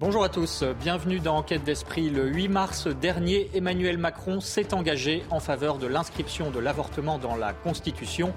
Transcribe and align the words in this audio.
Bonjour 0.00 0.24
à 0.24 0.30
tous, 0.30 0.64
bienvenue 0.80 1.20
dans 1.20 1.36
Enquête 1.36 1.62
d'Esprit. 1.62 2.08
Le 2.08 2.26
8 2.26 2.48
mars 2.48 2.86
dernier, 2.86 3.50
Emmanuel 3.52 3.98
Macron 3.98 4.40
s'est 4.40 4.72
engagé 4.72 5.22
en 5.28 5.40
faveur 5.40 5.76
de 5.76 5.86
l'inscription 5.86 6.50
de 6.50 6.58
l'avortement 6.58 7.18
dans 7.18 7.36
la 7.36 7.52
Constitution 7.52 8.32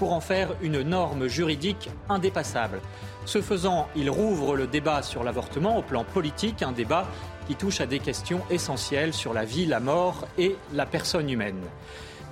pour 0.00 0.12
en 0.12 0.18
faire 0.18 0.56
une 0.60 0.82
norme 0.82 1.28
juridique 1.28 1.88
indépassable. 2.08 2.80
Ce 3.26 3.40
faisant, 3.40 3.86
il 3.94 4.10
rouvre 4.10 4.56
le 4.56 4.66
débat 4.66 5.02
sur 5.02 5.22
l'avortement 5.22 5.78
au 5.78 5.82
plan 5.82 6.02
politique, 6.02 6.64
un 6.64 6.72
débat 6.72 7.06
qui 7.46 7.54
touche 7.54 7.80
à 7.80 7.86
des 7.86 8.00
questions 8.00 8.40
essentielles 8.50 9.14
sur 9.14 9.32
la 9.32 9.44
vie, 9.44 9.66
la 9.66 9.78
mort 9.78 10.26
et 10.36 10.56
la 10.72 10.84
personne 10.84 11.30
humaine. 11.30 11.62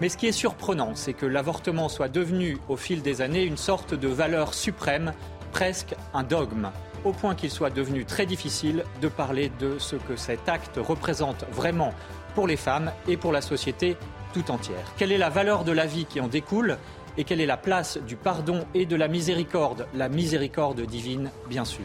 Mais 0.01 0.09
ce 0.09 0.17
qui 0.17 0.27
est 0.27 0.33
surprenant, 0.33 0.97
c'est 0.97 1.13
que 1.13 1.25
l'avortement 1.27 1.89
soit 1.89 2.09
devenu 2.09 2.59
au 2.69 2.77
fil 2.77 3.01
des 3.03 3.21
années 3.21 3.45
une 3.45 3.57
sorte 3.57 3.95
de 3.95 4.09
valeur 4.09 4.55
suprême, 4.55 5.13
presque 5.53 5.95
un 6.15 6.25
dogme 6.25 6.73
au 7.05 7.13
point 7.13 7.35
qu'il 7.35 7.51
soit 7.51 7.71
devenu 7.71 8.05
très 8.05 8.27
difficile 8.27 8.85
de 9.01 9.09
parler 9.09 9.51
de 9.61 9.79
ce 9.79 9.97
que 9.97 10.17
cet 10.17 10.49
acte 10.49 10.79
représente 10.79 11.45
vraiment 11.51 11.93
pour 12.35 12.47
les 12.47 12.57
femmes 12.57 12.93
et 13.09 13.17
pour 13.17 13.33
la 13.33 13.41
société 13.41 13.97
tout 14.33 14.51
entière. 14.51 14.93
Quelle 14.97 15.13
est 15.13 15.19
la 15.19 15.29
valeur 15.29 15.65
de 15.65 15.73
la 15.73 15.87
vie 15.87 16.07
qui 16.07 16.21
en 16.21 16.29
découle 16.29 16.79
et 17.19 17.25
quelle 17.25 17.41
est 17.41 17.47
la 17.47 17.59
place 17.59 17.99
du 17.99 18.17
pardon 18.17 18.65
et 18.75 18.87
de 18.87 18.97
la 18.97 19.09
miséricorde, 19.09 19.87
la 19.95 20.09
miséricorde 20.09 20.81
divine 20.81 21.31
bien 21.49 21.65
sûr. 21.65 21.85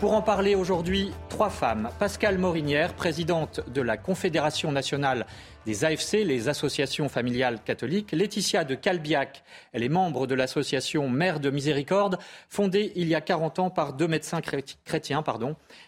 Pour 0.00 0.12
en 0.12 0.22
parler 0.22 0.54
aujourd'hui, 0.54 1.10
trois 1.28 1.50
femmes. 1.50 1.88
Pascale 1.98 2.38
Morinière, 2.38 2.92
présidente 2.94 3.60
de 3.68 3.80
la 3.80 3.96
Confédération 3.96 4.70
nationale 4.70 5.26
des 5.68 5.84
AFC, 5.84 6.24
les 6.24 6.48
associations 6.48 7.10
familiales 7.10 7.58
catholiques. 7.62 8.12
Laetitia 8.12 8.64
de 8.64 8.74
Calbiac, 8.74 9.44
elle 9.74 9.82
est 9.82 9.90
membre 9.90 10.26
de 10.26 10.34
l'association 10.34 11.10
Mère 11.10 11.40
de 11.40 11.50
Miséricorde, 11.50 12.18
fondée 12.48 12.90
il 12.96 13.06
y 13.06 13.14
a 13.14 13.20
40 13.20 13.58
ans 13.58 13.68
par 13.68 13.92
deux 13.92 14.08
médecins 14.08 14.40
chrétiens 14.40 15.22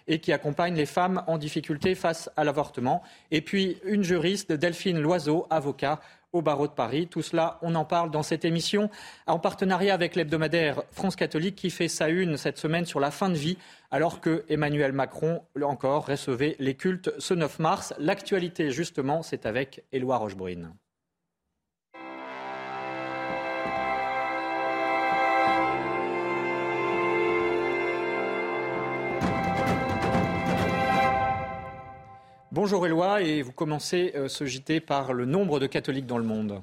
et 0.06 0.18
qui 0.18 0.34
accompagne 0.34 0.74
les 0.74 0.84
femmes 0.84 1.22
en 1.28 1.38
difficulté 1.38 1.94
face 1.94 2.28
à 2.36 2.44
l'avortement. 2.44 3.02
Et 3.30 3.40
puis 3.40 3.78
une 3.84 4.02
juriste, 4.02 4.52
Delphine 4.52 5.00
Loiseau, 5.00 5.46
avocat 5.48 6.02
au 6.32 6.42
barreau 6.42 6.66
de 6.66 6.72
Paris. 6.72 7.08
Tout 7.08 7.22
cela, 7.22 7.58
on 7.62 7.74
en 7.74 7.84
parle 7.84 8.10
dans 8.10 8.22
cette 8.22 8.44
émission 8.44 8.90
en 9.26 9.38
partenariat 9.38 9.94
avec 9.94 10.16
l'hebdomadaire 10.16 10.82
France 10.92 11.16
catholique 11.16 11.56
qui 11.56 11.70
fait 11.70 11.88
sa 11.88 12.08
une 12.08 12.36
cette 12.36 12.58
semaine 12.58 12.86
sur 12.86 13.00
la 13.00 13.10
fin 13.10 13.28
de 13.28 13.34
vie 13.34 13.58
alors 13.90 14.20
que 14.20 14.44
Emmanuel 14.48 14.92
Macron, 14.92 15.42
encore, 15.62 16.06
recevait 16.06 16.56
les 16.58 16.74
cultes 16.74 17.12
ce 17.18 17.34
9 17.34 17.58
mars. 17.58 17.94
L'actualité, 17.98 18.70
justement, 18.70 19.22
c'est 19.22 19.46
avec 19.46 19.84
Éloi 19.92 20.16
Rochebrune. 20.16 20.72
Bonjour 32.52 32.84
Éloi, 32.84 33.22
et 33.22 33.42
vous 33.42 33.52
commencez 33.52 34.10
euh, 34.16 34.26
ce 34.26 34.44
JT 34.44 34.80
par 34.80 35.12
le 35.12 35.24
nombre 35.24 35.60
de 35.60 35.68
catholiques 35.68 36.08
dans 36.08 36.18
le 36.18 36.24
monde. 36.24 36.60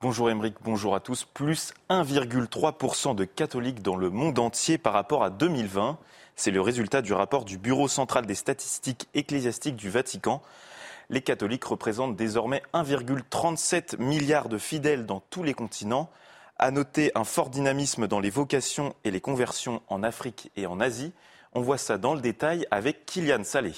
Bonjour 0.00 0.30
Émeric, 0.30 0.54
bonjour 0.62 0.94
à 0.94 1.00
tous. 1.00 1.24
Plus 1.24 1.74
1,3% 1.88 3.16
de 3.16 3.24
catholiques 3.24 3.82
dans 3.82 3.96
le 3.96 4.08
monde 4.08 4.38
entier 4.38 4.78
par 4.78 4.92
rapport 4.92 5.24
à 5.24 5.30
2020. 5.30 5.98
C'est 6.36 6.52
le 6.52 6.60
résultat 6.60 7.02
du 7.02 7.12
rapport 7.12 7.44
du 7.44 7.58
Bureau 7.58 7.88
central 7.88 8.24
des 8.24 8.36
statistiques 8.36 9.08
ecclésiastiques 9.12 9.74
du 9.74 9.90
Vatican. 9.90 10.42
Les 11.08 11.22
catholiques 11.22 11.64
représentent 11.64 12.14
désormais 12.14 12.62
1,37 12.72 14.00
milliard 14.00 14.48
de 14.48 14.58
fidèles 14.58 15.06
dans 15.06 15.24
tous 15.28 15.42
les 15.42 15.54
continents. 15.54 16.08
À 16.56 16.70
noter 16.70 17.10
un 17.16 17.24
fort 17.24 17.50
dynamisme 17.50 18.06
dans 18.06 18.20
les 18.20 18.30
vocations 18.30 18.94
et 19.02 19.10
les 19.10 19.20
conversions 19.20 19.82
en 19.88 20.04
Afrique 20.04 20.52
et 20.54 20.66
en 20.66 20.78
Asie. 20.78 21.12
On 21.52 21.62
voit 21.62 21.78
ça 21.78 21.98
dans 21.98 22.14
le 22.14 22.20
détail 22.20 22.64
avec 22.70 23.06
Kylian 23.06 23.42
Salé. 23.42 23.72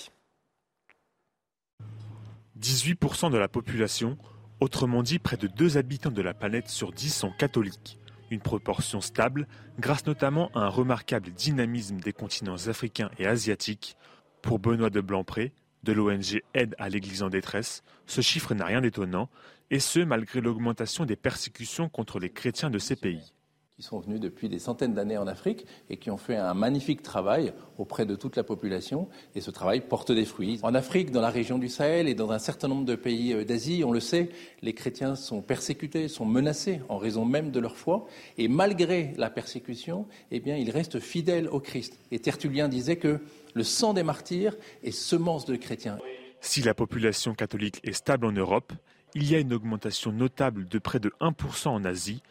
18% 2.63 3.33
de 3.33 3.39
la 3.39 3.49
population, 3.49 4.17
autrement 4.61 5.03
dit 5.03 5.19
près 5.19 5.37
de 5.37 5.49
2 5.49 5.79
habitants 5.79 6.13
de 6.13 6.23
la 6.23 6.33
planète 6.33 6.69
sur 6.69 6.93
10 6.93 7.11
sont 7.13 7.33
catholiques. 7.33 7.99
Une 8.31 8.41
proportion 8.41 9.01
stable 9.01 9.49
grâce 9.81 10.07
notamment 10.07 10.49
à 10.55 10.61
un 10.61 10.69
remarquable 10.69 11.33
dynamisme 11.33 11.99
des 11.99 12.13
continents 12.13 12.69
africains 12.69 13.11
et 13.19 13.27
asiatiques. 13.27 13.97
Pour 14.43 14.61
Benoît 14.61 14.91
de 14.91 15.01
Blancpré, 15.01 15.53
de 15.83 15.93
l'ONG 15.93 16.41
Aide 16.55 16.77
à 16.79 16.89
l'Église 16.89 17.25
en 17.25 17.31
détresse, 17.31 17.83
ce 18.07 18.21
chiffre 18.21 18.55
n'a 18.55 18.67
rien 18.67 18.81
d'étonnant, 18.81 19.29
et 19.71 19.81
ce 19.81 19.99
malgré 19.99 20.41
l'augmentation 20.41 21.05
des 21.05 21.17
persécutions 21.17 21.89
contre 21.89 22.21
les 22.21 22.31
chrétiens 22.31 22.71
de 22.71 22.79
ces 22.79 22.95
pays 22.95 23.33
sont 23.83 23.99
venus 23.99 24.21
depuis 24.21 24.49
des 24.49 24.61
centaines 24.61 24.95
d'années 24.95 25.19
en 25.19 25.27
Afrique 25.27 25.67
et 25.91 25.97
qui 25.97 26.11
ont 26.11 26.17
fait 26.17 26.37
un 26.37 26.55
magnifique 26.55 27.03
travail 27.03 27.53
auprès 27.79 28.07
de 28.07 28.15
toute 28.15 28.37
la 28.37 28.45
population. 28.45 29.09
Et 29.35 29.41
ce 29.41 29.51
travail 29.51 29.81
porte 29.81 30.13
des 30.13 30.25
fruits. 30.25 30.61
En 30.63 30.75
Afrique, 30.75 31.11
dans 31.11 31.21
la 31.21 31.31
région 31.31 31.59
du 31.59 31.69
Sahel 31.69 32.09
et 32.09 32.15
dans 32.15 32.31
un 32.31 32.39
certain 32.39 32.69
nombre 32.69 32.85
de 32.85 32.95
pays 32.95 33.33
euh, 33.33 33.45
d'Asie, 33.45 33.83
on 33.85 33.93
le 33.93 34.01
sait, 34.01 34.31
les 34.63 34.73
chrétiens 34.73 35.17
sont 35.17 35.43
persécutés, 35.43 36.07
sont 36.07 36.25
menacés 36.25 36.81
en 36.89 36.97
raison 36.97 37.25
même 37.25 37.51
de 37.51 37.59
leur 37.59 37.77
foi. 37.77 38.07
Et 38.39 38.47
malgré 38.47 39.15
la 39.17 39.31
persécution, 39.31 40.07
eh 40.31 40.39
bien, 40.39 40.57
ils 40.57 40.71
restent 40.71 41.01
fidèles 41.01 41.49
au 41.49 41.59
Christ. 41.59 41.99
Et 42.13 42.21
Tertullien 42.21 42.69
disait 42.69 42.97
que 42.97 43.21
le 43.55 43.65
sang 43.65 43.95
des 43.95 44.05
martyrs 44.05 44.57
est 44.85 44.93
semence 44.93 45.45
de 45.45 45.57
chrétiens. 45.57 45.99
Si 46.41 46.63
la 46.63 46.75
population 46.75 47.35
catholique 47.35 47.81
est 47.83 47.93
stable 47.93 48.27
en 48.27 48.33
Europe, 48.33 48.73
il 49.15 49.31
y 49.31 49.35
a 49.35 49.39
une 49.39 49.53
augmentation 49.53 50.13
notable 50.13 50.67
de 50.69 50.79
près 50.79 51.01
de 51.01 51.13
1% 51.21 51.69
en 51.69 51.85
Asie 51.85 52.23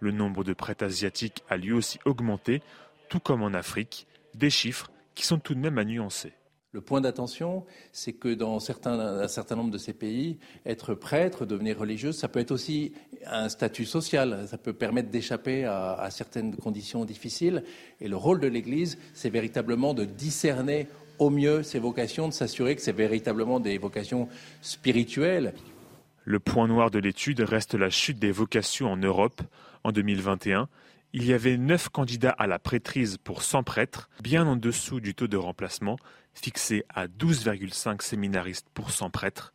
le 0.00 0.10
nombre 0.10 0.44
de 0.44 0.52
prêtres 0.52 0.84
asiatiques 0.84 1.44
a 1.48 1.56
lui 1.56 1.72
aussi 1.72 1.98
augmenté, 2.04 2.62
tout 3.08 3.20
comme 3.20 3.42
en 3.42 3.54
Afrique, 3.54 4.06
des 4.34 4.50
chiffres 4.50 4.90
qui 5.14 5.24
sont 5.24 5.38
tout 5.38 5.54
de 5.54 5.60
même 5.60 5.78
à 5.78 5.84
nuancer. 5.84 6.32
Le 6.72 6.80
point 6.80 7.00
d'attention, 7.00 7.64
c'est 7.90 8.12
que 8.12 8.32
dans 8.32 8.58
un 8.58 9.28
certain 9.28 9.56
nombre 9.56 9.72
de 9.72 9.78
ces 9.78 9.92
pays, 9.92 10.38
être 10.64 10.94
prêtre, 10.94 11.44
devenir 11.44 11.76
religieux, 11.76 12.12
ça 12.12 12.28
peut 12.28 12.38
être 12.38 12.52
aussi 12.52 12.92
un 13.26 13.48
statut 13.48 13.84
social. 13.84 14.46
Ça 14.46 14.56
peut 14.56 14.72
permettre 14.72 15.10
d'échapper 15.10 15.64
à, 15.64 16.06
certaines 16.12 16.54
conditions 16.54 17.04
difficiles. 17.04 17.64
Et 18.00 18.06
le 18.06 18.16
rôle 18.16 18.38
de 18.38 18.46
l'Église, 18.46 18.98
c'est 19.14 19.30
véritablement 19.30 19.94
de 19.94 20.04
discerner 20.04 20.86
au 21.18 21.28
mieux 21.28 21.64
ces 21.64 21.80
vocations, 21.80 22.28
de 22.28 22.32
s'assurer 22.32 22.76
que 22.76 22.82
c'est 22.82 22.92
véritablement 22.92 23.58
des 23.58 23.76
vocations 23.76 24.28
spirituelles. 24.62 25.54
Le 26.24 26.38
point 26.38 26.68
noir 26.68 26.90
de 26.90 26.98
l'étude 26.98 27.40
reste 27.40 27.74
la 27.74 27.88
chute 27.88 28.18
des 28.18 28.30
vocations 28.30 28.92
en 28.92 28.96
Europe. 28.96 29.40
En 29.84 29.92
2021, 29.92 30.68
il 31.12 31.24
y 31.24 31.32
avait 31.32 31.56
9 31.56 31.88
candidats 31.88 32.30
à 32.38 32.46
la 32.46 32.58
prêtrise 32.58 33.16
pour 33.16 33.42
100 33.42 33.62
prêtres, 33.62 34.10
bien 34.22 34.46
en 34.46 34.56
dessous 34.56 35.00
du 35.00 35.14
taux 35.14 35.28
de 35.28 35.36
remplacement, 35.36 35.96
fixé 36.34 36.84
à 36.88 37.06
12,5 37.06 38.02
séminaristes 38.02 38.68
pour 38.74 38.90
100 38.90 39.10
prêtres. 39.10 39.52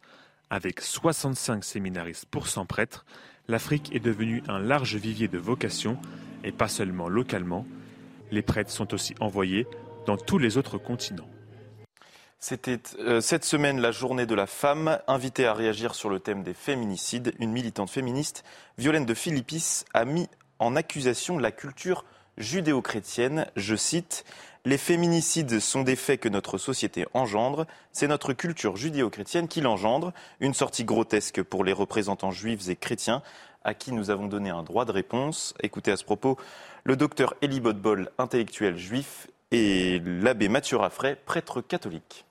Avec 0.50 0.82
65 0.82 1.64
séminaristes 1.64 2.26
pour 2.26 2.48
100 2.48 2.66
prêtres, 2.66 3.06
l'Afrique 3.48 3.96
est 3.96 4.00
devenue 4.00 4.44
un 4.48 4.60
large 4.60 4.96
vivier 4.96 5.28
de 5.28 5.38
vocations, 5.38 6.00
et 6.44 6.52
pas 6.52 6.68
seulement 6.68 7.08
localement. 7.08 7.66
Les 8.32 8.42
prêtres 8.42 8.72
sont 8.72 8.94
aussi 8.94 9.16
envoyés 9.20 9.68
dans 10.06 10.18
tous 10.18 10.40
les 10.40 10.58
autres 10.58 10.78
continents. 10.78 11.30
C'était 12.48 12.80
euh, 13.00 13.22
cette 13.22 13.44
semaine 13.44 13.82
la 13.82 13.90
journée 13.92 14.28
de 14.28 14.36
la 14.36 14.46
femme. 14.46 15.00
Invitée 15.08 15.48
à 15.48 15.56
réagir 15.56 15.96
sur 15.96 16.10
le 16.10 16.20
thème 16.20 16.44
des 16.44 16.54
féminicides, 16.54 17.34
une 17.40 17.52
militante 17.52 17.90
féministe, 17.90 18.44
Violaine 18.78 19.08
de 19.08 19.16
Philippis, 19.16 19.84
a 19.96 20.06
mis 20.06 20.30
en 20.60 20.76
accusation 20.76 21.40
la 21.40 21.50
culture 21.50 22.06
judéo-chrétienne. 22.38 23.48
Je 23.56 23.76
cite 23.76 24.26
Les 24.64 24.78
féminicides 24.78 25.60
sont 25.60 25.82
des 25.82 25.96
faits 25.96 26.20
que 26.20 26.30
notre 26.30 26.60
société 26.60 27.08
engendre. 27.16 27.66
C'est 27.92 28.08
notre 28.08 28.32
culture 28.34 28.78
judéo-chrétienne 28.78 29.48
qui 29.48 29.62
l'engendre. 29.62 30.14
Une 30.40 30.54
sortie 30.54 30.84
grotesque 30.84 31.42
pour 31.42 31.64
les 31.64 31.74
représentants 31.74 32.30
juifs 32.30 32.70
et 32.70 32.76
chrétiens 32.76 33.24
à 33.64 33.74
qui 33.74 33.92
nous 33.92 34.12
avons 34.12 34.28
donné 34.28 34.52
un 34.52 34.62
droit 34.62 34.86
de 34.86 34.92
réponse. 34.92 35.56
Écoutez 35.64 35.92
à 35.92 35.98
ce 35.98 36.04
propos 36.04 36.38
le 36.84 36.96
docteur 36.96 37.34
Elie 37.42 37.60
Bodbol, 37.60 38.12
intellectuel 38.20 38.78
juif, 38.78 39.26
et 39.50 40.00
l'abbé 40.00 40.48
Mathieu 40.48 40.78
Raffray, 40.78 41.16
prêtre 41.16 41.62
catholique. 41.62 42.25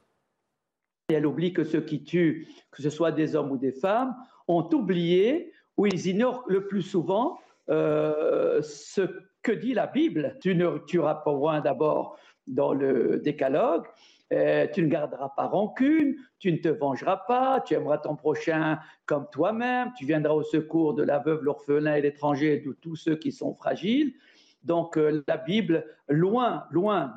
Elle 1.09 1.27
oublie 1.27 1.53
que 1.53 1.65
ceux 1.65 1.83
qui 1.83 2.03
tuent, 2.03 2.49
que 2.71 2.81
ce 2.81 2.89
soit 2.89 3.13
des 3.13 3.37
hommes 3.37 3.51
ou 3.51 3.59
des 3.59 3.73
femmes, 3.73 4.17
ont 4.49 4.69
oublié 4.73 5.53
ou 5.77 5.85
ils 5.87 6.07
ignorent 6.07 6.45
le 6.49 6.67
plus 6.67 6.81
souvent 6.81 7.39
euh, 7.69 8.63
ce 8.63 9.03
que 9.43 9.53
dit 9.53 9.75
la 9.75 9.87
Bible. 9.87 10.39
Tu 10.41 10.55
ne 10.55 10.79
tueras 10.79 11.17
pas 11.17 11.35
point 11.35 11.61
d'abord 11.61 12.17
dans 12.47 12.73
le 12.73 13.19
décalogue, 13.19 13.85
euh, 14.33 14.67
tu 14.73 14.83
ne 14.83 14.89
garderas 14.89 15.31
pas 15.37 15.47
rancune, 15.47 16.17
tu 16.39 16.51
ne 16.51 16.57
te 16.57 16.69
vengeras 16.69 17.19
pas, 17.29 17.61
tu 17.61 17.75
aimeras 17.75 17.99
ton 17.99 18.17
prochain 18.17 18.79
comme 19.05 19.27
toi-même, 19.31 19.93
tu 19.99 20.07
viendras 20.07 20.33
au 20.33 20.43
secours 20.43 20.95
de 20.95 21.03
la 21.03 21.19
veuve, 21.19 21.43
l'orphelin 21.43 21.97
et 21.97 22.01
l'étranger, 22.01 22.61
de 22.61 22.73
tous 22.73 22.97
ceux 22.97 23.17
qui 23.17 23.31
sont 23.31 23.55
fragiles. 23.55 24.15
Donc 24.63 24.97
euh, 24.97 25.23
la 25.29 25.37
Bible, 25.37 25.85
loin, 26.09 26.65
loin 26.71 27.15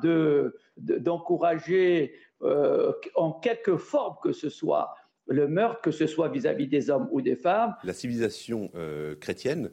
d'encourager 0.76 2.12
euh, 2.42 2.92
en 3.16 3.32
quelque 3.32 3.76
forme 3.76 4.16
que 4.22 4.32
ce 4.32 4.48
soit 4.48 4.94
le 5.26 5.48
meurtre, 5.48 5.80
que 5.82 5.90
ce 5.90 6.06
soit 6.06 6.28
vis-à-vis 6.28 6.68
des 6.68 6.88
hommes 6.88 7.08
ou 7.10 7.20
des 7.20 7.36
femmes. 7.36 7.74
La 7.84 7.92
civilisation 7.92 8.70
euh, 8.74 9.16
chrétienne 9.16 9.70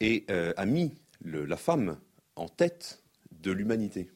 a 0.00 0.66
mis 0.66 0.92
la 1.24 1.56
femme 1.56 1.98
en 2.36 2.48
tête 2.48 3.02
de 3.30 3.52
l'humanité. 3.52 4.10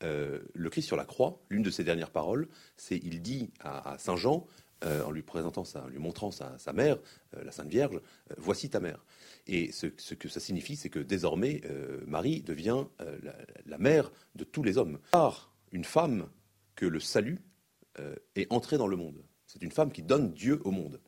le 0.00 0.70
Christ 0.70 0.86
sur 0.86 0.96
la 0.96 1.04
croix, 1.04 1.42
l'une 1.50 1.62
de 1.62 1.70
ses 1.70 1.84
dernières 1.84 2.10
paroles, 2.10 2.48
c'est 2.76 2.96
il 2.96 3.20
dit 3.20 3.50
à, 3.60 3.96
Saint 3.98 4.16
Jean, 4.16 4.46
en 4.82 5.10
lui 5.10 5.22
présentant, 5.22 5.64
en 5.74 5.88
lui 5.88 5.98
montrant 5.98 6.30
sa, 6.30 6.72
mère, 6.72 6.96
la 7.34 7.52
Sainte 7.52 7.68
Vierge, 7.68 8.00
voici 8.38 8.70
ta 8.70 8.80
mère. 8.80 9.04
Et 9.46 9.70
ce, 9.72 9.86
que 9.86 10.28
ça 10.30 10.40
signifie, 10.40 10.76
c'est 10.76 10.88
que 10.88 11.00
désormais, 11.00 11.60
Marie 12.06 12.40
devient 12.40 12.84
la, 13.66 13.78
mère 13.78 14.10
de 14.36 14.44
tous 14.44 14.62
les 14.62 14.78
hommes. 14.78 14.98
Par 15.10 15.52
une 15.72 15.84
femme 15.84 16.28
que 16.76 16.86
le 16.86 17.00
salut 17.00 17.40
est 18.34 18.46
entré 18.52 18.76
dans 18.76 18.86
le 18.86 18.96
monde. 18.96 19.24
C'est 19.46 19.62
une 19.62 19.72
femme 19.72 19.90
qui 19.90 20.02
donne 20.02 20.32
Dieu 20.32 20.60
au 20.64 20.70
monde. 20.70 21.00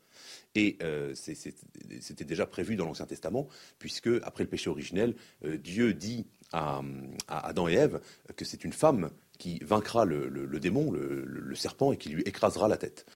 Et 0.54 0.78
euh, 0.82 1.14
c'était 1.14 2.24
déjà 2.24 2.46
prévu 2.46 2.76
dans 2.76 2.86
l'Ancien 2.86 3.06
Testament, 3.06 3.48
puisque 3.78 4.08
après 4.22 4.44
le 4.44 4.50
péché 4.50 4.70
originel, 4.70 5.14
euh, 5.44 5.56
Dieu 5.56 5.94
dit 5.94 6.26
à, 6.52 6.80
Adam 7.28 7.68
et 7.68 7.74
Ève 7.74 8.00
que 8.36 8.44
c'est 8.44 8.64
une 8.64 8.72
femme 8.72 9.10
qui 9.38 9.58
vaincra 9.60 10.04
le, 10.04 10.48
démon, 10.58 10.90
le, 10.90 11.54
serpent, 11.54 11.92
et 11.92 11.96
qui 11.96 12.08
lui 12.08 12.22
écrasera 12.22 12.66
la 12.68 12.76
tête. 12.76 13.06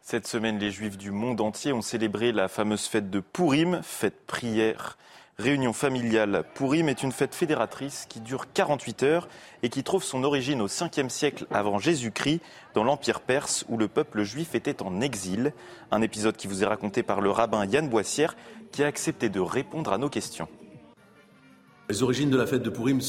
Cette 0.00 0.26
semaine, 0.26 0.58
les 0.58 0.70
Juifs 0.70 0.98
du 0.98 1.10
monde 1.10 1.40
entier 1.40 1.72
ont 1.72 1.82
célébré 1.82 2.32
la 2.32 2.48
fameuse 2.48 2.86
fête 2.86 3.10
de 3.10 3.20
Purim, 3.20 3.80
fête 3.82 4.26
prière 4.26 4.98
Réunion 5.40 5.72
familiale 5.72 6.44
Pourim 6.54 6.90
est 6.90 7.02
une 7.02 7.12
fête 7.12 7.34
fédératrice 7.34 8.04
qui 8.10 8.20
dure 8.20 8.52
48 8.52 9.02
heures 9.04 9.28
et 9.62 9.70
qui 9.70 9.82
trouve 9.82 10.04
son 10.04 10.22
origine 10.22 10.60
au 10.60 10.66
5e 10.66 11.08
siècle 11.08 11.46
avant 11.50 11.78
Jésus-Christ 11.78 12.42
dans 12.74 12.84
l'Empire 12.84 13.20
perse 13.20 13.64
où 13.70 13.78
le 13.78 13.88
peuple 13.88 14.22
juif 14.22 14.54
était 14.54 14.82
en 14.82 15.00
exil. 15.00 15.54
Un 15.90 16.02
épisode 16.02 16.36
qui 16.36 16.46
vous 16.46 16.62
est 16.62 16.66
raconté 16.66 17.02
par 17.02 17.22
le 17.22 17.30
rabbin 17.30 17.64
Yann 17.64 17.88
Boissière 17.88 18.36
qui 18.70 18.84
a 18.84 18.86
accepté 18.86 19.30
de 19.30 19.40
répondre 19.40 19.94
à 19.94 19.98
nos 19.98 20.10
questions. 20.10 20.46
Les 21.90 22.04
origines 22.04 22.30
de 22.30 22.36
la 22.36 22.46
fête 22.46 22.62
de 22.62 22.70
Purim 22.70 23.00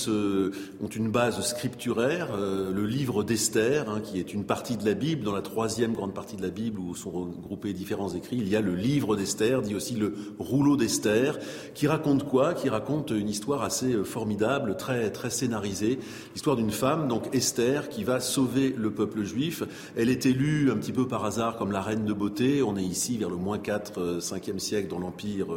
ont 0.81 0.87
une 0.87 1.11
base 1.11 1.39
scripturaire, 1.45 2.29
euh, 2.33 2.73
le 2.73 2.87
livre 2.87 3.23
d'Esther, 3.23 3.87
hein, 3.87 4.01
qui 4.03 4.17
est 4.17 4.33
une 4.33 4.43
partie 4.43 4.75
de 4.75 4.83
la 4.83 4.95
Bible, 4.95 5.23
dans 5.23 5.35
la 5.35 5.43
troisième 5.43 5.93
grande 5.93 6.15
partie 6.15 6.35
de 6.35 6.41
la 6.41 6.49
Bible 6.49 6.79
où 6.79 6.95
sont 6.95 7.11
regroupés 7.11 7.73
différents 7.73 8.09
écrits, 8.15 8.37
il 8.37 8.49
y 8.49 8.55
a 8.55 8.61
le 8.61 8.73
livre 8.73 9.15
d'Esther, 9.15 9.61
dit 9.61 9.75
aussi 9.75 9.93
le 9.93 10.15
rouleau 10.39 10.77
d'Esther, 10.77 11.37
qui 11.75 11.85
raconte 11.85 12.27
quoi? 12.27 12.55
Qui 12.55 12.69
raconte 12.69 13.11
une 13.11 13.29
histoire 13.29 13.61
assez 13.61 13.93
euh, 13.93 14.03
formidable, 14.03 14.75
très 14.77 15.11
très 15.11 15.29
scénarisée, 15.29 15.99
l'histoire 16.33 16.55
d'une 16.55 16.71
femme, 16.71 17.07
donc 17.07 17.35
Esther, 17.35 17.87
qui 17.87 18.03
va 18.03 18.19
sauver 18.19 18.73
le 18.75 18.89
peuple 18.89 19.21
juif. 19.21 19.61
Elle 19.95 20.09
est 20.09 20.25
élue 20.25 20.71
un 20.71 20.77
petit 20.77 20.91
peu 20.91 21.07
par 21.07 21.23
hasard 21.23 21.55
comme 21.57 21.71
la 21.71 21.81
reine 21.81 22.05
de 22.05 22.13
beauté. 22.13 22.63
On 22.63 22.75
est 22.77 22.83
ici 22.83 23.19
vers 23.19 23.29
le 23.29 23.35
moins 23.35 23.59
4, 23.59 24.17
5e 24.21 24.55
euh, 24.55 24.57
siècle 24.57 24.87
dans 24.87 24.97
l'empire 24.97 25.49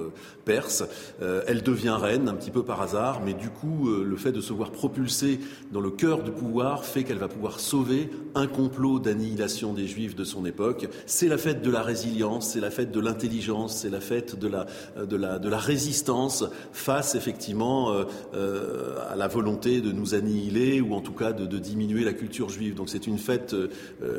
perse. 0.45 0.85
Elle 1.21 1.63
devient 1.63 1.97
reine 1.99 2.29
un 2.29 2.35
petit 2.35 2.51
peu 2.51 2.63
par 2.63 2.83
hasard 2.83 3.14
mais 3.25 3.35
du 3.35 3.51
coup, 3.51 3.89
euh, 3.89 4.05
le 4.05 4.17
fait 4.17 4.33
de 4.33 4.41
se 4.41 4.53
voir 4.53 4.71
propulsée 4.71 5.41
dans 5.73 5.81
le 5.81 5.91
cœur 5.91 6.23
du 6.23 6.31
pouvoir 6.31 6.85
fait 6.85 7.05
qu'elle 7.05 7.19
va 7.19 7.29
pouvoir 7.29 7.61
sauver 7.61 8.11
un 8.35 8.47
complot 8.47 8.99
d'annihilation 8.99 9.73
des 9.73 9.87
Juifs 9.87 10.15
de 10.15 10.25
son 10.25 10.47
époque. 10.47 10.89
C'est 11.07 11.29
la 11.29 11.39
fête 11.39 11.63
de 11.63 11.71
la 11.71 11.83
résilience, 11.83 12.51
c'est 12.51 12.61
la 12.61 12.71
fête 12.71 12.91
de 12.91 13.01
l'intelligence, 13.01 13.77
c'est 13.77 13.91
la 13.91 14.01
fête 14.01 14.39
de 14.39 14.49
la, 14.49 14.67
euh, 14.97 15.07
de, 15.07 15.17
la, 15.17 15.39
de 15.39 15.49
la 15.49 15.59
résistance 15.59 16.45
face 16.73 17.15
effectivement 17.15 17.93
euh, 18.35 18.97
à 19.11 19.17
la 19.17 19.29
volonté 19.29 19.81
de 19.81 19.93
nous 19.93 20.15
annihiler 20.15 20.81
ou 20.81 20.95
en 20.95 21.01
tout 21.01 21.13
cas 21.13 21.33
de, 21.33 21.55
diminuer 21.59 22.05
la 22.05 22.13
culture 22.13 22.49
juive. 22.49 22.75
Donc 22.75 22.89
c'est 22.89 23.07
une 23.07 23.19
fête, 23.19 23.55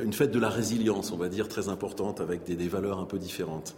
une 0.04 0.14
fête 0.14 0.32
de 0.32 0.40
la 0.40 0.50
résilience, 0.50 1.12
on 1.12 1.18
va 1.18 1.28
dire, 1.28 1.48
très 1.48 1.70
importante 1.70 2.22
avec 2.22 2.44
des 2.46 2.68
valeurs 2.68 3.00
un 3.00 3.06
peu 3.06 3.20
différentes. 3.20 3.76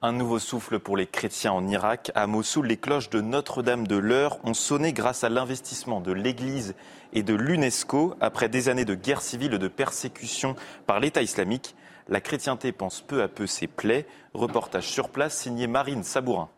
Un 0.00 0.12
nouveau 0.12 0.38
souffle 0.38 0.78
pour 0.78 0.96
les 0.96 1.08
chrétiens 1.08 1.50
en 1.50 1.66
Irak. 1.66 2.12
À 2.14 2.28
Mossoul, 2.28 2.68
les 2.68 2.76
cloches 2.76 3.10
de 3.10 3.20
Notre-Dame 3.20 3.84
de 3.84 3.96
l'Heure 3.96 4.38
ont 4.44 4.54
sonné 4.54 4.92
grâce 4.92 5.24
à 5.24 5.28
l'investissement 5.28 6.00
de 6.00 6.12
l'Église 6.12 6.76
et 7.12 7.24
de 7.24 7.34
l'UNESCO. 7.34 8.14
Après 8.20 8.48
des 8.48 8.68
années 8.68 8.84
de 8.84 8.94
guerre 8.94 9.22
civile 9.22 9.54
et 9.54 9.58
de 9.58 9.66
persécution 9.66 10.54
par 10.86 11.00
l'État 11.00 11.20
islamique, 11.20 11.74
la 12.06 12.20
chrétienté 12.20 12.70
pense 12.70 13.00
peu 13.00 13.22
à 13.22 13.28
peu 13.28 13.48
ses 13.48 13.66
plaies. 13.66 14.06
Reportage 14.34 14.88
sur 14.88 15.08
place 15.08 15.36
signé 15.36 15.66
Marine 15.66 16.04
Sabourin. 16.04 16.48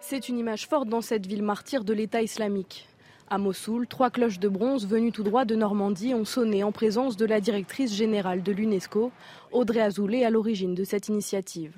C'est 0.00 0.28
une 0.28 0.38
image 0.38 0.66
forte 0.66 0.88
dans 0.88 1.00
cette 1.00 1.26
ville 1.26 1.42
martyre 1.42 1.84
de 1.84 1.94
l'État 1.94 2.20
islamique. 2.20 2.86
À 3.30 3.36
Mossoul, 3.36 3.86
trois 3.86 4.08
cloches 4.08 4.38
de 4.38 4.48
bronze 4.48 4.86
venues 4.86 5.12
tout 5.12 5.22
droit 5.22 5.44
de 5.44 5.54
Normandie 5.54 6.14
ont 6.14 6.24
sonné 6.24 6.64
en 6.64 6.72
présence 6.72 7.18
de 7.18 7.26
la 7.26 7.42
directrice 7.42 7.94
générale 7.94 8.42
de 8.42 8.52
l'UNESCO, 8.52 9.12
Audrey 9.52 9.82
Azoulay, 9.82 10.24
à 10.24 10.30
l'origine 10.30 10.74
de 10.74 10.82
cette 10.82 11.08
initiative. 11.08 11.74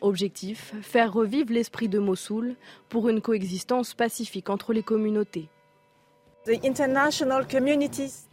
Objectif 0.00 0.74
faire 0.82 1.12
revivre 1.12 1.52
l'esprit 1.52 1.88
de 1.88 1.98
Mossoul 1.98 2.54
pour 2.88 3.08
une 3.08 3.20
coexistence 3.20 3.94
pacifique 3.94 4.48
entre 4.48 4.72
les 4.72 4.84
communautés. 4.84 5.48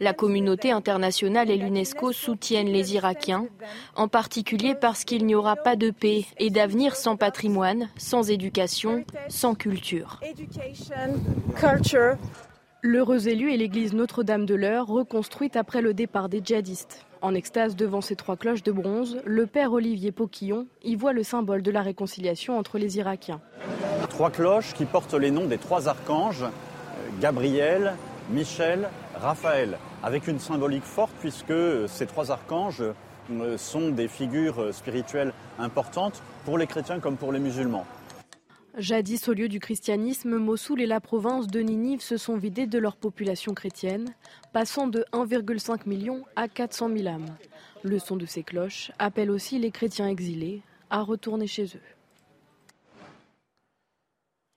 La 0.00 0.12
communauté 0.12 0.70
internationale 0.70 1.50
et 1.50 1.56
l'UNESCO 1.56 2.12
soutiennent 2.12 2.68
les 2.68 2.94
Irakiens, 2.94 3.46
en 3.96 4.06
particulier 4.06 4.74
parce 4.74 5.04
qu'il 5.04 5.26
n'y 5.26 5.34
aura 5.34 5.56
pas 5.56 5.74
de 5.74 5.90
paix 5.90 6.24
et 6.38 6.50
d'avenir 6.50 6.94
sans 6.94 7.16
patrimoine, 7.16 7.88
sans 7.96 8.30
éducation, 8.30 9.04
sans 9.28 9.54
culture. 9.54 10.20
L'heureux 12.82 13.28
élu 13.28 13.52
est 13.52 13.56
l'église 13.56 13.94
Notre-Dame 13.94 14.46
de 14.46 14.54
l'Eure, 14.54 14.86
reconstruite 14.86 15.56
après 15.56 15.80
le 15.80 15.94
départ 15.94 16.28
des 16.28 16.42
djihadistes. 16.44 17.06
En 17.22 17.34
extase 17.34 17.74
devant 17.74 18.02
ces 18.02 18.14
trois 18.14 18.36
cloches 18.36 18.62
de 18.62 18.72
bronze, 18.72 19.22
le 19.24 19.46
père 19.46 19.72
Olivier 19.72 20.12
Poquillon 20.12 20.66
y 20.82 20.94
voit 20.94 21.14
le 21.14 21.22
symbole 21.22 21.62
de 21.62 21.70
la 21.70 21.80
réconciliation 21.80 22.58
entre 22.58 22.78
les 22.78 22.98
Irakiens. 22.98 23.40
Trois 24.10 24.30
cloches 24.30 24.74
qui 24.74 24.84
portent 24.84 25.14
les 25.14 25.30
noms 25.30 25.46
des 25.46 25.58
trois 25.58 25.88
archanges 25.88 26.44
Gabriel, 27.20 27.94
Michel, 28.30 28.88
Raphaël, 29.14 29.78
avec 30.02 30.26
une 30.28 30.38
symbolique 30.38 30.84
forte 30.84 31.14
puisque 31.20 31.52
ces 31.88 32.06
trois 32.06 32.30
archanges 32.30 32.82
euh, 33.30 33.56
sont 33.56 33.90
des 33.90 34.08
figures 34.08 34.74
spirituelles 34.74 35.32
importantes 35.58 36.22
pour 36.44 36.58
les 36.58 36.66
chrétiens 36.66 37.00
comme 37.00 37.16
pour 37.16 37.32
les 37.32 37.38
musulmans. 37.38 37.86
Jadis, 38.76 39.28
au 39.28 39.34
lieu 39.34 39.48
du 39.48 39.60
christianisme, 39.60 40.36
Mossoul 40.36 40.80
et 40.80 40.86
la 40.86 41.00
province 41.00 41.46
de 41.46 41.60
Ninive 41.60 42.00
se 42.00 42.16
sont 42.16 42.36
vidés 42.36 42.66
de 42.66 42.78
leur 42.78 42.96
population 42.96 43.54
chrétienne, 43.54 44.12
passant 44.52 44.88
de 44.88 45.04
1,5 45.12 45.88
million 45.88 46.24
à 46.34 46.48
400 46.48 46.90
000 46.96 47.06
âmes. 47.06 47.36
Le 47.84 48.00
son 48.00 48.16
de 48.16 48.26
ces 48.26 48.42
cloches 48.42 48.90
appelle 48.98 49.30
aussi 49.30 49.60
les 49.60 49.70
chrétiens 49.70 50.08
exilés 50.08 50.62
à 50.90 51.02
retourner 51.02 51.46
chez 51.46 51.66
eux. 51.66 51.93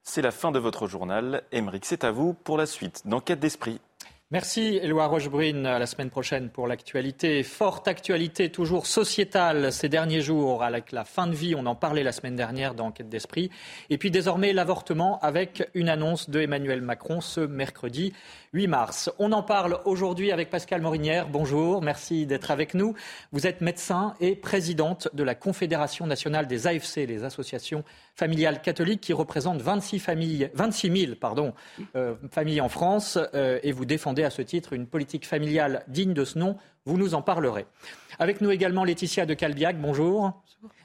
C'est 0.09 0.21
la 0.21 0.31
fin 0.31 0.53
de 0.53 0.57
votre 0.57 0.87
journal. 0.87 1.43
Émeric, 1.51 1.83
c'est 1.83 2.05
à 2.05 2.11
vous 2.11 2.33
pour 2.33 2.57
la 2.57 2.65
suite 2.65 3.01
d'Enquête 3.05 3.41
d'esprit. 3.41 3.81
Merci 4.29 4.77
Éloi 4.83 5.07
Rochebrune. 5.07 5.65
À 5.65 5.79
la 5.79 5.85
semaine 5.85 6.09
prochaine 6.09 6.49
pour 6.49 6.67
l'actualité. 6.67 7.43
Forte 7.43 7.87
actualité 7.87 8.49
toujours 8.49 8.85
sociétale 8.85 9.71
ces 9.71 9.87
derniers 9.87 10.19
jours 10.19 10.65
avec 10.65 10.91
la 10.91 11.05
fin 11.05 11.27
de 11.27 11.33
vie. 11.33 11.55
On 11.55 11.65
en 11.65 11.75
parlait 11.75 12.03
la 12.03 12.11
semaine 12.11 12.35
dernière 12.35 12.73
dans 12.73 12.87
Enquête 12.87 13.07
d'esprit. 13.07 13.49
Et 13.89 13.97
puis 13.97 14.11
désormais 14.11 14.51
l'avortement 14.51 15.17
avec 15.19 15.69
une 15.75 15.87
annonce 15.87 16.29
de 16.29 16.41
Emmanuel 16.41 16.81
Macron 16.81 17.21
ce 17.21 17.39
mercredi 17.39 18.11
8 18.51 18.67
mars. 18.67 19.09
On 19.17 19.31
en 19.31 19.43
parle 19.43 19.79
aujourd'hui 19.85 20.33
avec 20.33 20.49
Pascal 20.49 20.81
Morinière. 20.81 21.29
Bonjour, 21.29 21.81
merci 21.81 22.25
d'être 22.25 22.51
avec 22.51 22.73
nous. 22.73 22.95
Vous 23.31 23.47
êtes 23.47 23.61
médecin 23.61 24.13
et 24.19 24.35
présidente 24.35 25.07
de 25.13 25.23
la 25.23 25.35
Confédération 25.35 26.05
nationale 26.05 26.47
des 26.47 26.67
AFC, 26.67 27.05
les 27.07 27.23
associations 27.23 27.85
familiales 28.13 28.61
catholiques 28.61 29.01
qui 29.01 29.13
représentent 29.13 29.61
26, 29.61 29.99
familles, 29.99 30.49
26 30.53 30.99
000 31.05 31.15
pardon, 31.15 31.53
euh, 31.95 32.15
familles 32.31 32.59
en 32.59 32.67
France 32.67 33.17
euh, 33.33 33.59
et 33.63 33.71
vous 33.71 33.85
défendez 33.85 34.16
à 34.23 34.29
ce 34.29 34.41
titre 34.41 34.73
une 34.73 34.87
politique 34.87 35.25
familiale 35.25 35.83
digne 35.87 36.13
de 36.13 36.25
ce 36.25 36.39
nom. 36.39 36.57
Vous 36.85 36.97
nous 36.97 37.13
en 37.13 37.21
parlerez. 37.21 37.65
Avec 38.19 38.41
nous 38.41 38.51
également 38.51 38.83
Laetitia 38.83 39.25
de 39.25 39.33
Calbiac. 39.33 39.79
Bonjour. 39.79 40.41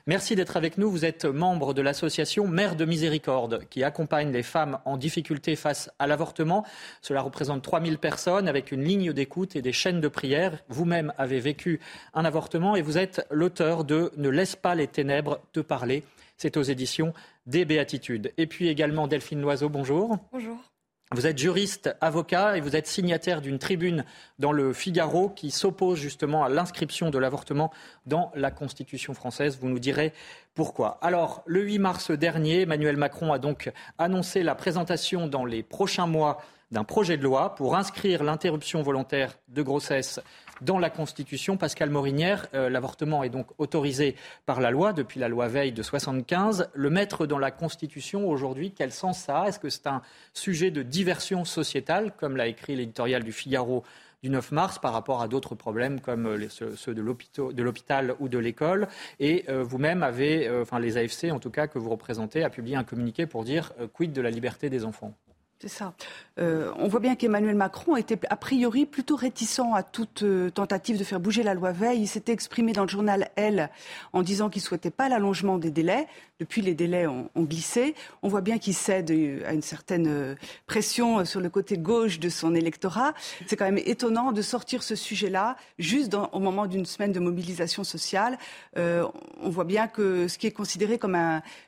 Merci 0.06 0.34
d'être 0.34 0.56
avec 0.56 0.78
nous. 0.78 0.90
Vous 0.90 1.04
êtes 1.04 1.24
membre 1.24 1.74
de 1.74 1.82
l'association 1.82 2.48
Mère 2.48 2.74
de 2.74 2.84
Miséricorde 2.84 3.64
qui 3.70 3.84
accompagne 3.84 4.32
les 4.32 4.42
femmes 4.42 4.78
en 4.84 4.96
difficulté 4.96 5.54
face 5.54 5.90
à 5.98 6.08
l'avortement. 6.08 6.66
Cela 7.02 7.22
représente 7.22 7.62
3000 7.62 7.98
personnes 7.98 8.48
avec 8.48 8.72
une 8.72 8.82
ligne 8.82 9.12
d'écoute 9.12 9.54
et 9.54 9.62
des 9.62 9.72
chaînes 9.72 10.00
de 10.00 10.08
prière. 10.08 10.58
Vous-même 10.68 11.12
avez 11.18 11.38
vécu 11.38 11.78
un 12.14 12.24
avortement 12.24 12.74
et 12.74 12.82
vous 12.82 12.98
êtes 12.98 13.26
l'auteur 13.30 13.84
de 13.84 14.10
Ne 14.16 14.28
laisse 14.28 14.56
pas 14.56 14.74
les 14.74 14.88
ténèbres 14.88 15.40
te 15.52 15.60
parler. 15.60 16.02
C'est 16.36 16.56
aux 16.56 16.62
éditions 16.62 17.14
des 17.46 17.64
Béatitudes. 17.64 18.32
Et 18.36 18.48
puis 18.48 18.68
également 18.68 19.06
Delphine 19.06 19.40
Loiseau, 19.40 19.68
bonjour. 19.68 20.16
Bonjour. 20.32 20.71
Vous 21.14 21.26
êtes 21.26 21.36
juriste, 21.36 21.94
avocat 22.00 22.56
et 22.56 22.62
vous 22.62 22.74
êtes 22.74 22.86
signataire 22.86 23.42
d'une 23.42 23.58
tribune 23.58 24.06
dans 24.38 24.50
le 24.50 24.72
Figaro 24.72 25.28
qui 25.28 25.50
s'oppose 25.50 25.98
justement 25.98 26.42
à 26.42 26.48
l'inscription 26.48 27.10
de 27.10 27.18
l'avortement 27.18 27.70
dans 28.06 28.32
la 28.34 28.50
Constitution 28.50 29.12
française. 29.12 29.58
Vous 29.60 29.68
nous 29.68 29.78
direz 29.78 30.14
pourquoi. 30.54 30.98
Alors, 31.02 31.42
le 31.44 31.60
8 31.60 31.78
mars 31.80 32.10
dernier, 32.12 32.62
Emmanuel 32.62 32.96
Macron 32.96 33.30
a 33.34 33.38
donc 33.38 33.70
annoncé 33.98 34.42
la 34.42 34.54
présentation 34.54 35.26
dans 35.26 35.44
les 35.44 35.62
prochains 35.62 36.06
mois 36.06 36.38
d'un 36.72 36.84
projet 36.84 37.18
de 37.18 37.22
loi 37.22 37.54
pour 37.54 37.76
inscrire 37.76 38.24
l'interruption 38.24 38.82
volontaire 38.82 39.38
de 39.48 39.62
grossesse 39.62 40.20
dans 40.62 40.78
la 40.78 40.90
Constitution. 40.90 41.56
Pascal 41.56 41.90
Morinière, 41.90 42.46
euh, 42.54 42.70
l'avortement 42.70 43.22
est 43.24 43.28
donc 43.28 43.48
autorisé 43.58 44.16
par 44.46 44.60
la 44.60 44.70
loi 44.70 44.92
depuis 44.92 45.20
la 45.20 45.28
loi 45.28 45.48
Veil 45.48 45.72
de 45.72 45.82
75. 45.82 46.70
Le 46.72 46.90
mettre 46.90 47.26
dans 47.26 47.38
la 47.38 47.50
Constitution 47.50 48.28
aujourd'hui, 48.28 48.72
quel 48.72 48.90
sens 48.90 49.18
ça 49.18 49.42
a? 49.42 49.48
Est-ce 49.48 49.58
que 49.58 49.68
c'est 49.68 49.86
un 49.86 50.02
sujet 50.32 50.70
de 50.70 50.82
diversion 50.82 51.44
sociétale, 51.44 52.12
comme 52.16 52.36
l'a 52.36 52.46
écrit 52.46 52.74
l'éditorial 52.74 53.22
du 53.22 53.32
Figaro 53.32 53.84
du 54.22 54.30
9 54.30 54.52
mars 54.52 54.78
par 54.78 54.92
rapport 54.92 55.20
à 55.20 55.26
d'autres 55.26 55.56
problèmes 55.56 56.00
comme 56.00 56.26
euh, 56.26 56.48
ceux 56.48 56.94
de 56.94 57.02
l'hôpital 57.62 58.14
ou 58.18 58.28
de 58.28 58.38
l'école? 58.38 58.88
Et 59.20 59.44
euh, 59.50 59.62
vous-même 59.62 60.02
avez, 60.02 60.48
enfin 60.48 60.78
les 60.78 60.96
AFC 60.96 61.24
en 61.32 61.38
tout 61.40 61.50
cas 61.50 61.66
que 61.66 61.78
vous 61.78 61.90
représentez, 61.90 62.44
a 62.44 62.50
publié 62.50 62.76
un 62.76 62.84
communiqué 62.84 63.26
pour 63.26 63.44
dire 63.44 63.72
quid 63.92 64.12
de 64.12 64.22
la 64.22 64.30
liberté 64.30 64.70
des 64.70 64.86
enfants? 64.86 65.12
C'est 65.62 65.68
ça. 65.68 65.94
Euh, 66.40 66.72
on 66.76 66.88
voit 66.88 66.98
bien 66.98 67.14
qu'Emmanuel 67.14 67.54
Macron 67.54 67.94
était 67.94 68.18
a 68.28 68.36
priori 68.36 68.84
plutôt 68.84 69.14
réticent 69.14 69.60
à 69.76 69.84
toute 69.84 70.24
euh, 70.24 70.50
tentative 70.50 70.98
de 70.98 71.04
faire 71.04 71.20
bouger 71.20 71.44
la 71.44 71.54
loi 71.54 71.70
Veil. 71.70 72.00
Il 72.00 72.08
s'était 72.08 72.32
exprimé 72.32 72.72
dans 72.72 72.82
le 72.82 72.88
journal 72.88 73.30
Elle 73.36 73.70
en 74.12 74.22
disant 74.22 74.50
qu'il 74.50 74.60
ne 74.60 74.66
souhaitait 74.66 74.90
pas 74.90 75.08
l'allongement 75.08 75.58
des 75.58 75.70
délais. 75.70 76.08
Depuis, 76.40 76.62
les 76.62 76.74
délais 76.74 77.06
ont, 77.06 77.28
glissé. 77.38 77.94
On 78.22 78.28
voit 78.28 78.40
bien 78.40 78.58
qu'il 78.58 78.74
cède 78.74 79.12
euh, 79.12 79.46
à 79.46 79.52
une 79.52 79.62
certaine 79.62 80.36
pression 80.66 81.24
sur 81.24 81.40
le 81.40 81.48
côté 81.48 81.78
gauche 81.78 82.18
de 82.18 82.28
son 82.28 82.56
électorat. 82.56 83.14
C'est 83.46 83.54
quand 83.54 83.66
même 83.66 83.78
étonnant 83.78 84.32
de 84.32 84.42
sortir 84.42 84.82
ce 84.82 84.96
sujet-là 84.96 85.56
juste 85.78 86.16
au 86.32 86.40
moment 86.40 86.66
d'une 86.66 86.86
semaine 86.86 87.12
de 87.12 87.20
mobilisation 87.20 87.84
sociale. 87.84 88.36
on 88.76 89.48
voit 89.48 89.64
bien 89.64 89.86
que 89.86 90.26
ce 90.26 90.38
qui 90.38 90.48
est 90.48 90.52
considéré 90.52 90.98
comme 90.98 91.16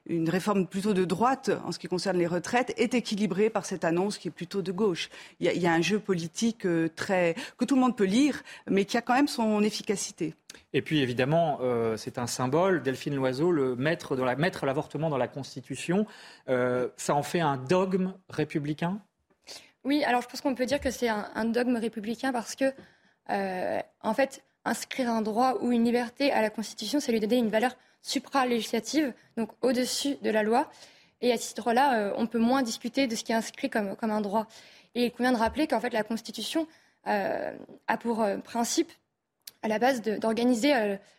une 0.07 0.29
réforme 0.29 0.67
plutôt 0.67 0.95
de 0.95 1.05
droite 1.05 1.51
en 1.65 1.71
ce 1.71 1.79
qui 1.79 1.87
concerne 1.87 2.19
les 2.19 2.27
retraites 2.27 2.73
est 2.77 2.95
équilibré 2.95 3.51
par 3.51 3.65
cette 3.65 3.84
annonce 3.85 4.19
qui 4.19 4.29
est 4.29 4.31
plutôt 4.31 4.63
de 4.63 4.73
gauche. 4.73 5.11
Il 5.41 5.51
y, 5.51 5.67
a, 5.67 5.73
un 5.73 5.83
jeu 5.83 5.99
politique 5.99 6.67
euh, 6.67 6.89
très 6.95 7.35
que 7.59 7.65
tout 7.65 7.75
le 7.75 7.81
monde 7.81 7.97
peut 7.97 8.05
lire, 8.05 8.43
mais 8.69 8.85
qui 8.85 8.97
a 8.97 9.03
quand 9.03 9.15
même 9.15 9.29
son 9.29 9.63
efficacité. 9.63 10.35
Et 10.73 10.83
puis 10.83 11.01
évidemment, 11.01 11.59
euh, 11.61 11.97
c'est 11.97 12.19
un 12.19 12.27
symbole. 12.27 12.83
Delphine 12.83 13.15
Loiseau, 13.15 13.53
le 13.53 13.77
mettre, 13.77 14.17
la, 14.17 14.37
mettre 14.37 14.67
l'avortement 14.67 15.11
dans 15.11 15.19
la 15.19 15.29
Constitution, 15.29 16.07
euh, 16.49 16.89
ça 16.97 17.15
en 17.15 17.23
fait 17.23 17.41
un 17.41 17.57
dogme 17.57 18.15
républicain? 18.29 19.01
Oui, 19.85 20.03
alors 20.05 20.23
je 20.23 20.29
pense 20.29 20.41
qu'on 20.41 20.55
peut 20.55 20.67
dire 20.67 20.81
que 20.81 20.91
c'est 20.91 21.09
un, 21.09 21.45
dogme 21.45 21.77
républicain 21.77 22.33
parce 22.33 22.55
que, 22.55 22.73
en 23.29 24.15
fait, 24.15 24.43
inscrire 24.65 25.11
un 25.11 25.21
droit 25.21 25.59
ou 25.61 25.73
une 25.73 25.85
liberté 25.85 26.33
à 26.33 26.41
la 26.41 26.49
Constitution, 26.49 27.01
c'est 27.01 27.13
lui 27.13 27.21
donner 27.21 27.37
une 27.37 27.51
valeur 27.51 27.77
supra-législative, 28.01 29.13
donc 29.37 29.51
au-dessus 29.63 30.17
de 30.23 30.31
la 30.31 30.43
loi. 30.43 30.71
Et 31.25 31.33
à 31.33 31.39
ce 31.39 31.49
titre-là, 31.49 31.95
euh, 31.95 32.13
on 32.19 32.27
peut 32.27 32.39
moins 32.39 32.61
discuter 32.61 33.07
de 33.07 33.17
ce 33.17 33.25
qui 33.25 33.33
est 33.33 33.35
inscrit 33.35 33.71
comme, 33.71 33.97
un 34.03 34.21
droit. 34.21 34.47
Et 34.95 35.07
il 35.07 35.11
convient 35.11 35.33
de 35.33 35.39
rappeler 35.39 35.67
qu'en 35.67 35.81
fait, 35.81 35.89
la 35.89 36.03
Constitution 36.03 36.69
euh, 37.07 37.51
a 37.89 37.97
pour 37.97 38.21
euh, 38.21 38.37
principe, 38.37 38.93
à 39.63 39.69
la 39.69 39.79
base, 39.79 40.03
d'organiser 40.03 40.75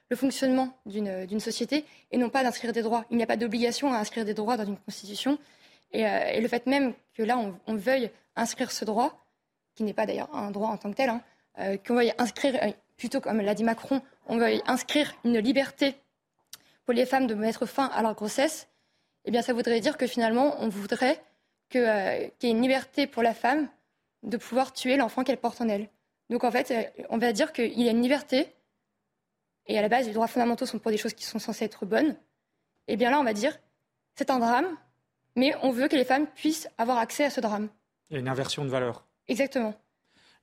le 0.09 0.15
fonctionnement 0.15 0.77
d'une 0.85 1.39
société 1.39 1.85
et 2.11 2.17
non 2.17 2.29
pas 2.29 2.43
d'inscrire 2.43 2.71
des 2.71 2.83
droits. 2.83 3.03
Il 3.09 3.17
n'y 3.17 3.23
a 3.23 3.25
pas 3.25 3.35
d'obligation 3.35 3.91
à 3.91 3.97
inscrire 3.97 4.25
des 4.25 4.35
droits 4.35 4.57
dans 4.57 4.65
une 4.65 4.77
Constitution. 4.77 5.39
Et, 5.91 6.03
le 6.39 6.47
fait 6.47 6.67
même 6.67 6.93
que 7.15 7.23
là, 7.23 7.39
on, 7.65 7.75
veuille 7.75 8.11
inscrire 8.35 8.71
ce 8.71 8.85
droit, 8.85 9.25
qui 9.73 9.81
n'est 9.81 9.95
pas 9.95 10.05
d'ailleurs 10.05 10.29
un 10.35 10.51
droit 10.51 10.69
en 10.69 10.77
tant 10.77 10.91
que 10.91 10.97
tel, 10.97 11.09
hein, 11.09 11.21
qu'on 11.87 11.95
veuille 11.95 12.13
inscrire, 12.19 12.53
plutôt 12.97 13.19
comme 13.19 13.41
l'a 13.41 13.55
dit 13.55 13.63
Macron, 13.63 14.03
on 14.27 14.37
veuille 14.37 14.61
inscrire 14.67 15.15
une 15.23 15.39
liberté 15.39 15.95
pour 16.85 16.93
les 16.93 17.07
femmes 17.07 17.25
de 17.25 17.33
mettre 17.33 17.65
fin 17.65 17.87
à 17.87 18.03
leur 18.03 18.13
grossesse, 18.13 18.67
eh 19.25 19.31
bien, 19.31 19.41
ça 19.41 19.53
voudrait 19.53 19.79
dire 19.79 19.97
que 19.97 20.07
finalement, 20.07 20.55
on 20.59 20.69
voudrait 20.69 21.21
euh, 21.75 22.29
qu'il 22.39 22.49
y 22.49 22.51
ait 22.51 22.55
une 22.55 22.61
liberté 22.61 23.07
pour 23.07 23.23
la 23.23 23.33
femme 23.33 23.67
de 24.23 24.37
pouvoir 24.37 24.71
tuer 24.73 24.97
l'enfant 24.97 25.23
qu'elle 25.23 25.37
porte 25.37 25.61
en 25.61 25.67
elle. 25.67 25.89
Donc, 26.29 26.43
en 26.43 26.51
fait, 26.51 26.71
euh, 26.71 27.05
on 27.09 27.17
va 27.17 27.33
dire 27.33 27.51
qu'il 27.51 27.81
y 27.81 27.87
a 27.87 27.91
une 27.91 28.01
liberté, 28.01 28.47
et 29.67 29.77
à 29.77 29.81
la 29.81 29.89
base, 29.89 30.07
les 30.07 30.13
droits 30.13 30.27
fondamentaux 30.27 30.65
sont 30.65 30.79
pour 30.79 30.91
des 30.91 30.97
choses 30.97 31.13
qui 31.13 31.25
sont 31.25 31.39
censées 31.39 31.65
être 31.65 31.85
bonnes. 31.85 32.15
Et 32.87 32.93
eh 32.93 32.97
bien 32.97 33.09
là, 33.09 33.19
on 33.19 33.23
va 33.23 33.33
dire, 33.33 33.57
c'est 34.15 34.29
un 34.29 34.37
drame, 34.37 34.77
mais 35.35 35.55
on 35.63 35.71
veut 35.71 35.87
que 35.87 35.95
les 35.95 36.05
femmes 36.05 36.27
puissent 36.27 36.69
avoir 36.77 36.99
accès 36.99 37.25
à 37.25 37.29
ce 37.31 37.41
drame. 37.41 37.69
Il 38.09 38.13
y 38.13 38.17
a 38.17 38.19
une 38.19 38.27
inversion 38.27 38.63
de 38.63 38.69
valeur. 38.69 39.05
Exactement. 39.27 39.73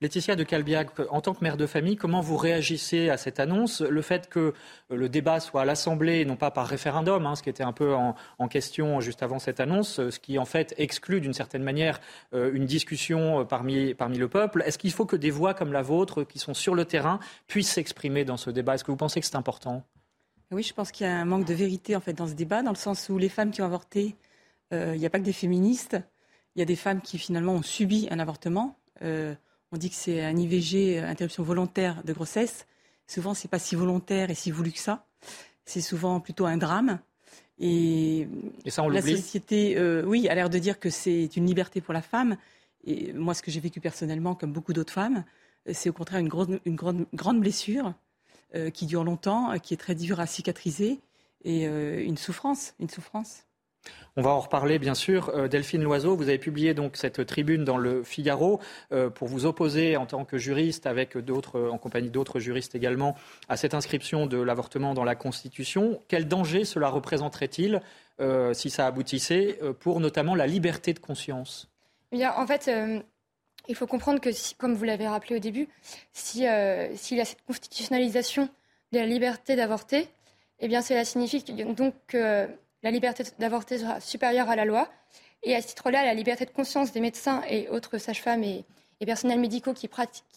Laetitia 0.02 0.34
de 0.34 0.42
Calbiac, 0.42 0.88
en 1.10 1.20
tant 1.20 1.32
que 1.32 1.44
mère 1.44 1.56
de 1.56 1.64
famille, 1.64 1.94
comment 1.94 2.20
vous 2.20 2.36
réagissez 2.36 3.08
à 3.08 3.16
cette 3.16 3.38
annonce? 3.38 3.82
Le 3.82 4.02
fait 4.02 4.28
que 4.28 4.40
euh, 4.40 4.52
le 4.90 5.08
débat 5.08 5.38
soit 5.38 5.62
à 5.62 5.64
l'Assemblée 5.64 6.18
et 6.18 6.24
non 6.24 6.34
pas 6.34 6.50
par 6.50 6.66
référendum, 6.66 7.24
hein, 7.24 7.36
ce 7.36 7.42
qui 7.44 7.50
était 7.50 7.62
un 7.62 7.72
peu 7.72 7.94
en, 7.94 8.14
question 8.48 9.00
juste 9.00 9.22
avant 9.22 9.38
cette 9.38 9.60
annonce, 9.60 10.10
ce 10.10 10.18
qui 10.18 10.40
en 10.40 10.44
fait 10.44 10.74
exclut 10.76 11.20
d'une 11.20 11.32
certaine 11.32 11.62
manière 11.62 12.00
euh, 12.34 12.50
une 12.52 12.66
discussion 12.66 13.46
parmi, 13.46 13.94
le 13.94 14.28
peuple. 14.28 14.64
Est-ce 14.66 14.76
qu'il 14.76 14.90
faut 14.90 15.06
que 15.06 15.14
des 15.14 15.30
voix 15.30 15.54
comme 15.54 15.72
la 15.72 15.82
vôtre, 15.82 16.24
qui 16.24 16.40
sont 16.40 16.52
sur 16.52 16.74
le 16.74 16.84
terrain, 16.84 17.20
puissent 17.46 17.70
s'exprimer 17.70 18.24
dans 18.24 18.36
ce 18.36 18.50
débat? 18.50 18.74
Est-ce 18.74 18.82
que 18.82 18.90
vous 18.90 18.96
pensez 18.96 19.20
que 19.20 19.26
c'est 19.26 19.36
important? 19.36 19.84
Oui, 20.50 20.64
je 20.64 20.74
pense 20.74 20.90
qu'il 20.90 21.06
y 21.06 21.08
a 21.08 21.16
un 21.16 21.24
manque 21.24 21.46
de 21.46 21.54
vérité 21.54 21.94
en 21.94 22.00
fait 22.00 22.12
dans 22.12 22.26
ce 22.26 22.34
débat, 22.34 22.62
dans 22.62 22.72
le 22.72 22.76
sens 22.76 23.08
où 23.08 23.18
les 23.18 23.28
femmes 23.28 23.52
qui 23.52 23.62
ont 23.62 23.66
avorté, 23.66 24.16
euh, 24.72 24.96
il 24.96 24.98
n'y 24.98 25.06
a 25.06 25.10
pas 25.10 25.20
que 25.20 25.24
des 25.24 25.32
féministes, 25.32 25.96
il 26.56 26.58
y 26.58 26.62
a 26.62 26.66
des 26.66 26.74
femmes 26.74 27.00
qui 27.00 27.18
finalement 27.18 27.52
ont 27.52 27.62
subi 27.62 28.08
un 28.10 28.18
avortement. 28.18 28.76
On 29.72 29.78
dit 29.78 29.88
que 29.88 29.96
c'est 29.96 30.22
un 30.22 30.36
IVG, 30.36 30.98
euh, 30.98 31.08
interruption 31.08 31.42
volontaire 31.42 32.04
de 32.04 32.12
grossesse. 32.12 32.66
Souvent, 33.06 33.32
c'est 33.32 33.48
pas 33.48 33.58
si 33.58 33.74
volontaire 33.74 34.30
et 34.30 34.34
si 34.34 34.50
voulu 34.50 34.70
que 34.70 34.78
ça. 34.78 35.06
C'est 35.64 35.80
souvent 35.80 36.20
plutôt 36.20 36.44
un 36.44 36.58
drame. 36.58 37.00
Et, 37.58 38.28
ça, 38.66 38.82
on 38.82 38.88
la 38.90 39.00
société, 39.00 39.78
euh, 39.78 40.04
oui, 40.04 40.28
a 40.28 40.34
l'air 40.34 40.50
de 40.50 40.58
dire 40.58 40.78
que 40.78 40.90
c'est 40.90 41.36
une 41.36 41.46
liberté 41.46 41.80
pour 41.80 41.94
la 41.94 42.02
femme. 42.02 42.36
Et 42.84 43.14
moi, 43.14 43.32
ce 43.32 43.42
que 43.42 43.50
j'ai 43.50 43.60
vécu 43.60 43.80
personnellement, 43.80 44.34
comme 44.34 44.52
beaucoup 44.52 44.74
d'autres 44.74 44.92
femmes, 44.92 45.24
c'est 45.72 45.88
au 45.88 45.92
contraire 45.92 46.20
une, 46.20 46.28
grande, 46.28 46.60
une 46.66 46.74
grande, 46.74 47.06
grande 47.14 47.40
blessure 47.40 47.94
euh, 48.54 48.68
qui 48.70 48.86
dure 48.86 49.04
longtemps, 49.04 49.58
qui 49.58 49.72
est 49.72 49.78
très 49.78 49.94
dure 49.94 50.20
à 50.20 50.26
cicatriser 50.26 51.00
et 51.44 51.64
une 51.64 52.16
souffrance, 52.16 52.74
une 52.78 52.88
souffrance. 52.88 53.46
On 54.16 54.22
va 54.22 54.30
en 54.30 54.40
reparler, 54.40 54.78
bien 54.78 54.94
sûr. 54.94 55.30
Euh, 55.30 55.48
Delphine 55.48 55.82
Loiseau, 55.82 56.16
vous 56.16 56.28
avez 56.28 56.38
publié 56.38 56.74
donc 56.74 56.96
cette 56.96 57.24
tribune 57.24 57.64
dans 57.64 57.78
le 57.78 58.02
Figaro 58.02 58.60
euh, 58.92 59.08
pour 59.08 59.26
vous 59.26 59.46
opposer 59.46 59.96
en 59.96 60.04
tant 60.04 60.26
que 60.26 60.36
juriste, 60.36 60.86
avec 60.86 61.16
d'autres, 61.16 61.70
en 61.70 61.78
compagnie 61.78 62.10
d'autres 62.10 62.38
juristes 62.38 62.74
également, 62.74 63.16
à 63.48 63.56
cette 63.56 63.72
inscription 63.72 64.26
de 64.26 64.36
l'avortement 64.36 64.92
dans 64.92 65.04
la 65.04 65.14
Constitution. 65.14 65.98
Quel 66.08 66.28
danger 66.28 66.66
cela 66.66 66.90
représenterait-il, 66.90 67.80
euh, 68.20 68.52
si 68.52 68.68
ça 68.68 68.86
aboutissait, 68.86 69.58
pour 69.80 70.00
notamment 70.00 70.34
la 70.34 70.46
liberté 70.46 70.92
de 70.92 70.98
conscience? 70.98 71.70
Eh 72.12 72.26
En 72.26 72.46
fait, 72.46 72.70
il 73.68 73.74
faut 73.74 73.86
comprendre 73.86 74.20
que, 74.20 74.28
comme 74.58 74.74
vous 74.74 74.84
l'avez 74.84 75.08
rappelé 75.08 75.36
au 75.36 75.38
début, 75.38 75.68
s'il 76.12 76.42
y 76.42 76.46
a 76.46 76.94
cette 76.96 77.42
constitutionnalisation 77.46 78.50
de 78.92 78.98
la 78.98 79.06
liberté 79.06 79.56
d'avorter, 79.56 80.08
eh 80.60 80.68
bien, 80.68 80.82
cela 80.82 81.06
signifie 81.06 81.42
donc 81.42 81.94
que 82.06 82.46
la 82.82 82.90
liberté 82.90 83.24
d'avorter 83.38 83.78
sera 83.78 84.00
supérieure 84.00 84.48
à 84.48 84.56
la 84.56 84.64
loi. 84.64 84.90
Et 85.42 85.54
à 85.54 85.62
ce 85.62 85.68
titre-là, 85.68 86.04
la 86.04 86.14
liberté 86.14 86.44
de 86.44 86.50
conscience 86.50 86.92
des 86.92 87.00
médecins 87.00 87.42
et 87.48 87.68
autres 87.68 87.98
sages-femmes 87.98 88.44
et, 88.44 88.64
personnels 89.04 89.40
médicaux 89.40 89.72
qui, 89.74 89.88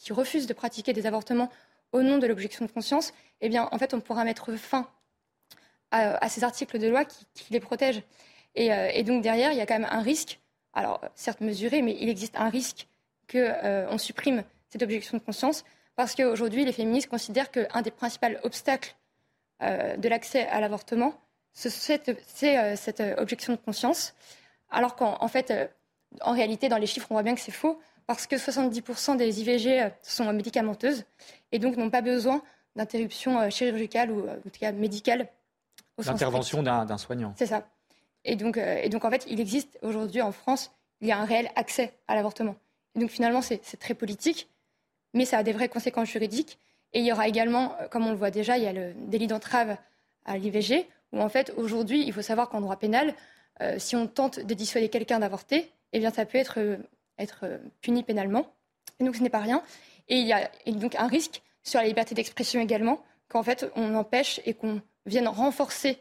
refusent 0.10 0.48
de 0.48 0.54
pratiquer 0.54 0.92
des 0.92 1.06
avortements 1.06 1.52
au 1.92 2.02
nom 2.02 2.18
de 2.18 2.26
l'objection 2.26 2.66
de 2.66 2.72
conscience, 2.72 3.14
eh 3.42 3.50
bien, 3.50 3.70
en 3.72 3.78
fait, 3.78 3.94
on 3.94 4.00
pourra 4.00 4.24
mettre 4.24 4.56
fin 4.56 4.90
à, 5.92 6.28
ces 6.30 6.44
articles 6.44 6.80
de 6.80 6.88
loi 6.88 7.06
qui, 7.06 7.26
les 7.52 7.60
protègent. 7.60 8.02
Euh, 8.58 8.90
et, 8.92 9.04
donc, 9.04 9.22
derrière, 9.22 9.52
il 9.52 9.58
y 9.58 9.62
a 9.62 9.68
quand 9.68 9.78
même 9.78 9.90
un 9.92 10.02
risque, 10.02 10.40
alors 10.74 11.00
certes 11.14 11.42
mesuré, 11.42 11.84
mais 11.84 11.96
il 12.00 12.10
existe 12.10 12.36
un 12.38 12.50
risque 12.50 12.88
qu'on 13.32 13.38
euh, 13.38 13.98
supprime 13.98 14.44
cette 14.70 14.82
objection 14.82 15.18
de 15.18 15.24
conscience, 15.24 15.64
parce 15.96 16.16
qu'aujourd'hui, 16.16 16.66
les 16.66 16.74
féministes 16.74 17.08
considèrent 17.08 17.52
qu'un 17.52 17.82
des 17.84 17.92
principaux 17.92 18.28
obstacles 18.44 18.96
euh, 19.62 19.96
de 19.96 20.10
l'accès 20.10 20.48
à 20.48 20.60
l'avortement, 20.60 21.14
c'est 21.56 22.10
euh, 22.10 22.76
cette 22.76 23.00
euh, 23.00 23.16
objection 23.18 23.54
de 23.54 23.58
conscience, 23.58 24.14
alors 24.70 24.96
qu'en 24.96 25.28
fait, 25.28 25.52
euh, 25.52 25.68
en 26.22 26.34
réalité, 26.34 26.70
dans 26.70 26.78
les 26.78 26.86
chiffres, 26.86 27.08
on 27.10 27.16
voit 27.16 27.24
bien 27.24 27.34
que 27.34 27.42
c'est 27.42 27.52
faux, 27.52 27.80
parce 28.08 28.28
que 28.28 28.36
70% 28.36 29.18
des 29.18 29.42
IVG 29.42 29.90
sont 30.04 30.32
médicamenteuses 30.32 31.06
et 31.52 31.58
donc 31.58 31.78
n'ont 31.78 31.90
pas 31.90 32.02
besoin 32.02 32.44
d'interruption 32.76 33.50
chirurgicale 33.50 34.12
ou 34.12 34.30
en 34.30 34.36
tout 34.44 34.60
cas 34.60 34.72
médicale. 34.72 35.28
L'intervention 36.06 36.62
d'un 36.62 36.98
soignant. 36.98 37.34
C'est 37.36 37.48
ça. 37.48 37.68
Et 38.26 38.36
donc, 38.36 38.58
et 38.58 38.90
donc, 38.90 39.06
en 39.06 39.10
fait, 39.10 39.26
il 39.28 39.40
existe 39.40 39.80
aujourd'hui 39.82 40.22
en 40.22 40.32
France, 40.32 40.72
il 41.02 41.08
y 41.08 41.12
a 41.12 41.18
un 41.18 41.26
réel 41.26 41.50
accès 41.56 41.94
à 42.08 42.14
l'avortement. 42.14 42.56
Et 42.96 43.00
donc, 43.00 43.10
finalement, 43.10 43.42
c'est 43.42 43.60
très 43.80 43.96
politique, 43.96 44.50
mais 45.16 45.26
ça 45.26 45.40
a 45.40 45.44
des 45.44 45.54
vraies 45.54 45.70
conséquences 45.70 46.10
juridiques. 46.10 46.60
Et 46.94 47.00
il 47.00 47.06
y 47.06 47.12
aura 47.12 47.28
également, 47.28 47.76
comme 47.90 48.06
on 48.06 48.12
le 48.12 48.18
voit 48.18 48.32
déjà, 48.32 48.58
il 48.58 48.64
y 48.66 48.68
a 48.68 48.74
le 48.74 48.94
délit 48.94 49.28
d'entrave 49.28 49.78
à 50.26 50.38
l'IVG, 50.38 50.88
où 51.16 51.22
en 51.22 51.30
fait, 51.30 51.54
aujourd'hui, 51.58 52.04
il 52.06 52.14
faut 52.14 52.22
savoir 52.22 52.50
qu'en 52.50 52.62
droit 52.62 52.76
pénal, 52.76 53.16
euh, 53.62 53.80
si 53.80 53.96
on 53.96 54.06
tente 54.06 54.40
de 54.40 54.54
dissuader 54.54 54.90
quelqu'un 54.90 55.20
d'avorter, 55.20 55.72
eh 55.94 56.00
bien, 56.00 56.12
ça 56.12 56.26
peut 56.26 56.38
être, 56.38 56.60
euh, 56.60 56.78
euh, 57.44 57.58
puni 57.82 58.04
pénalement. 58.04 58.52
Donc, 59.00 59.16
ce 59.16 59.24
n'est 59.24 59.30
pas 59.30 59.40
rien. 59.40 59.64
Et 60.10 60.18
il 60.18 60.28
y 60.28 60.34
a 60.34 60.52
donc 60.68 60.96
un 60.96 61.08
risque 61.08 61.42
sur 61.64 61.80
la 61.80 61.88
liberté 61.88 62.14
d'expression 62.14 62.60
également, 62.60 63.02
qu'en 63.30 63.44
fait, 63.44 63.72
on 63.76 63.96
empêche 63.96 64.42
et 64.46 64.54
qu'on 64.54 64.82
vienne 65.06 65.28
renforcer, 65.28 65.98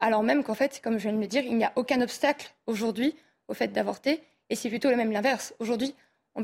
alors 0.00 0.22
même 0.22 0.44
qu'en 0.44 0.54
fait, 0.54 0.80
comme 0.82 0.98
je 0.98 1.02
viens 1.08 1.12
de 1.12 1.20
le 1.20 1.26
dire, 1.26 1.42
il 1.44 1.56
n'y 1.56 1.64
a 1.64 1.72
aucun 1.74 2.00
obstacle 2.00 2.54
aujourd'hui 2.66 3.16
au 3.48 3.54
fait 3.54 3.68
d'avorter. 3.68 4.22
Et 4.48 4.54
c'est 4.54 4.68
plutôt 4.68 4.90
le 4.90 4.96
même 4.96 5.10
l'inverse. 5.10 5.54
Aujourd'hui, 5.58 5.94
on, 6.34 6.42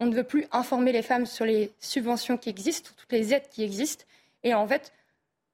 on 0.00 0.06
ne 0.06 0.14
veut 0.14 0.24
plus 0.24 0.46
informer 0.50 0.92
les 0.92 1.02
femmes 1.02 1.26
sur 1.26 1.44
les 1.44 1.72
subventions 1.78 2.36
qui 2.36 2.48
existent, 2.50 2.90
toutes 2.96 3.12
les 3.12 3.32
aides 3.32 3.48
qui 3.50 3.62
existent. 3.62 4.04
Et 4.42 4.52
en 4.52 4.66
fait, 4.66 4.92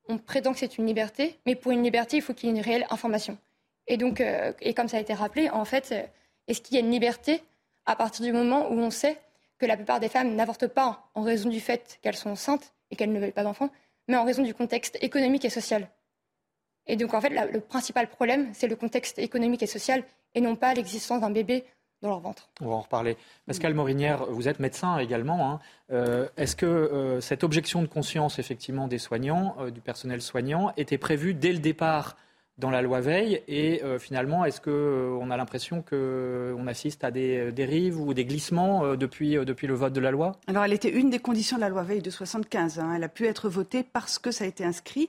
on 0.09 0.19
prétend 0.19 0.53
que 0.53 0.59
c'est 0.59 0.79
une 0.79 0.87
liberté, 0.87 1.39
mais 1.47 1.55
pour 1.55 1.73
une 1.73 1.83
liberté, 1.83 2.17
il 2.17 2.23
faut 2.23 2.35
qu'il 2.35 2.49
y 2.49 2.53
ait 2.53 2.57
une 2.57 2.63
réelle 2.63 2.87
information. 2.91 3.39
Et 3.87 3.97
donc, 3.97 4.21
euh, 4.21 4.53
et 4.61 4.75
comme 4.75 4.89
ça 4.89 4.97
a 4.97 5.01
été 5.01 5.15
rappelé, 5.15 5.51
en 5.51 5.65
fait, 5.65 5.93
euh, 5.93 6.03
est-ce 6.49 6.61
qu'il 6.61 6.75
y 6.75 6.79
a 6.79 6.81
une 6.81 6.91
liberté 6.91 7.43
à 7.87 7.97
partir 7.97 8.25
du 8.25 8.33
moment 8.33 8.71
où 8.71 8.79
on 8.79 8.91
sait 8.91 9.19
que 9.59 9.67
la 9.67 9.77
plupart 9.77 10.01
des 10.01 10.09
femmes 10.09 10.35
n'avortent 10.35 10.67
pas 10.67 11.09
en 11.15 11.23
raison 11.23 11.49
du 11.49 11.61
fait 11.61 11.99
qu'elles 12.03 12.17
sont 12.17 12.31
enceintes 12.31 12.75
et 12.91 12.97
qu'elles 12.97 13.13
ne 13.13 13.21
veulent 13.21 13.33
pas 13.33 13.45
d'enfants, 13.45 13.71
mais 14.09 14.17
en 14.17 14.25
raison 14.25 14.43
du 14.43 14.55
contexte 14.55 14.99
économique 15.03 15.45
et 15.45 15.51
social? 15.51 15.89
Et 16.87 16.97
donc, 16.97 17.15
en 17.15 17.21
fait, 17.21 17.31
le 17.31 17.61
principal 17.61 18.09
problème, 18.09 18.51
c'est 18.55 18.69
le 18.69 18.77
contexte 18.77 19.19
économique 19.19 19.63
et 19.63 19.67
social 19.67 20.05
et 20.35 20.41
non 20.41 20.55
pas 20.55 20.75
l'existence 20.75 21.21
d'un 21.21 21.31
bébé 21.31 21.65
dans 22.03 22.09
leur 22.11 22.21
ventre. 22.21 22.49
On 22.61 22.69
va 22.69 22.75
en 22.75 22.81
reparler. 22.81 23.17
Pascal 23.47 23.75
Morinière, 23.75 24.27
vous 24.27 24.49
êtes 24.49 24.61
médecin 24.61 24.99
également. 24.99 25.51
Hein. 25.51 25.61
Euh, 25.91 26.29
est-ce 26.37 26.57
que 26.57 26.67
euh, 26.67 27.21
cette 27.21 27.45
objection 27.45 27.83
de 27.83 27.87
conscience, 27.87 28.39
effectivement, 28.39 28.89
des 28.89 28.99
soignants, 28.99 29.57
euh, 29.61 29.71
du 29.71 29.81
personnel 29.81 30.21
soignant, 30.21 30.73
était 30.77 30.99
prévue 30.99 31.35
dès 31.35 31.53
le 31.53 31.59
départ 31.59 32.17
dans 32.59 32.71
la 32.71 32.81
loi 32.81 33.01
Veil 33.01 33.43
Et 33.49 33.83
euh, 33.85 33.99
finalement, 33.99 34.45
est-ce 34.45 34.61
qu'on 34.61 34.71
euh, 34.71 35.31
a 35.31 35.37
l'impression 35.37 35.83
qu'on 35.83 35.89
euh, 35.93 36.67
assiste 36.67 37.05
à 37.05 37.11
des 37.11 37.53
dérives 37.53 38.01
ou 38.01 38.15
des 38.15 38.25
glissements 38.25 38.97
depuis, 38.97 39.35
depuis 39.35 39.67
le 39.67 39.75
vote 39.75 39.93
de 39.93 40.01
la 40.01 40.11
loi? 40.11 40.33
Alors, 40.47 40.65
elle 40.65 40.73
était 40.73 40.91
une 40.91 41.11
des 41.11 41.19
conditions 41.19 41.57
de 41.57 41.61
la 41.61 41.69
loi 41.69 41.83
Veil 41.83 42.01
de 42.01 42.11
75. 42.11 42.79
Hein. 42.79 42.95
Elle 42.97 43.05
a 43.05 43.09
pu 43.09 43.27
être 43.27 43.49
votée 43.49 43.83
parce 43.83 44.19
que 44.19 44.31
ça 44.31 44.45
a 44.45 44.47
été 44.47 44.65
inscrit. 44.65 45.09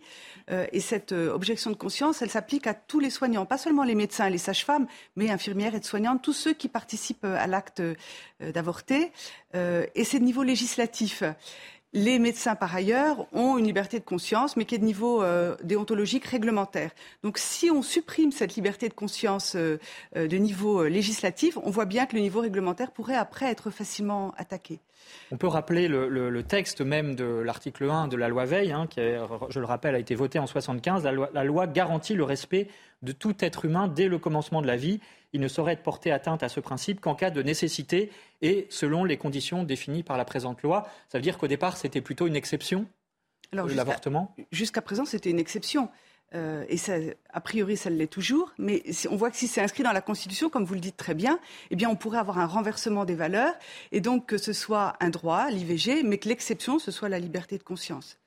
et 0.50 0.80
cette 0.80 1.12
objection 1.12 1.72
de 1.72 1.76
conscience, 1.76 2.22
elle 2.22 2.30
s'applique 2.30 2.68
à 2.68 2.74
tous 2.74 3.00
les 3.00 3.10
soignants, 3.10 3.46
pas 3.46 3.58
seulement 3.58 3.84
les 3.84 3.96
médecins 3.96 4.28
et 4.28 4.30
les 4.30 4.38
sages-femmes, 4.38 4.88
mais 5.16 5.30
infirmières 5.30 5.76
et 5.76 5.82
soignantes, 5.82 6.22
tous 6.22 6.34
ceux 6.34 6.54
qui 6.54 6.68
participent 6.68 7.26
à 7.26 7.48
l'acte 7.48 7.82
d'avorter. 8.40 9.12
et 9.54 10.04
c'est 10.04 10.20
de 10.20 10.24
niveau 10.24 10.44
législatif. 10.44 11.24
Les 11.94 12.20
médecins, 12.20 12.56
par 12.56 12.76
ailleurs, 12.76 13.28
ont 13.34 13.58
une 13.58 13.66
liberté 13.66 13.98
de 14.00 14.04
conscience, 14.04 14.58
mais 14.58 14.66
qui 14.66 14.76
est 14.76 14.78
de 14.78 14.84
niveau 14.84 15.24
euh, 15.24 15.56
déontologique 15.64 16.26
réglementaire. 16.26 16.92
Donc, 17.24 17.38
si 17.38 17.72
on 17.72 17.82
supprime 17.82 18.34
cette 18.34 18.56
liberté 18.56 18.90
de 18.90 18.94
conscience 18.94 19.56
euh, 19.56 19.80
euh, 20.18 20.28
de 20.28 20.38
niveau 20.38 20.86
législatif, 20.86 21.58
on 21.64 21.70
voit 21.70 21.86
bien 21.86 22.06
que 22.06 22.16
le 22.16 22.22
niveau 22.22 22.42
réglementaire 22.42 22.92
pourrait 22.92 23.16
après 23.16 23.46
être 23.46 23.72
facilement 23.72 24.34
attaqué. 24.38 24.80
On 25.32 25.38
peut 25.38 25.48
rappeler 25.48 25.88
le, 25.88 26.44
texte 26.44 26.82
même 26.82 27.16
de 27.16 27.26
l'article 27.26 27.90
1 27.90 28.08
de 28.08 28.16
la 28.16 28.30
loi 28.30 28.46
Veil, 28.46 28.72
hein, 28.72 28.88
qui, 28.88 29.02
je 29.50 29.60
le 29.60 29.66
rappelle, 29.66 29.96
a 29.96 30.00
été 30.00 30.16
voté 30.16 30.40
en 30.40 30.48
75. 30.48 31.04
la 31.04 31.44
loi 31.44 31.68
garantit 31.68 32.16
le 32.16 32.24
respect 32.24 32.68
de 33.02 33.12
tout 33.12 33.36
être 33.40 33.66
humain 33.66 33.88
dès 33.88 34.08
le 34.08 34.18
commencement 34.18 34.62
de 34.62 34.68
la 34.68 34.76
vie 34.76 35.00
il 35.34 35.42
ne 35.42 35.48
saurait 35.48 35.74
être 35.74 35.84
porté 35.84 36.12
atteinte 36.12 36.44
à 36.44 36.50
ce 36.50 36.60
principe 36.60 37.02
qu'en 37.02 37.16
cas 37.16 37.30
de 37.30 37.42
nécessité 37.42 38.12
et 38.42 38.68
selon 38.70 39.04
les 39.04 39.18
conditions 39.18 39.64
définies 39.64 40.04
par 40.04 40.18
la 40.18 40.26
présente 40.26 40.62
loi. 40.64 40.88
Ça 41.10 41.18
veut 41.18 41.22
dire 41.22 41.38
qu'au 41.38 41.48
départ, 41.48 41.78
c'était 41.78 42.02
plutôt 42.02 42.28
une 42.28 42.36
exception, 42.36 42.86
l'avortement? 43.52 44.36
Jusqu'à 44.52 44.82
présent, 44.82 45.06
c'était 45.06 45.30
une 45.30 45.40
exception. 45.40 45.90
Euh, 46.36 46.66
et 46.68 46.78
ça, 46.78 46.96
a 47.32 47.42
priori, 47.42 47.78
ça 47.78 47.90
l'est 47.90 48.12
toujours. 48.12 48.54
Mais 48.58 48.84
on 49.10 49.16
voit 49.16 49.32
que 49.32 49.38
si 49.38 49.48
c'est 49.48 49.62
inscrit 49.62 49.84
dans 49.84 49.94
la 49.94 50.02
Constitution, 50.02 50.50
comme 50.50 50.66
vous 50.66 50.74
le 50.74 50.80
dites 50.80 50.98
très 50.98 51.14
bien, 51.14 51.40
eh 51.72 51.76
bien, 51.76 51.90
on 51.90 51.96
pourrait 51.96 52.20
avoir 52.20 52.40
un 52.40 52.46
renversement 52.46 53.06
des 53.06 53.16
valeurs, 53.16 53.54
et 53.92 54.02
donc 54.02 54.26
que 54.26 54.38
ce 54.38 54.54
soit 54.54 54.96
un 55.00 55.10
droit, 55.10 55.50
l'IVG, 55.50 56.04
mais 56.04 56.18
que 56.18 56.28
l'exception, 56.28 56.80
ce 56.80 56.92
soit 56.92 57.10
la 57.10 57.20
liberté 57.20 57.58
de 57.58 57.64
conscience. 57.64 58.18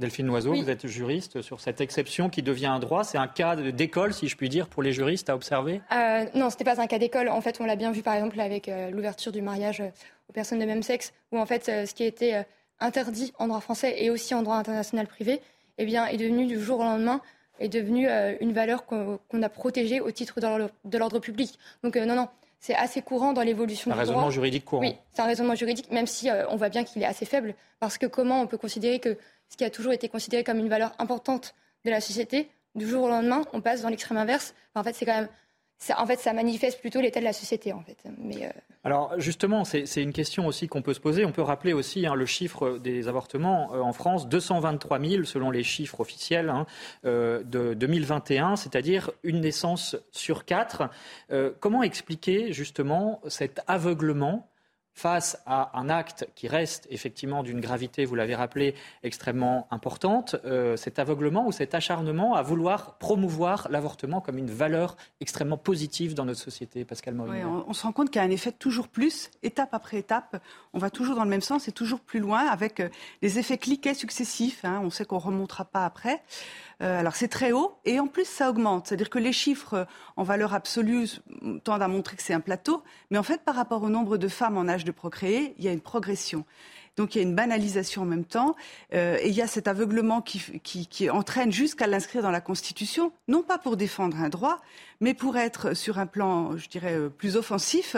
Delphine 0.00 0.26
Noiseau, 0.26 0.54
vous 0.54 0.70
êtes 0.70 0.88
juriste 0.88 1.40
sur 1.40 1.60
cette 1.60 1.80
exception 1.80 2.28
qui 2.28 2.42
devient 2.42 2.66
un 2.66 2.80
droit. 2.80 3.04
C'est 3.04 3.18
un 3.18 3.28
cas 3.28 3.54
d'école, 3.54 4.12
si 4.12 4.26
je 4.26 4.36
puis 4.36 4.48
dire, 4.48 4.66
pour 4.66 4.82
les 4.82 4.92
juristes 4.92 5.30
à 5.30 5.36
observer? 5.36 5.82
Euh, 5.92 6.24
Non, 6.34 6.50
ce 6.50 6.56
n'était 6.56 6.64
pas 6.64 6.80
un 6.80 6.88
cas 6.88 6.98
d'école. 6.98 7.28
En 7.28 7.40
fait, 7.40 7.60
on 7.60 7.64
l'a 7.64 7.76
bien 7.76 7.92
vu, 7.92 8.02
par 8.02 8.14
exemple, 8.14 8.40
avec 8.40 8.68
euh, 8.68 8.90
l'ouverture 8.90 9.30
du 9.30 9.40
mariage 9.40 9.80
euh, 9.80 9.90
aux 10.28 10.32
personnes 10.32 10.58
de 10.58 10.64
même 10.64 10.82
sexe, 10.82 11.12
où 11.30 11.38
en 11.38 11.46
fait, 11.46 11.66
ce 11.66 11.94
qui 11.94 12.02
était 12.02 12.44
interdit 12.80 13.32
en 13.38 13.46
droit 13.46 13.60
français 13.60 13.94
et 14.02 14.10
aussi 14.10 14.34
en 14.34 14.42
droit 14.42 14.56
international 14.56 15.06
privé, 15.06 15.40
eh 15.78 15.84
bien, 15.84 16.06
est 16.06 16.16
devenu 16.16 16.46
du 16.46 16.60
jour 16.60 16.80
au 16.80 16.84
lendemain 16.84 17.20
est 17.60 17.68
devenu 17.68 18.08
une 18.40 18.52
valeur 18.52 18.84
qu'on 18.84 19.42
a 19.42 19.48
protégée 19.48 20.00
au 20.00 20.10
titre 20.10 20.40
de 20.40 20.98
l'ordre 20.98 21.18
public. 21.18 21.58
Donc 21.82 21.96
non, 21.96 22.14
non, 22.14 22.28
c'est 22.58 22.74
assez 22.74 23.02
courant 23.02 23.32
dans 23.32 23.42
l'évolution 23.42 23.90
du 23.90 23.92
droit. 23.92 24.02
Un 24.02 24.06
raisonnement 24.06 24.30
juridique 24.30 24.64
courant. 24.64 24.82
Oui, 24.82 24.96
c'est 25.12 25.22
un 25.22 25.26
raisonnement 25.26 25.54
juridique, 25.54 25.90
même 25.90 26.06
si 26.06 26.28
on 26.48 26.56
voit 26.56 26.68
bien 26.68 26.84
qu'il 26.84 27.02
est 27.02 27.06
assez 27.06 27.26
faible, 27.26 27.54
parce 27.80 27.98
que 27.98 28.06
comment 28.06 28.40
on 28.40 28.46
peut 28.46 28.58
considérer 28.58 28.98
que 28.98 29.16
ce 29.48 29.56
qui 29.56 29.64
a 29.64 29.70
toujours 29.70 29.92
été 29.92 30.08
considéré 30.08 30.42
comme 30.44 30.58
une 30.58 30.68
valeur 30.68 30.92
importante 30.98 31.54
de 31.84 31.90
la 31.90 32.00
société, 32.00 32.48
du 32.74 32.88
jour 32.88 33.04
au 33.04 33.08
lendemain, 33.08 33.42
on 33.52 33.60
passe 33.60 33.82
dans 33.82 33.88
l'extrême 33.88 34.18
inverse? 34.18 34.54
en 34.74 34.82
fait, 34.82 34.94
c'est 34.94 35.06
quand 35.06 35.14
même 35.14 35.28
en 35.96 36.06
fait, 36.06 36.18
ça 36.18 36.32
manifeste 36.32 36.80
plutôt 36.80 37.00
l'état 37.00 37.20
de 37.20 37.24
la 37.24 37.32
société, 37.32 37.72
euh, 37.72 38.48
Alors, 38.84 39.12
justement, 39.18 39.64
c'est 39.64 40.02
une 40.02 40.12
question 40.12 40.46
aussi 40.46 40.68
qu'on 40.68 40.82
peut 40.82 40.94
se 40.94 41.00
poser. 41.00 41.24
On 41.24 41.32
peut 41.32 41.42
rappeler 41.42 41.72
aussi 41.72 42.06
hein, 42.06 42.14
le 42.14 42.26
chiffre 42.26 42.78
des 42.78 43.08
avortements 43.08 43.74
euh, 43.74 43.80
en 43.80 43.92
France, 43.92 44.28
223 44.28 45.00
000 45.00 45.24
selon 45.24 45.50
les 45.50 45.62
chiffres 45.62 46.00
officiels 46.00 46.48
hein, 46.48 46.66
euh, 47.04 47.42
de 47.44 47.74
2021, 47.74 48.56
c'est-à-dire 48.56 49.10
une 49.22 49.40
naissance 49.40 49.96
sur 50.12 50.44
quatre. 50.44 50.88
comment 51.60 51.82
expliquer 51.82 52.52
justement 52.52 53.20
cet 53.26 53.60
aveuglement 53.66 54.48
face 54.94 55.36
à 55.44 55.76
un 55.78 55.90
acte 55.90 56.28
qui 56.36 56.46
reste 56.46 56.86
effectivement 56.88 57.42
d'une 57.42 57.60
gravité, 57.60 58.04
vous 58.04 58.14
l'avez 58.14 58.36
rappelé, 58.36 58.74
extrêmement 59.02 59.66
importante, 59.72 60.36
euh, 60.44 60.76
cet 60.76 61.00
aveuglement 61.00 61.46
ou 61.46 61.52
cet 61.52 61.74
acharnement 61.74 62.34
à 62.34 62.42
vouloir 62.42 62.96
promouvoir 62.98 63.66
l'avortement 63.70 64.20
comme 64.20 64.38
une 64.38 64.50
valeur 64.50 64.96
extrêmement 65.20 65.58
positive 65.58 66.14
dans 66.14 66.24
notre 66.24 66.40
société, 66.40 66.84
Pascal 66.84 67.14
Morin. 67.14 67.64
on, 67.66 67.72
se 67.72 67.82
rend 67.82 67.92
compte 67.92 68.10
qu'il 68.10 68.20
y 68.20 68.24
a 68.24 68.26
un 68.26 68.30
effet 68.30 68.52
toujours 68.52 68.86
plus, 68.86 69.30
étape 69.42 69.74
après 69.74 69.98
étape, 69.98 70.40
on 70.72 70.78
va 70.78 70.90
toujours 70.90 71.16
dans 71.16 71.24
le 71.24 71.30
même 71.30 71.40
sens 71.40 71.66
et 71.66 71.72
toujours 71.72 72.00
plus 72.00 72.20
loin 72.20 72.46
avec 72.46 72.78
euh, 72.78 72.88
les 73.20 73.38
effets 73.40 73.58
cliquets 73.58 73.94
successifs, 73.94 74.64
hein. 74.64 74.80
on 74.84 74.90
sait 74.90 75.04
qu'on 75.04 75.16
ne 75.16 75.22
remontera 75.22 75.64
pas 75.64 75.84
après. 75.84 76.22
Euh, 76.84 77.00
alors 77.00 77.16
c'est 77.16 77.28
très 77.28 77.52
haut 77.52 77.78
et 77.84 77.98
en 77.98 78.06
plus 78.06 78.26
ça 78.26 78.50
augmente. 78.50 78.88
C'est-à-dire 78.88 79.08
que 79.08 79.18
les 79.18 79.32
chiffres 79.32 79.74
euh, 79.74 79.84
en 80.16 80.22
valeur 80.22 80.52
absolue 80.52 81.08
tendent 81.64 81.82
à 81.82 81.88
montrer 81.88 82.16
que 82.16 82.22
c'est 82.22 82.34
un 82.34 82.40
plateau, 82.40 82.82
mais 83.10 83.18
en 83.18 83.22
fait 83.22 83.42
par 83.42 83.54
rapport 83.54 83.82
au 83.82 83.88
nombre 83.88 84.18
de 84.18 84.28
femmes 84.28 84.58
en 84.58 84.68
âge 84.68 84.84
de 84.84 84.90
procréer, 84.92 85.54
il 85.58 85.64
y 85.64 85.68
a 85.68 85.72
une 85.72 85.80
progression. 85.80 86.44
Donc 86.96 87.14
il 87.14 87.18
y 87.18 87.20
a 87.24 87.24
une 87.24 87.34
banalisation 87.34 88.02
en 88.02 88.04
même 88.04 88.24
temps, 88.24 88.54
euh, 88.92 89.18
et 89.20 89.28
il 89.28 89.34
y 89.34 89.42
a 89.42 89.48
cet 89.48 89.66
aveuglement 89.66 90.22
qui, 90.22 91.10
entraîne 91.10 91.50
jusqu'à 91.50 91.86
l'inscrire 91.86 92.22
dans 92.22 92.30
la 92.30 92.40
Constitution, 92.40 93.12
non 93.26 93.42
pas 93.42 93.58
pour 93.58 93.76
défendre 93.76 94.18
un 94.18 94.28
droit, 94.28 94.60
mais 95.00 95.12
pour 95.12 95.36
être 95.36 95.74
sur 95.74 95.98
un 95.98 96.06
plan, 96.06 96.56
je 96.56 96.68
dirais, 96.68 96.94
euh, 96.94 97.08
plus 97.08 97.36
offensif, 97.36 97.96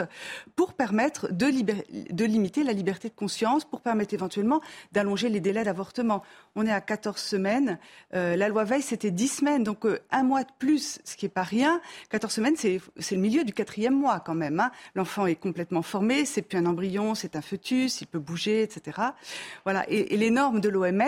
pour 0.55 0.73
permettre 0.73 1.31
de, 1.31 1.45
limiter 2.25 2.63
la 2.63 2.73
liberté 2.73 3.09
de 3.09 3.13
conscience, 3.13 3.65
pour 3.65 3.81
permettre 3.81 4.15
éventuellement 4.15 4.61
d'allonger 4.93 5.29
les 5.29 5.39
délais 5.39 5.63
d'avortement. 5.63 6.23
On 6.55 6.65
est 6.65 6.71
à 6.71 6.81
14 6.81 7.21
semaines. 7.21 7.77
Euh, 8.15 8.35
la 8.35 8.49
loi 8.49 8.63
Veil, 8.63 8.81
c'était 8.81 9.11
10 9.11 9.27
semaines, 9.27 9.63
donc 9.63 9.85
un 10.09 10.23
mois 10.23 10.43
de 10.43 10.51
plus, 10.57 10.99
ce 11.05 11.15
qui 11.15 11.25
n'est 11.25 11.29
pas 11.29 11.43
rien. 11.43 11.81
14 12.09 12.33
semaines, 12.33 12.55
c'est 12.57 12.81
le 13.11 13.21
milieu 13.21 13.43
du 13.43 13.53
quatrième 13.53 13.95
mois 13.95 14.19
quand 14.19 14.35
même. 14.35 14.59
Hein. 14.59 14.71
L'enfant 14.95 15.27
est 15.27 15.35
complètement 15.35 15.83
formé, 15.83 16.25
c'est 16.25 16.41
plus 16.41 16.57
un 16.57 16.65
embryon, 16.65 17.13
c'est 17.13 17.35
un 17.35 17.41
fœtus, 17.41 18.01
il 18.01 18.07
peut 18.07 18.19
bouger, 18.19 18.63
etc. 18.63 18.86
Voilà. 19.63 19.85
Et, 19.89 20.17
les 20.17 20.29
normes 20.31 20.61
de 20.61 20.69
l'OMS 20.69 21.01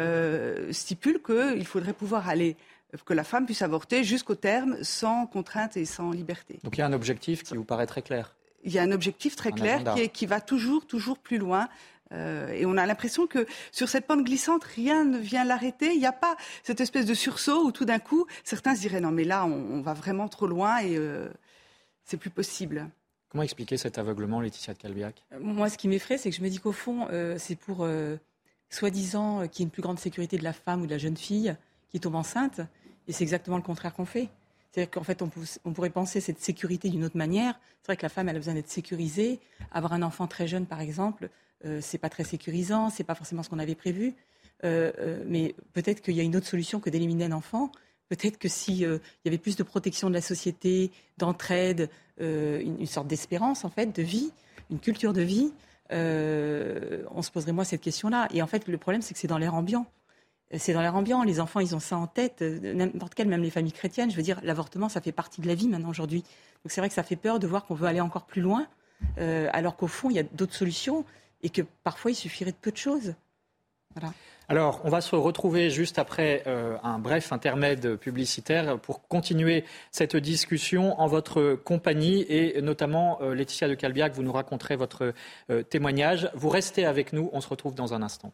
euh, 0.00 0.72
stipulent 0.72 1.22
qu'il 1.22 1.66
faudrait 1.66 1.92
pouvoir 1.92 2.28
aller 2.28 2.56
que 3.04 3.12
la 3.12 3.24
femme 3.24 3.44
puisse 3.44 3.62
avorter 3.62 4.04
jusqu'au 4.04 4.36
terme 4.36 4.82
sans 4.82 5.26
contrainte 5.26 5.76
et 5.76 5.84
sans 5.84 6.12
liberté. 6.12 6.60
Donc 6.62 6.78
il 6.78 6.80
y 6.80 6.82
a 6.82 6.86
un 6.86 6.92
objectif 6.92 7.42
qui 7.42 7.56
vous 7.56 7.64
paraît 7.64 7.86
très 7.86 8.00
clair. 8.00 8.34
Il 8.64 8.72
y 8.72 8.78
a 8.78 8.82
un 8.82 8.90
objectif 8.90 9.36
très 9.36 9.52
clair 9.52 9.82
qui, 9.94 10.08
qui, 10.08 10.26
va 10.26 10.40
toujours, 10.40 10.86
toujours 10.86 11.18
plus 11.18 11.38
loin. 11.38 11.68
Euh, 12.12 12.48
et 12.50 12.66
on 12.66 12.76
a 12.76 12.86
l'impression 12.86 13.26
que 13.26 13.46
sur 13.72 13.88
cette 13.88 14.06
pente 14.06 14.24
glissante, 14.24 14.64
rien 14.64 15.04
ne 15.04 15.18
vient 15.18 15.44
l'arrêter. 15.44 15.92
Il 15.92 15.98
n'y 15.98 16.06
a 16.06 16.12
pas 16.12 16.36
cette 16.62 16.80
espèce 16.80 17.06
de 17.06 17.14
sursaut 17.14 17.64
où 17.64 17.72
tout 17.72 17.84
d'un 17.84 17.98
coup, 17.98 18.26
certains 18.44 18.74
se 18.74 18.80
diraient 18.80 19.00
non 19.00 19.10
mais 19.10 19.24
là, 19.24 19.44
on, 19.44 19.80
va 19.80 19.94
vraiment 19.94 20.28
trop 20.28 20.46
loin 20.46 20.78
et 20.78 20.96
euh, 20.96 21.28
c'est 22.04 22.16
plus 22.16 22.30
possible. 22.30 22.88
Comment 23.36 23.44
expliquer 23.44 23.76
cet 23.76 23.98
aveuglement, 23.98 24.40
Laetitia 24.40 24.72
de 24.72 24.78
Calbiac 24.78 25.22
euh, 25.34 25.38
Moi, 25.42 25.68
ce 25.68 25.76
qui 25.76 25.88
m'effraie, 25.88 26.16
c'est 26.16 26.30
que 26.30 26.36
je 26.36 26.40
me 26.40 26.48
dis 26.48 26.58
qu'au 26.58 26.72
fond, 26.72 27.06
euh, 27.10 27.36
c'est 27.38 27.54
pour, 27.54 27.80
euh, 27.84 28.16
soi-disant, 28.70 29.46
qu'il 29.46 29.60
y 29.60 29.62
ait 29.62 29.66
une 29.66 29.70
plus 29.70 29.82
grande 29.82 29.98
sécurité 29.98 30.38
de 30.38 30.42
la 30.42 30.54
femme 30.54 30.80
ou 30.80 30.86
de 30.86 30.90
la 30.90 30.96
jeune 30.96 31.18
fille 31.18 31.54
qui 31.90 32.00
tombe 32.00 32.14
enceinte. 32.14 32.62
Et 33.06 33.12
c'est 33.12 33.24
exactement 33.24 33.58
le 33.58 33.62
contraire 33.62 33.92
qu'on 33.92 34.06
fait. 34.06 34.30
C'est-à-dire 34.72 34.90
qu'en 34.90 35.02
fait, 35.02 35.20
on, 35.20 35.28
pourrait 35.74 35.90
penser 35.90 36.22
cette 36.22 36.40
sécurité 36.40 36.88
d'une 36.88 37.04
autre 37.04 37.18
manière. 37.18 37.60
C'est 37.82 37.88
vrai 37.88 37.98
que 37.98 38.04
la 38.04 38.08
femme, 38.08 38.30
elle 38.30 38.36
a 38.36 38.38
besoin 38.38 38.54
d'être 38.54 38.70
sécurisée. 38.70 39.38
Avoir 39.70 39.92
un 39.92 40.00
enfant 40.00 40.26
très 40.26 40.46
jeune, 40.46 40.64
par 40.64 40.80
exemple, 40.80 41.28
c'est 41.80 41.98
pas 41.98 42.08
très 42.08 42.24
sécurisant, 42.24 42.88
c'est 42.88 43.04
pas 43.04 43.14
forcément 43.14 43.42
ce 43.42 43.50
qu'on 43.50 43.58
avait 43.58 43.74
prévu. 43.74 44.14
mais 44.62 45.54
peut-être 45.74 46.00
qu'il 46.00 46.14
y 46.14 46.20
a 46.20 46.22
une 46.22 46.36
autre 46.36 46.46
solution 46.46 46.80
que 46.80 46.88
d'éliminer 46.88 47.26
un 47.26 47.32
enfant. 47.32 47.70
Peut-être 48.08 48.38
que 48.38 48.48
s'il 48.48 48.76
y 48.76 49.28
avait 49.28 49.38
plus 49.38 49.56
de 49.56 49.62
protection 49.62 50.08
de 50.08 50.14
la 50.14 50.20
société, 50.20 50.90
d'entraide, 51.18 51.90
euh, 52.20 52.60
une, 52.60 52.86
sorte 52.86 53.08
d'espérance 53.08 53.64
en 53.64 53.70
fait, 53.70 53.94
de 53.94 54.02
vie, 54.02 54.32
une 54.70 54.78
culture 54.78 55.12
de 55.12 55.22
vie, 55.22 55.52
euh, 55.92 57.04
on 57.10 57.20
se 57.22 57.30
poserait 57.30 57.52
moi 57.52 57.64
cette 57.64 57.82
question-là. 57.82 58.28
Et 58.32 58.42
en 58.42 58.46
fait, 58.46 58.68
le 58.68 58.78
problème, 58.78 59.02
c'est 59.02 59.12
que 59.12 59.20
c'est 59.20 59.28
dans 59.28 59.38
l'air 59.38 59.54
ambiant. 59.54 59.86
C'est 60.56 60.72
dans 60.72 60.80
l'air 60.80 60.94
ambiant. 60.94 61.24
Les 61.24 61.40
enfants, 61.40 61.60
ils 61.60 61.74
ont 61.74 61.80
ça 61.80 61.98
en 61.98 62.06
tête. 62.06 62.40
N'importe 62.40 63.14
quel, 63.14 63.28
même 63.28 63.42
les 63.42 63.50
familles 63.50 63.72
chrétiennes. 63.72 64.10
Je 64.10 64.16
veux 64.16 64.22
dire, 64.22 64.40
l'avortement, 64.44 64.88
ça 64.88 65.00
fait 65.00 65.12
partie 65.12 65.40
de 65.40 65.46
la 65.46 65.54
vie 65.54 65.68
maintenant 65.68 65.90
aujourd'hui. 65.90 66.22
Donc 66.22 66.70
c'est 66.70 66.80
vrai 66.80 66.88
que 66.88 66.94
ça 66.94 67.02
fait 67.02 67.16
peur 67.16 67.38
de 67.38 67.46
voir 67.46 67.66
qu'on 67.66 67.74
veut 67.74 67.86
aller 67.86 68.00
encore 68.00 68.26
plus 68.26 68.42
loin 68.42 68.66
alors 69.18 69.76
qu'au 69.76 69.88
fond, 69.88 70.08
il 70.08 70.16
y 70.16 70.18
a 70.18 70.22
d'autres 70.22 70.54
solutions 70.54 71.04
et 71.42 71.50
que 71.50 71.60
parfois, 71.84 72.12
il 72.12 72.14
suffirait 72.14 72.52
de 72.52 72.56
peu 72.56 72.70
de 72.70 72.76
choses. 72.78 73.14
Voilà. 73.94 74.14
Alors, 74.48 74.80
on 74.84 74.90
va 74.90 75.00
se 75.00 75.16
retrouver 75.16 75.70
juste 75.70 75.98
après 75.98 76.44
euh, 76.46 76.76
un 76.84 77.00
bref 77.00 77.32
intermède 77.32 77.96
publicitaire 77.96 78.78
pour 78.78 79.08
continuer 79.08 79.64
cette 79.90 80.16
discussion 80.16 81.00
en 81.00 81.08
votre 81.08 81.54
compagnie 81.54 82.24
et 82.28 82.62
notamment 82.62 83.18
euh, 83.22 83.34
Laetitia 83.34 83.66
de 83.66 83.74
Calbiac, 83.74 84.12
vous 84.12 84.22
nous 84.22 84.32
raconterez 84.32 84.76
votre 84.76 85.14
euh, 85.50 85.64
témoignage. 85.64 86.30
Vous 86.34 86.48
restez 86.48 86.86
avec 86.86 87.12
nous, 87.12 87.28
on 87.32 87.40
se 87.40 87.48
retrouve 87.48 87.74
dans 87.74 87.92
un 87.92 88.02
instant. 88.02 88.32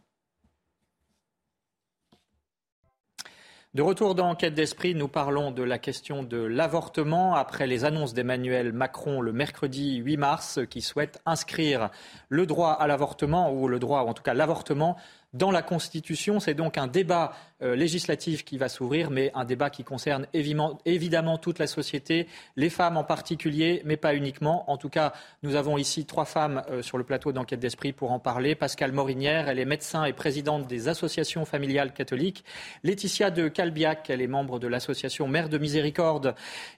De 3.74 3.80
retour 3.80 4.14
dans 4.14 4.28
Enquête 4.28 4.52
d'esprit, 4.52 4.94
nous 4.94 5.08
parlons 5.08 5.50
de 5.50 5.62
la 5.62 5.78
question 5.78 6.22
de 6.22 6.36
l'avortement 6.36 7.34
après 7.36 7.66
les 7.66 7.86
annonces 7.86 8.12
d'Emmanuel 8.12 8.70
Macron 8.74 9.22
le 9.22 9.32
mercredi 9.32 9.96
8 9.96 10.18
mars 10.18 10.60
qui 10.68 10.82
souhaite 10.82 11.22
inscrire 11.24 11.88
le 12.28 12.44
droit 12.44 12.72
à 12.72 12.86
l'avortement 12.86 13.50
ou 13.50 13.68
le 13.68 13.78
droit, 13.78 14.02
ou 14.02 14.08
en 14.08 14.12
tout 14.12 14.22
cas 14.22 14.34
l'avortement 14.34 14.98
dans 15.32 15.50
la 15.50 15.62
Constitution. 15.62 16.40
C'est 16.40 16.54
donc 16.54 16.78
un 16.78 16.86
débat 16.86 17.32
euh, 17.62 17.76
législatif 17.76 18.44
qui 18.44 18.58
va 18.58 18.68
s'ouvrir, 18.68 19.10
mais 19.10 19.30
un 19.34 19.44
débat 19.44 19.70
qui 19.70 19.84
concerne 19.84 20.26
évidemment, 20.34 21.38
toute 21.38 21.58
la 21.58 21.66
société, 21.66 22.26
les 22.56 22.70
femmes 22.70 22.96
en 22.96 23.04
particulier, 23.04 23.82
mais 23.84 23.96
pas 23.96 24.14
uniquement. 24.14 24.70
En 24.70 24.76
tout 24.76 24.88
cas, 24.88 25.12
nous 25.42 25.54
avons 25.54 25.78
ici 25.78 26.04
trois 26.04 26.24
femmes 26.24 26.62
euh, 26.70 26.82
sur 26.82 26.98
le 26.98 27.04
plateau 27.04 27.32
d'enquête 27.32 27.60
d'esprit 27.60 27.92
pour 27.92 28.10
en 28.10 28.18
parler. 28.18 28.54
Pascal 28.54 28.92
Morinière, 28.92 29.48
elle 29.48 29.58
est 29.58 29.64
médecin 29.64 30.04
et 30.04 30.12
présidente 30.12 30.66
des 30.66 30.88
associations 30.88 31.44
familiales 31.44 31.92
catholiques. 31.92 32.44
Laetitia 32.82 33.30
de 33.30 33.48
Calbiac, 33.48 34.10
elle 34.10 34.20
est 34.20 34.26
membre 34.26 34.58
de 34.58 34.66
l'association 34.66 35.28
Mère 35.28 35.48
de 35.48 35.58
Miséricorde, 35.58 36.34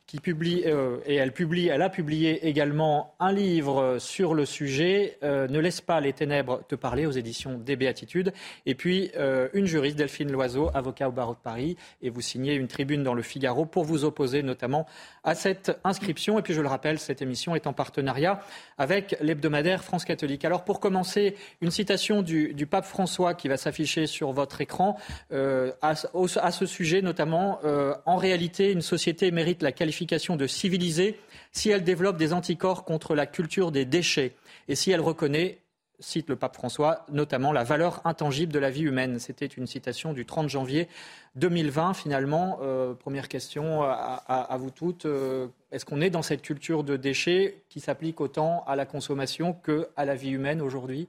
qui 0.07 0.21
publie, 0.21 0.65
euh, 0.67 0.99
et 1.07 1.15
elle 1.15 1.33
publie, 1.33 1.69
elle 1.69 1.83
a 1.83 1.91
publié 1.91 2.47
également 2.47 3.15
un 3.21 3.33
livre 3.33 3.97
sur 3.99 4.35
le 4.35 4.45
sujet, 4.45 5.19
Ne 5.23 5.59
laisse 5.59 5.81
pas 5.81 6.01
les 6.01 6.13
ténèbres 6.13 6.63
te 6.69 6.75
parler 6.75 7.07
aux 7.07 7.11
éditions 7.11 7.59
des 7.59 7.77
Béatitudes. 7.77 8.33
Et 8.67 8.75
puis, 8.75 9.11
euh, 9.17 9.49
une 9.53 9.67
juriste, 9.67 9.97
Delphine 9.97 10.31
Loiseau, 10.31 10.71
avocat 10.75 11.09
au 11.09 11.13
barreau 11.13 11.35
de 11.35 11.39
Paris, 11.39 11.77
et 12.03 12.11
vous 12.11 12.21
signez 12.21 12.55
une 12.55 12.69
tribune 12.69 13.03
dans 13.03 13.15
le 13.15 13.23
Figaro 13.23 13.67
pour 13.67 13.85
vous 13.85 14.05
opposer 14.05 14.43
notamment 14.43 14.87
à 15.23 15.35
cette 15.35 15.79
inscription. 15.85 16.39
Et 16.39 16.43
puis, 16.43 16.55
je 16.55 16.61
le 16.61 16.69
rappelle, 16.69 16.99
cette 16.99 17.23
émission 17.23 17.55
est 17.55 17.67
en 17.67 17.73
partenariat 17.73 18.41
avec 18.79 19.17
l'hebdomadaire 19.21 19.85
France 19.85 20.05
catholique. 20.05 20.45
Alors, 20.45 20.65
pour 20.65 20.81
commencer, 20.81 21.37
une 21.61 21.71
citation 21.71 22.23
du, 22.23 22.67
pape 22.71 22.87
François 22.87 23.35
qui 23.35 23.49
va 23.49 23.57
s'afficher 23.57 24.07
sur 24.07 24.33
votre 24.33 24.61
écran 24.61 24.97
euh, 25.33 25.73
à, 25.83 25.95
ce 25.95 26.67
sujet, 26.67 27.03
notamment, 27.03 27.61
euh, 27.65 27.95
en 28.07 28.17
réalité, 28.17 28.73
une 28.73 28.83
société 28.83 29.31
mérite 29.31 29.63
la 29.63 29.73
qualification 29.73 30.37
de 30.37 30.47
civilisée 30.47 31.19
si 31.53 31.71
elle 31.71 31.85
développe 31.85 32.17
des 32.17 32.33
anticorps 32.33 32.85
contre 32.85 33.15
la 33.15 33.27
culture 33.27 33.71
des 33.71 33.85
déchets 33.85 34.35
et 34.69 34.75
si 34.75 34.91
elle 34.91 35.01
reconnaît 35.01 35.59
cite 36.05 36.29
le 36.29 36.37
pape 36.37 36.55
François, 36.55 37.05
notamment 37.11 37.53
la 37.53 37.65
valeur 37.65 38.01
intangible 38.05 38.53
de 38.53 38.59
la 38.59 38.71
vie 38.71 38.83
humaine. 38.83 39.19
C'était 39.19 39.47
une 39.47 39.67
citation 39.67 40.13
du 40.13 40.27
30 40.27 40.49
janvier 40.49 40.89
2020. 41.37 41.95
Finalement, 41.95 42.59
euh, 42.63 42.95
première 42.95 43.29
question 43.29 43.83
à, 43.83 44.57
vous 44.59 44.71
toutes. 44.71 45.07
Euh, 45.07 45.49
est-ce 45.73 45.85
qu'on 45.85 46.01
est 46.01 46.11
dans 46.11 46.23
cette 46.23 46.43
culture 46.43 46.85
de 46.85 46.97
déchets 46.97 47.63
qui 47.69 47.81
s'applique 47.81 48.21
autant 48.21 48.65
à 48.67 48.77
la 48.77 48.87
consommation 48.87 49.53
qu'à 49.53 50.05
la 50.05 50.15
vie 50.15 50.31
humaine 50.31 50.61
aujourd'hui? 50.61 51.09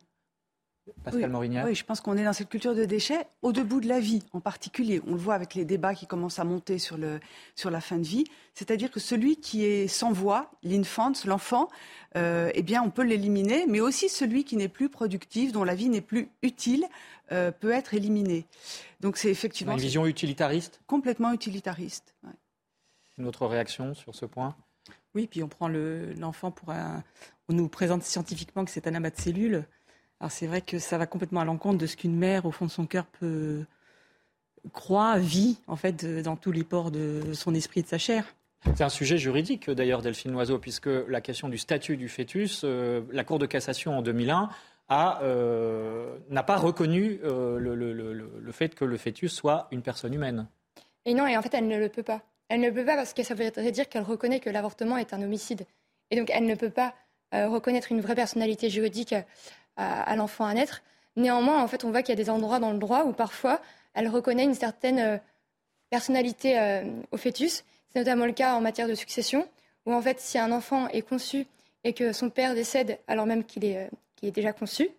Pascal 1.03 1.35
oui, 1.35 1.49
Oui, 1.63 1.75
je 1.75 1.83
pense 1.83 1.99
qu'on 1.99 2.15
est 2.15 2.23
dans 2.23 2.33
cette 2.33 2.49
culture 2.49 2.75
de 2.75 2.85
déchets 2.85 3.25
au 3.41 3.51
debout 3.51 3.81
de 3.81 3.87
la 3.87 3.99
vie 3.99 4.23
en 4.33 4.39
particulier. 4.39 5.01
On 5.07 5.13
le 5.13 5.17
voit 5.17 5.33
avec 5.33 5.55
les 5.55 5.65
débats 5.65 5.95
qui 5.95 6.05
commencent 6.05 6.37
à 6.37 6.43
monter 6.43 6.77
sur, 6.77 6.97
le, 6.97 7.19
sur 7.55 7.71
la 7.71 7.81
fin 7.81 7.97
de 7.97 8.03
vie. 8.03 8.25
C'est-à-dire 8.53 8.91
que 8.91 8.99
celui 8.99 9.37
qui 9.37 9.65
est 9.65 9.87
sans 9.87 10.11
voix, 10.11 10.51
l'infant, 10.61 11.11
l'enfant, 11.25 11.69
euh, 12.15 12.51
eh 12.53 12.61
bien, 12.61 12.83
on 12.83 12.91
peut 12.91 13.03
l'éliminer, 13.03 13.65
mais 13.67 13.79
aussi 13.79 14.09
celui 14.09 14.43
qui 14.43 14.57
n'est 14.57 14.67
plus 14.67 14.89
productif, 14.89 15.51
dont 15.51 15.63
la 15.63 15.73
vie 15.73 15.89
n'est 15.89 16.01
plus 16.01 16.29
utile, 16.43 16.85
euh, 17.31 17.51
peut 17.51 17.71
être 17.71 17.95
éliminé. 17.95 18.45
Donc 18.99 19.17
c'est 19.17 19.31
effectivement... 19.31 19.73
Une 19.73 19.79
vision 19.79 20.05
utilitariste 20.05 20.81
Complètement 20.85 21.33
utilitariste. 21.33 22.13
Une 23.17 23.25
autre 23.25 23.47
réaction 23.47 23.95
sur 23.95 24.13
ce 24.13 24.25
point? 24.25 24.55
Oui, 25.15 25.25
puis 25.25 25.41
on 25.41 25.47
prend 25.47 25.67
l'enfant 25.67 26.51
pour 26.51 26.69
un... 26.69 27.03
On 27.47 27.53
nous 27.53 27.69
présente 27.69 28.03
scientifiquement 28.03 28.65
que 28.65 28.71
c'est 28.71 28.85
un 28.87 28.93
amas 28.95 29.09
de 29.09 29.19
cellules. 29.19 29.65
Alors 30.19 30.31
c'est 30.31 30.47
vrai 30.47 30.61
que 30.61 30.79
ça 30.79 30.97
va 30.97 31.05
complètement 31.05 31.41
à 31.41 31.45
l'encontre 31.45 31.77
de 31.77 31.87
ce 31.87 31.97
qu'une 31.97 32.15
mère, 32.15 32.45
au 32.45 32.51
fond 32.51 32.65
de 32.65 32.71
son 32.71 32.85
cœur, 32.85 33.05
peut 33.05 33.65
croire, 34.73 35.17
vit, 35.17 35.57
en 35.67 35.75
fait, 35.75 36.05
dans 36.21 36.35
tous 36.35 36.51
les 36.51 36.63
ports 36.63 36.91
de 36.91 37.33
son 37.33 37.53
esprit 37.53 37.81
et 37.81 37.83
de 37.83 37.87
sa 37.87 37.97
chair. 37.97 38.25
C'est 38.73 38.83
un 38.83 38.89
sujet 38.89 39.17
juridique, 39.17 39.69
d'ailleurs, 39.69 40.01
Delphine 40.01 40.31
Loiseau, 40.31 40.57
puisque 40.57 40.89
la 41.07 41.21
question 41.21 41.49
du 41.49 41.57
statut 41.57 41.97
du 41.97 42.09
fœtus, 42.09 42.61
euh, 42.63 43.01
la 43.11 43.23
Cour 43.23 43.37
de 43.39 43.45
cassation 43.45 43.97
en 43.97 44.01
2001 44.01 44.49
euh, 44.91 46.17
n'a 46.29 46.43
pas 46.43 46.57
reconnu 46.57 47.19
euh, 47.23 47.59
le, 47.59 48.51
fait 48.51 48.73
que 48.75 48.83
le 48.83 48.97
fœtus 48.97 49.31
soit 49.31 49.67
une 49.71 49.81
personne 49.81 50.13
humaine. 50.13 50.47
Et 51.05 51.13
non, 51.13 51.27
et 51.27 51.37
en 51.37 51.41
fait, 51.41 51.53
elle 51.53 51.67
ne 51.67 51.77
le 51.77 51.89
peut 51.89 52.03
pas. 52.03 52.21
Elle 52.49 52.61
ne 52.61 52.69
peut 52.69 52.85
pas 52.85 52.95
parce 52.95 53.13
que 53.13 53.23
ça 53.23 53.35
voudrait 53.35 53.71
dire 53.71 53.87
qu'elle 53.87 54.03
reconnaît 54.03 54.39
que 54.39 54.49
l'avortement 54.49 54.97
est 54.97 55.13
un 55.13 55.21
homicide. 55.21 55.65
Et 56.11 56.17
donc, 56.17 56.29
elle 56.33 56.45
ne 56.45 56.55
peut 56.55 56.69
pas 56.69 56.93
reconnaître 57.31 57.91
une 57.91 57.99
vraie 57.99 58.15
personnalité 58.15 58.69
juridique 58.69 59.13
à, 59.77 60.15
l'enfant 60.15 60.45
à 60.45 60.53
naître. 60.53 60.81
Néanmoins, 61.15 61.61
en 61.61 61.67
fait, 61.67 61.83
on 61.83 61.91
voit 61.91 62.01
qu'il 62.01 62.17
y 62.17 62.19
a 62.19 62.23
des 62.23 62.29
endroits 62.29 62.59
dans 62.59 62.71
le 62.71 62.77
droit 62.77 63.03
où 63.05 63.13
parfois 63.13 63.61
elle 63.93 64.09
reconnaît 64.09 64.43
une 64.43 64.53
certaine 64.53 64.99
euh, 64.99 65.17
personnalité 65.89 66.59
euh, 66.59 66.83
au 67.11 67.17
fœtus. 67.17 67.63
C'est 67.89 67.99
notamment 67.99 68.25
le 68.25 68.33
cas 68.33 68.55
en 68.55 68.61
matière 68.61 68.87
de 68.87 68.95
succession, 68.95 69.47
où 69.85 69.93
en 69.93 70.01
fait, 70.01 70.19
si 70.19 70.37
un 70.37 70.51
enfant 70.51 70.87
est 70.89 71.01
conçu 71.01 71.47
et 71.83 71.93
que 71.93 72.11
son 72.11 72.29
père 72.29 72.53
décède 72.53 72.99
alors 73.07 73.25
même 73.25 73.43
qu'il 73.43 73.63
est, 73.63 73.87
euh, 73.87 74.31
déjà 74.31 74.53
conçu, 74.53 74.89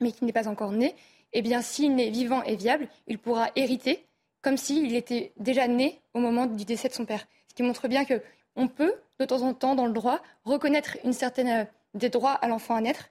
mais 0.00 0.10
qu'il 0.10 0.26
n'est 0.26 0.32
pas 0.32 0.48
encore 0.48 0.72
né, 0.72 0.94
eh 1.32 1.40
bien, 1.40 1.62
s'il 1.62 1.98
est 2.00 2.10
vivant 2.10 2.42
et 2.42 2.56
viable, 2.56 2.88
il 3.06 3.18
pourra 3.18 3.50
hériter 3.54 4.04
comme 4.42 4.56
s'il 4.56 4.94
était 4.96 5.32
déjà 5.38 5.68
né 5.68 6.00
au 6.14 6.18
moment 6.18 6.46
du 6.46 6.64
décès 6.64 6.88
de 6.88 6.94
son 6.94 7.04
père. 7.04 7.24
Ce 7.48 7.54
qui 7.54 7.62
montre 7.62 7.86
bien 7.86 8.04
qu'on 8.04 8.66
peut, 8.66 8.92
de 9.20 9.24
temps 9.24 9.42
en 9.42 9.54
temps, 9.54 9.76
dans 9.76 9.86
le 9.86 9.92
droit, 9.92 10.20
reconnaître 10.44 10.98
une 11.04 11.12
certaine 11.12 11.68
des 11.94 12.08
droits 12.08 12.32
à 12.32 12.48
l'enfant 12.48 12.74
à 12.74 12.80
naître 12.80 13.10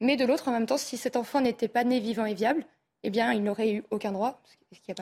mais 0.00 0.16
de 0.16 0.24
l'autre, 0.24 0.48
en 0.48 0.52
même 0.52 0.66
temps, 0.66 0.78
si 0.78 0.96
cet 0.96 1.16
enfant 1.16 1.40
n'était 1.40 1.68
pas 1.68 1.84
né 1.84 2.00
vivant 2.00 2.26
et 2.26 2.34
viable, 2.34 2.64
eh 3.04 3.10
bien, 3.10 3.32
il 3.32 3.42
n'aurait 3.42 3.70
eu 3.70 3.84
aucun 3.90 4.12
droit. 4.12 4.40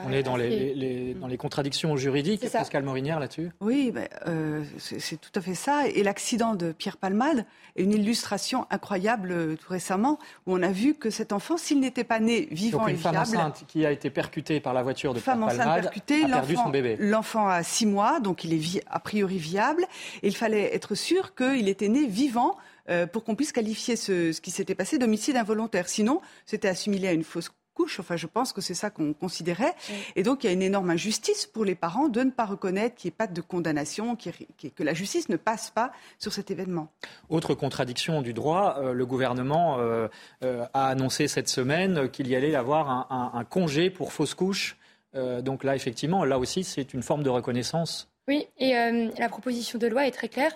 On 0.05 0.11
est 0.11 0.23
dans 0.23 0.35
les, 0.35 1.15
dans 1.19 1.27
les, 1.27 1.37
contradictions 1.37 1.95
juridiques, 1.97 2.47
Pascal 2.51 2.83
Morinière, 2.83 3.19
là-dessus? 3.19 3.51
Oui, 3.59 3.91
ben, 3.91 4.07
euh, 4.27 4.63
c'est 4.77 5.19
tout 5.19 5.31
à 5.35 5.41
fait 5.41 5.55
ça. 5.55 5.87
Et 5.87 6.03
l'accident 6.03 6.53
de 6.53 6.71
Pierre 6.71 6.97
Palmade 6.97 7.45
est 7.75 7.83
une 7.83 7.93
illustration 7.93 8.67
incroyable 8.69 9.31
euh, 9.31 9.55
tout 9.55 9.71
récemment, 9.71 10.19
où 10.45 10.55
on 10.55 10.61
a 10.61 10.71
vu 10.71 10.93
que 10.93 11.09
cet 11.09 11.33
enfant, 11.33 11.57
s'il 11.57 11.79
n'était 11.79 12.03
pas 12.03 12.19
né 12.19 12.47
vivant 12.51 12.87
et 12.87 12.93
viable... 12.93 12.97
une 12.97 12.97
femme 12.97 13.17
enceinte 13.17 13.63
qui 13.67 13.85
a 13.85 13.91
été 13.91 14.09
percutée 14.09 14.59
par 14.59 14.73
la 14.73 14.83
voiture 14.83 15.13
de 15.13 15.19
Pierre 15.19 15.39
Palmade 15.39 15.81
percutée, 15.81 16.23
a 16.25 16.27
perdu 16.27 16.55
son 16.55 16.69
bébé. 16.69 16.97
L'enfant 16.99 17.47
a 17.47 17.63
six 17.63 17.85
mois, 17.85 18.19
donc 18.19 18.43
il 18.43 18.53
est 18.53 18.83
a 18.87 18.99
priori 18.99 19.37
viable. 19.37 19.85
Et 20.21 20.27
il 20.27 20.35
fallait 20.35 20.75
être 20.75 20.93
sûr 20.93 21.33
qu'il 21.35 21.67
était 21.67 21.89
né 21.89 22.05
vivant 22.05 22.57
euh, 22.89 23.07
pour 23.07 23.23
qu'on 23.23 23.35
puisse 23.35 23.53
qualifier 23.53 23.95
ce, 23.95 24.39
qui 24.39 24.51
s'était 24.51 24.75
passé 24.75 24.97
d'homicide 24.97 25.37
involontaire. 25.37 25.87
Sinon, 25.87 26.21
c'était 26.45 26.67
assimilé 26.67 27.07
à 27.07 27.13
une 27.13 27.23
fausse 27.23 27.49
couche. 27.73 27.99
Enfin, 27.99 28.17
je 28.17 28.27
pense 28.27 28.51
que 28.51 28.59
c'est 28.59 28.73
ça 28.73 28.89
qu'on 28.89 29.13
considérait. 29.13 29.73
Et 30.15 30.23
donc, 30.23 30.43
il 30.43 30.47
y 30.47 30.49
a 30.49 30.53
une 30.53 30.61
énorme 30.61 30.89
injustice 30.89 31.45
pour 31.45 31.63
les 31.63 31.75
parents 31.75 32.09
de 32.09 32.21
ne 32.21 32.29
pas 32.29 32.45
reconnaître 32.45 32.95
qu'il 32.95 33.07
n'y 33.07 33.13
ait 33.13 33.17
pas 33.17 33.27
de 33.27 33.41
condamnation, 33.41 34.15
que 34.17 34.83
la 34.83 34.93
justice 34.93 35.29
ne 35.29 35.37
passe 35.37 35.71
pas 35.71 35.91
sur 36.19 36.33
cet 36.33 36.51
événement. 36.51 36.91
Autre 37.29 37.55
contradiction 37.55 38.21
du 38.21 38.33
droit, 38.33 38.75
euh, 38.79 38.93
le 38.93 39.05
gouvernement 39.05 39.77
euh, 39.79 40.07
a 40.41 40.87
annoncé 40.87 41.27
cette 41.27 41.47
semaine 41.47 42.09
qu'il 42.11 42.27
y 42.27 42.35
allait 42.35 42.51
y 42.51 42.55
avoir 42.55 42.89
un, 42.89 43.31
un, 43.33 43.43
congé 43.45 43.89
pour 43.89 44.11
fausse 44.11 44.33
couche. 44.33 44.77
donc 45.13 45.63
là, 45.63 45.75
effectivement, 45.75 46.25
là 46.25 46.37
aussi, 46.37 46.63
c'est 46.63 46.93
une 46.93 47.01
forme 47.01 47.23
de 47.23 47.29
reconnaissance. 47.29 48.09
Oui, 48.27 48.47
et 48.57 48.73
la 49.17 49.29
proposition 49.29 49.79
de 49.79 49.87
loi 49.87 50.05
est 50.05 50.11
très 50.11 50.29
claire. 50.29 50.51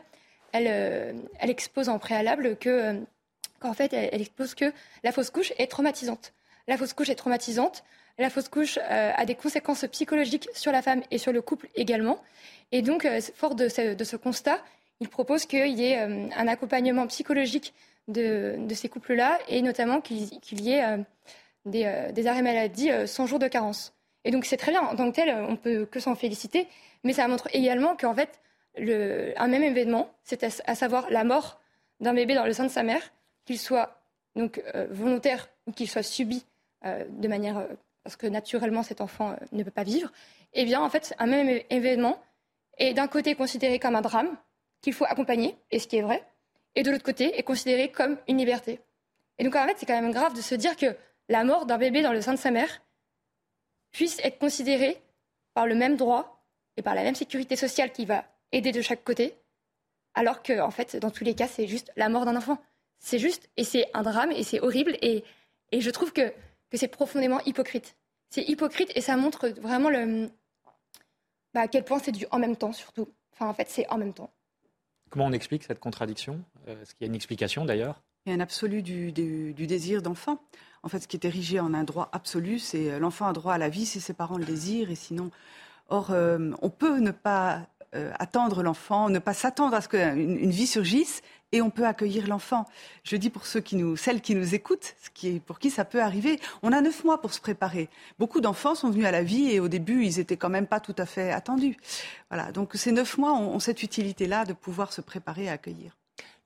Euh, 0.55 1.13
elle, 1.39 1.49
expose 1.49 1.89
en 1.89 1.99
préalable 1.99 2.57
que, 2.57 2.69
euh, 2.69 2.93
qu'en 3.59 3.73
fait, 3.73 3.93
elle, 3.93 4.21
expose 4.21 4.55
que 4.55 4.71
la 5.03 5.11
fausse 5.11 5.29
couche 5.29 5.53
est 5.57 5.67
traumatisante. 5.67 6.33
La 6.67 6.77
fausse 6.77 6.93
couche 6.93 7.09
est 7.09 7.15
traumatisante. 7.15 7.83
La 8.17 8.29
fausse 8.29 8.49
couche 8.49 8.79
euh, 8.81 9.11
a 9.15 9.25
des 9.25 9.35
conséquences 9.35 9.85
psychologiques 9.91 10.49
sur 10.53 10.71
la 10.71 10.81
femme 10.81 11.03
et 11.11 11.17
sur 11.17 11.31
le 11.31 11.41
couple 11.41 11.69
également. 11.75 12.23
Et 12.71 12.81
donc, 12.81 13.07
fort 13.35 13.55
de 13.55 13.69
ce, 13.69 14.15
constat, 14.15 14.59
il 14.99 15.07
propose 15.07 15.45
qu'il 15.45 15.79
y 15.79 15.85
ait 15.85 15.99
un 15.99 16.47
accompagnement 16.47 17.07
psychologique 17.07 17.73
de, 18.07 18.57
ces 18.73 18.89
couples-là 18.89 19.37
et 19.47 19.61
notamment 19.61 20.01
qu'il, 20.01 20.27
y 20.51 20.71
ait 20.71 20.97
des, 21.65 22.27
arrêts 22.27 22.41
maladie 22.41 22.89
sans 23.05 23.25
jour 23.25 23.39
de 23.39 23.47
carence. 23.47 23.93
Et 24.25 24.31
donc, 24.31 24.43
c'est 24.43 24.57
très 24.57 24.71
bien. 24.71 24.81
En 24.81 24.95
tant 24.97 25.09
que 25.09 25.15
tel, 25.15 25.33
on 25.47 25.55
peut 25.55 25.85
que 25.85 26.01
s'en 26.01 26.15
féliciter. 26.15 26.67
Mais 27.05 27.13
ça 27.13 27.25
montre 27.29 27.47
également 27.53 27.95
qu'en 27.95 28.13
fait, 28.13 28.41
un 28.79 29.47
même 29.47 29.63
événement, 29.63 30.11
c'est 30.23 30.43
à, 30.43 30.75
savoir 30.75 31.09
la 31.09 31.23
mort 31.23 31.59
d'un 31.99 32.13
bébé 32.13 32.35
dans 32.35 32.45
le 32.45 32.53
sein 32.53 32.63
de 32.63 32.69
sa 32.69 32.83
mère, 32.83 33.01
qu'il 33.45 33.57
soit 33.57 34.01
donc 34.35 34.61
euh, 34.75 34.87
volontaire 34.91 35.49
ou 35.65 35.71
qu'il 35.71 35.89
soit 35.89 36.03
subi 36.03 36.45
euh, 36.85 37.05
de 37.09 37.27
manière 37.27 37.57
euh, 37.57 37.67
parce 38.03 38.15
que 38.15 38.27
naturellement 38.27 38.83
cet 38.83 39.01
enfant 39.01 39.35
ne 39.51 39.63
peut 39.63 39.71
pas 39.71 39.83
vivre, 39.83 40.11
eh 40.53 40.63
bien 40.63 40.81
en 40.81 40.89
fait 40.89 41.13
un 41.17 41.25
même 41.25 41.61
événement 41.69 42.21
est 42.77 42.93
d'un 42.93 43.07
côté 43.07 43.35
considéré 43.35 43.79
comme 43.79 43.95
un 43.95 44.01
drame 44.01 44.37
qu'il 44.81 44.93
faut 44.93 45.05
accompagner, 45.05 45.55
et 45.71 45.79
ce 45.79 45.87
qui 45.87 45.97
est 45.97 46.01
vrai, 46.01 46.23
et 46.75 46.83
de 46.83 46.91
l'autre 46.91 47.03
côté 47.03 47.37
est 47.37 47.43
considérée 47.43 47.89
comme 47.89 48.17
une 48.27 48.37
liberté. 48.37 48.79
Et 49.39 49.43
donc 49.43 49.55
en 49.55 49.65
fait, 49.65 49.75
c'est 49.77 49.85
quand 49.85 49.99
même 49.99 50.11
grave 50.11 50.33
de 50.35 50.41
se 50.41 50.55
dire 50.55 50.75
que 50.75 50.95
la 51.29 51.43
mort 51.43 51.65
d'un 51.65 51.77
bébé 51.77 52.01
dans 52.01 52.13
le 52.13 52.21
sein 52.21 52.33
de 52.33 52.39
sa 52.39 52.51
mère 52.51 52.81
puisse 53.91 54.19
être 54.23 54.37
considérée 54.37 55.01
par 55.53 55.65
le 55.65 55.75
même 55.75 55.95
droit 55.95 56.43
et 56.77 56.81
par 56.81 56.95
la 56.95 57.03
même 57.03 57.15
sécurité 57.15 57.55
sociale 57.55 57.91
qui 57.91 58.05
va 58.05 58.25
aider 58.51 58.71
de 58.71 58.81
chaque 58.81 59.03
côté, 59.03 59.35
alors 60.13 60.41
que 60.41 60.59
en 60.59 60.71
fait, 60.71 60.95
dans 60.95 61.11
tous 61.11 61.23
les 61.23 61.35
cas, 61.35 61.47
c'est 61.47 61.67
juste 61.67 61.91
la 61.95 62.09
mort 62.09 62.25
d'un 62.25 62.35
enfant. 62.35 62.57
C'est 62.99 63.19
juste, 63.19 63.49
et 63.57 63.63
c'est 63.63 63.85
un 63.93 64.01
drame, 64.01 64.31
et 64.31 64.43
c'est 64.43 64.59
horrible, 64.59 64.97
et, 65.01 65.23
et 65.71 65.81
je 65.81 65.89
trouve 65.91 66.11
que, 66.13 66.33
que 66.69 66.77
c'est 66.77 66.87
profondément 66.87 67.39
hypocrite. 67.45 67.95
C'est 68.29 68.43
hypocrite, 68.43 68.91
et 68.95 69.01
ça 69.01 69.15
montre 69.17 69.49
vraiment 69.49 69.89
le, 69.89 70.29
bah, 71.53 71.61
à 71.61 71.67
quel 71.67 71.83
point 71.83 71.99
c'est 71.99 72.11
du 72.11 72.25
en 72.31 72.39
même 72.39 72.55
temps, 72.55 72.73
surtout. 72.73 73.07
Enfin, 73.33 73.47
en 73.47 73.53
fait, 73.53 73.69
c'est 73.69 73.87
en 73.89 73.97
même 73.97 74.13
temps. 74.13 74.31
Comment 75.09 75.25
on 75.25 75.31
explique 75.31 75.63
cette 75.63 75.79
contradiction? 75.79 76.43
Euh, 76.67 76.81
Est-ce 76.81 76.93
qu'il 76.93 77.05
y 77.05 77.07
a 77.07 77.09
une 77.09 77.15
explication 77.15 77.65
d'ailleurs? 77.65 78.01
Il 78.25 78.29
y 78.29 78.31
a 78.33 78.35
un 78.35 78.41
absolu 78.41 78.81
du, 78.81 79.11
du, 79.11 79.67
désir 79.67 80.01
d'enfant. 80.01 80.39
En 80.83 80.89
fait, 80.89 80.99
ce 80.99 81.07
qui 81.07 81.15
est 81.15 81.25
érigé 81.25 81.59
en 81.59 81.73
un 81.73 81.83
droit 81.83 82.09
absolu, 82.11 82.59
c'est 82.59 82.91
euh, 82.91 82.99
l'enfant 82.99 83.27
a 83.27 83.33
droit 83.33 83.53
à 83.53 83.57
la 83.57 83.69
vie 83.69 83.85
si 83.85 84.01
ses 84.01 84.13
parents 84.13 84.37
le 84.37 84.45
désirent, 84.45 84.91
et 84.91 84.95
sinon. 84.95 85.31
Or, 85.89 86.11
euh, 86.11 86.51
on 86.61 86.69
peut 86.69 86.99
ne 86.99 87.11
pas 87.11 87.67
euh, 87.95 88.11
attendre 88.19 88.63
l'enfant, 88.63 89.09
ne 89.09 89.19
pas 89.19 89.33
s'attendre 89.33 89.75
à 89.75 89.81
ce 89.81 89.87
qu'une 89.87 90.37
une 90.39 90.51
vie 90.51 90.67
surgisse 90.67 91.21
et 91.51 91.61
on 91.61 91.69
peut 91.69 91.85
accueillir 91.85 92.27
l'enfant. 92.27 92.65
Je 93.03 93.15
dis 93.15 93.29
pour 93.29 93.45
ceux 93.45 93.61
qui 93.61 93.75
nous, 93.75 93.95
celles 93.95 94.21
qui 94.21 94.35
nous 94.35 94.55
écoutent, 94.55 94.95
ce 95.01 95.09
qui 95.09 95.29
est, 95.29 95.39
pour 95.39 95.59
qui 95.59 95.69
ça 95.69 95.85
peut 95.85 96.01
arriver, 96.01 96.39
on 96.63 96.73
a 96.73 96.81
neuf 96.81 97.03
mois 97.03 97.21
pour 97.21 97.33
se 97.33 97.39
préparer. 97.39 97.89
Beaucoup 98.19 98.41
d'enfants 98.41 98.75
sont 98.75 98.89
venus 98.89 99.05
à 99.05 99.11
la 99.11 99.23
vie 99.23 99.51
et 99.51 99.59
au 99.59 99.67
début, 99.67 100.03
ils 100.05 100.19
étaient 100.19 100.37
quand 100.37 100.49
même 100.49 100.67
pas 100.67 100.79
tout 100.79 100.95
à 100.97 101.05
fait 101.05 101.31
attendus. 101.31 101.77
Voilà. 102.29 102.51
Donc 102.51 102.71
ces 102.75 102.91
neuf 102.91 103.17
mois 103.17 103.33
ont, 103.33 103.55
ont 103.55 103.59
cette 103.59 103.83
utilité-là 103.83 104.45
de 104.45 104.53
pouvoir 104.53 104.91
se 104.91 105.01
préparer 105.01 105.47
à 105.49 105.53
accueillir. 105.53 105.95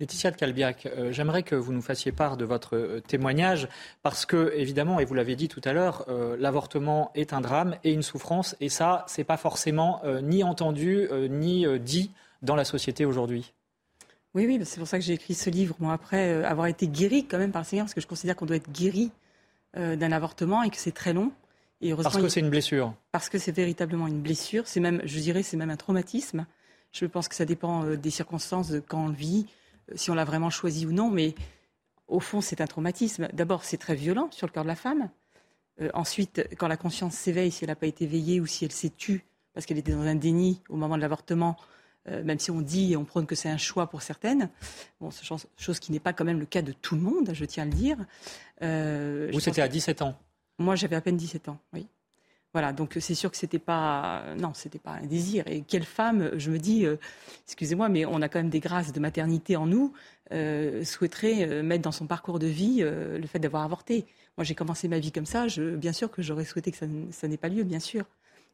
Laetitia 0.02 0.32
de 0.32 0.36
Calbiac, 0.36 0.88
euh, 0.88 1.12
j'aimerais 1.12 1.44
que 1.44 1.54
vous 1.54 1.74
nous 1.74 1.82
fassiez 1.84 2.12
part 2.12 2.36
de 2.36 2.44
votre 2.44 2.76
euh, 2.76 3.02
témoignage 3.02 3.68
parce 4.02 4.26
que, 4.26 4.52
évidemment, 4.56 5.00
et 5.00 5.06
vous 5.06 5.14
l'avez 5.14 5.36
dit 5.36 5.48
tout 5.48 5.62
à 5.64 5.74
l'heure, 5.74 6.06
euh, 6.10 6.36
l'avortement 6.40 7.12
est 7.14 7.34
un 7.34 7.42
drame 7.42 7.76
et 7.84 7.94
une 7.94 8.02
souffrance 8.02 8.56
et 8.60 8.70
ça, 8.70 9.06
c'est 9.08 9.24
pas 9.24 9.38
forcément 9.38 10.02
ni 10.24 10.44
entendu 10.44 11.08
ni 11.30 11.68
dit 11.80 12.12
dans 12.42 12.56
la 12.56 12.66
société 12.66 13.06
aujourd'hui. 13.06 13.54
Oui, 14.34 14.48
oui, 14.48 14.60
c'est 14.66 14.80
pour 14.80 14.88
ça 14.88 14.98
que 14.98 15.04
j'ai 15.04 15.14
écrit 15.14 15.36
ce 15.36 15.50
livre. 15.52 15.76
Moi, 15.80 15.94
après 15.94 16.44
avoir 16.44 16.66
été 16.66 16.88
guéri 16.88 17.26
quand 17.26 17.38
même 17.38 17.52
par 17.52 17.62
le 17.62 17.68
Seigneur, 17.68 17.86
parce 17.86 17.94
que 17.94 18.02
je 18.02 18.08
considère 18.08 18.36
qu'on 18.36 18.46
doit 18.46 18.56
être 18.56 18.72
guéri 18.72 19.12
d'un 19.76 20.12
avortement 20.12 20.64
et 20.64 20.70
que 20.70 20.78
c'est 20.78 20.94
très 20.94 21.14
long. 21.14 21.32
Et 21.82 21.94
parce 21.94 22.18
que 22.18 22.28
c'est 22.30 22.40
une 22.40 22.50
blessure. 22.50 22.94
Parce 23.12 23.30
que 23.30 23.38
c'est 23.38 23.52
véritablement 23.52 24.08
une 24.08 24.22
blessure. 24.22 24.68
C'est 24.68 24.80
même, 24.80 25.02
je 25.06 25.20
dirais, 25.20 25.44
c'est 25.44 25.58
même 25.58 25.70
un 25.70 25.78
traumatisme. 25.78 26.46
Je 26.92 27.06
pense 27.06 27.28
que 27.28 27.36
ça 27.36 27.46
dépend 27.46 27.86
des 27.86 28.10
circonstances 28.10 28.70
de 28.70 28.80
quand 28.80 29.06
on 29.06 29.08
le 29.10 29.14
vit 29.14 29.46
si 29.96 30.12
on 30.12 30.16
l'a 30.16 30.26
vraiment 30.26 30.50
choisi 30.50 30.86
ou 30.86 30.92
non, 30.92 31.10
mais 31.10 31.36
au 32.08 32.20
fond, 32.20 32.42
c'est 32.42 32.62
un 32.62 32.68
traumatisme. 32.68 33.30
D'abord, 33.34 33.64
c'est 33.64 33.78
très 33.78 33.96
violent 33.96 34.30
sur 34.32 34.48
le 34.48 34.52
corps 34.52 34.64
de 34.64 34.70
la 34.70 34.76
femme. 34.76 35.10
Euh, 35.82 35.90
ensuite, 35.94 36.48
quand 36.58 36.68
la 36.68 36.78
conscience 36.78 37.14
s'éveille, 37.14 37.52
si 37.52 37.64
elle 37.64 37.70
n'a 37.70 37.76
pas 37.76 37.88
été 37.88 38.06
veillée 38.06 38.40
ou 38.40 38.46
si 38.46 38.66
elle 38.66 38.72
s'est 38.72 38.90
tue 38.96 39.26
parce 39.54 39.66
qu'elle 39.66 39.78
était 39.78 39.92
dans 39.92 40.02
un 40.02 40.16
déni 40.16 40.62
au 40.70 40.76
moment 40.76 40.96
de 40.96 41.02
l'avortement, 41.02 41.58
euh, 42.10 42.24
même 42.24 42.40
si 42.40 42.52
on 42.52 42.62
dit 42.62 42.94
et 42.94 42.98
on 42.98 43.06
prône 43.06 43.26
que 43.26 43.36
c'est 43.36 43.50
un 43.50 43.58
choix 43.58 43.88
pour 43.88 44.02
certaines, 44.02 44.50
bon, 45.00 45.10
chose 45.58 45.80
qui 45.80 45.92
n'est 45.92 46.00
pas 46.00 46.14
quand 46.14 46.26
même 46.26 46.40
le 46.40 46.46
cas 46.46 46.62
de 46.62 46.72
tout 46.72 46.96
le 46.96 47.02
monde, 47.02 47.32
je 47.34 47.46
tiens 47.46 47.64
à 47.64 47.66
le 47.66 47.74
dire. 47.74 47.98
Euh, 48.62 49.30
Vous, 49.32 49.40
c'était 49.40 49.62
à 49.62 49.68
17 49.68 50.02
ans 50.02 50.18
Moi, 50.58 50.76
j'avais 50.76 50.96
à 50.96 51.02
peine 51.02 51.18
17 51.18 51.50
ans, 51.50 51.60
oui. 51.74 51.88
Voilà, 52.54 52.74
donc 52.74 52.98
c'est 53.00 53.16
sûr 53.16 53.32
que 53.32 53.38
c'était 53.38 53.60
pas, 53.60 54.24
non, 54.38 54.54
c'était 54.54 54.80
pas 54.80 54.92
un 54.92 55.06
désir. 55.06 55.46
Et 55.48 55.62
quelle 55.62 55.86
femme, 55.86 56.32
je 56.38 56.52
me 56.52 56.60
dis, 56.60 56.86
euh, 56.86 56.98
excusez-moi, 57.46 57.88
mais 57.88 58.06
on 58.06 58.22
a 58.22 58.28
quand 58.28 58.40
même 58.40 58.50
des 58.50 58.60
grâces 58.60 58.92
de 58.92 59.00
maternité 59.00 59.56
en 59.56 59.66
nous, 59.66 59.94
euh, 60.34 60.84
souhaiterait 60.84 61.48
euh, 61.48 61.64
mettre 61.64 61.84
dans 61.84 61.94
son 61.94 62.08
parcours 62.08 62.40
de 62.40 62.48
vie 62.48 62.82
le 62.82 63.26
fait 63.26 63.40
d'avoir 63.40 63.64
avorté. 63.64 64.06
Moi, 64.38 64.44
j'ai 64.44 64.56
commencé 64.56 64.90
ma 64.90 65.00
vie 65.00 65.14
comme 65.14 65.26
ça. 65.26 65.48
Je, 65.48 65.76
bien 65.76 65.94
sûr 65.94 66.12
que 66.12 66.22
j'aurais 66.22 66.46
souhaité 66.46 66.72
que 66.72 66.78
ça, 66.78 66.88
ça 67.12 67.28
n'ait 67.28 67.38
pas 67.38 67.50
lieu, 67.50 67.64
bien 67.64 67.80
sûr. 67.80 68.04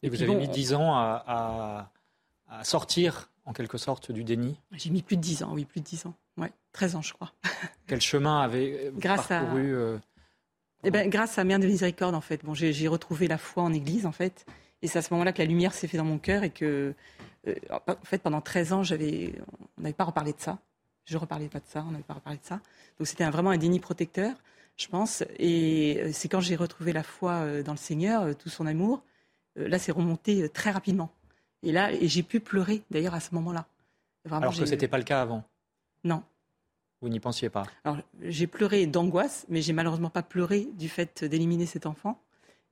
Et, 0.03 0.09
vous 0.09 0.21
avez 0.21 0.35
mis 0.35 0.47
10 0.47 0.73
ans 0.75 0.93
à, 0.95 1.91
à, 2.49 2.63
sortir, 2.63 3.31
en 3.45 3.53
quelque 3.53 3.79
sorte, 3.79 4.11
du 4.11 4.23
déni? 4.23 4.59
J'ai 4.73 4.91
mis 4.91 5.01
plus 5.01 5.17
de 5.17 5.21
10 5.21 5.41
ans, 5.41 5.51
oui, 5.53 5.65
plus 5.65 5.81
de 5.81 5.85
10 5.85 6.05
ans. 6.05 6.13
Ouais, 6.37 6.51
13 6.73 6.97
ans, 6.97 7.01
je 7.01 7.13
crois. 7.13 7.33
Quel 7.87 8.01
chemin 8.01 8.41
avez 8.41 8.91
vous 8.91 8.99
parcouru 8.99 9.97
eh 10.83 10.91
ben, 10.91 11.09
grâce 11.09 11.37
à 11.37 11.43
Mère 11.43 11.59
de 11.59 11.65
Miséricorde, 11.65 12.15
en 12.15 12.21
fait. 12.21 12.43
Bon, 12.45 12.53
j'ai 12.53 12.87
retrouvé 12.87 13.27
la 13.27 13.37
foi 13.37 13.63
en 13.63 13.73
Église, 13.73 14.05
en 14.05 14.11
fait. 14.11 14.45
Et 14.81 14.87
c'est 14.87 14.99
à 14.99 15.01
ce 15.01 15.13
moment-là 15.13 15.33
que 15.33 15.39
la 15.39 15.47
lumière 15.47 15.73
s'est 15.73 15.87
faite 15.87 15.99
dans 15.99 16.05
mon 16.05 16.19
cœur 16.19 16.43
et 16.43 16.51
que, 16.51 16.93
euh, 17.47 17.55
en 17.71 18.05
fait, 18.05 18.19
pendant 18.19 18.41
13 18.41 18.73
ans, 18.73 18.83
j'avais, 18.83 19.33
on 19.77 19.81
n'avait 19.81 19.93
pas 19.93 20.03
reparlé 20.03 20.33
de 20.33 20.39
ça. 20.39 20.59
Je 21.05 21.15
ne 21.15 21.19
reparlais 21.19 21.47
pas 21.47 21.59
de 21.59 21.65
ça, 21.67 21.83
on 21.87 21.91
n'avait 21.91 22.03
pas 22.03 22.15
reparlé 22.15 22.37
de 22.37 22.45
ça. 22.45 22.59
Donc 22.99 23.07
c'était 23.07 23.27
vraiment 23.29 23.49
un 23.49 23.57
déni 23.57 23.79
protecteur, 23.79 24.35
je 24.75 24.87
pense. 24.87 25.23
Et 25.39 25.99
euh, 26.01 26.09
c'est 26.13 26.27
quand 26.27 26.41
j'ai 26.41 26.55
retrouvé 26.55 26.93
la 26.93 27.03
foi 27.03 27.31
euh, 27.31 27.63
dans 27.63 27.71
le 27.71 27.77
Seigneur, 27.77 28.35
tout 28.35 28.49
son 28.49 28.65
amour, 28.67 29.03
là, 29.55 29.79
c'est 29.79 29.91
remonté 29.91 30.47
très 30.49 30.69
rapidement. 30.69 31.11
Et 31.63 31.71
là, 31.71 31.91
et 31.91 32.07
j'ai 32.07 32.21
pu 32.21 32.39
pleurer, 32.39 32.83
d'ailleurs, 32.91 33.15
à 33.15 33.19
ce 33.19 33.33
moment-là. 33.33 33.65
Alors 34.29 34.51
que 34.51 34.65
ce 34.65 34.69
n'était 34.69 34.87
pas 34.87 34.99
le 34.99 35.03
cas 35.03 35.21
avant? 35.21 35.43
Non, 36.03 36.23
vous 37.01 37.09
n'y 37.09 37.19
pensiez 37.19 37.49
pas? 37.49 37.63
Alors, 37.83 37.97
j'ai 38.21 38.47
pleuré 38.47 38.87
d'angoisse, 38.87 39.45
mais 39.49 39.61
j'ai 39.61 39.73
malheureusement 39.73 40.09
pas 40.09 40.23
pleuré 40.23 40.67
du 40.77 40.89
fait 40.89 41.23
d'éliminer 41.23 41.65
cet 41.65 41.85
enfant. 41.85 42.21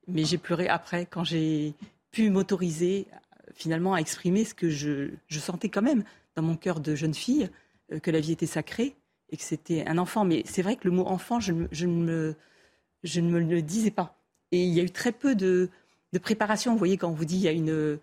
Mais 0.07 0.23
j'ai 0.23 0.37
pleuré 0.37 0.67
après, 0.67 1.05
quand 1.05 1.23
j'ai 1.23 1.73
pu 2.11 2.29
m'autoriser 2.29 3.07
finalement 3.53 3.93
à 3.93 3.99
exprimer 3.99 4.45
ce 4.45 4.53
que 4.53 4.69
je, 4.69 5.09
sentais 5.29 5.69
quand 5.69 5.81
même 5.81 6.03
dans 6.35 6.41
mon 6.41 6.55
cœur 6.55 6.79
de 6.79 6.95
jeune 6.95 7.13
fille, 7.13 7.49
euh, 7.91 7.99
que 7.99 8.11
la 8.11 8.19
vie 8.19 8.31
était 8.31 8.45
sacrée 8.45 8.95
et 9.29 9.37
que 9.37 9.43
c'était 9.43 9.85
un 9.87 9.97
enfant. 9.97 10.25
Mais 10.25 10.43
c'est 10.45 10.61
vrai 10.61 10.75
que 10.75 10.87
le 10.87 10.91
mot 10.91 11.05
enfant, 11.05 11.39
je, 11.39 11.53
je, 11.71 11.85
ne 11.85 12.03
me, 12.03 12.35
je 13.03 13.21
ne 13.21 13.29
me 13.29 13.39
le 13.39 13.61
disais 13.61 13.91
pas. 13.91 14.17
Et 14.51 14.63
il 14.63 14.73
y 14.73 14.79
a 14.79 14.83
eu 14.83 14.91
très 14.91 15.11
peu 15.11 15.35
de, 15.35 15.69
de 16.13 16.19
préparation. 16.19 16.71
Vous 16.71 16.77
voyez, 16.77 16.97
quand 16.97 17.09
on 17.09 17.13
vous 17.13 17.25
dit 17.25 17.35
il 17.35 17.41
y 17.41 17.47
a 17.47 17.51
une, 17.51 17.99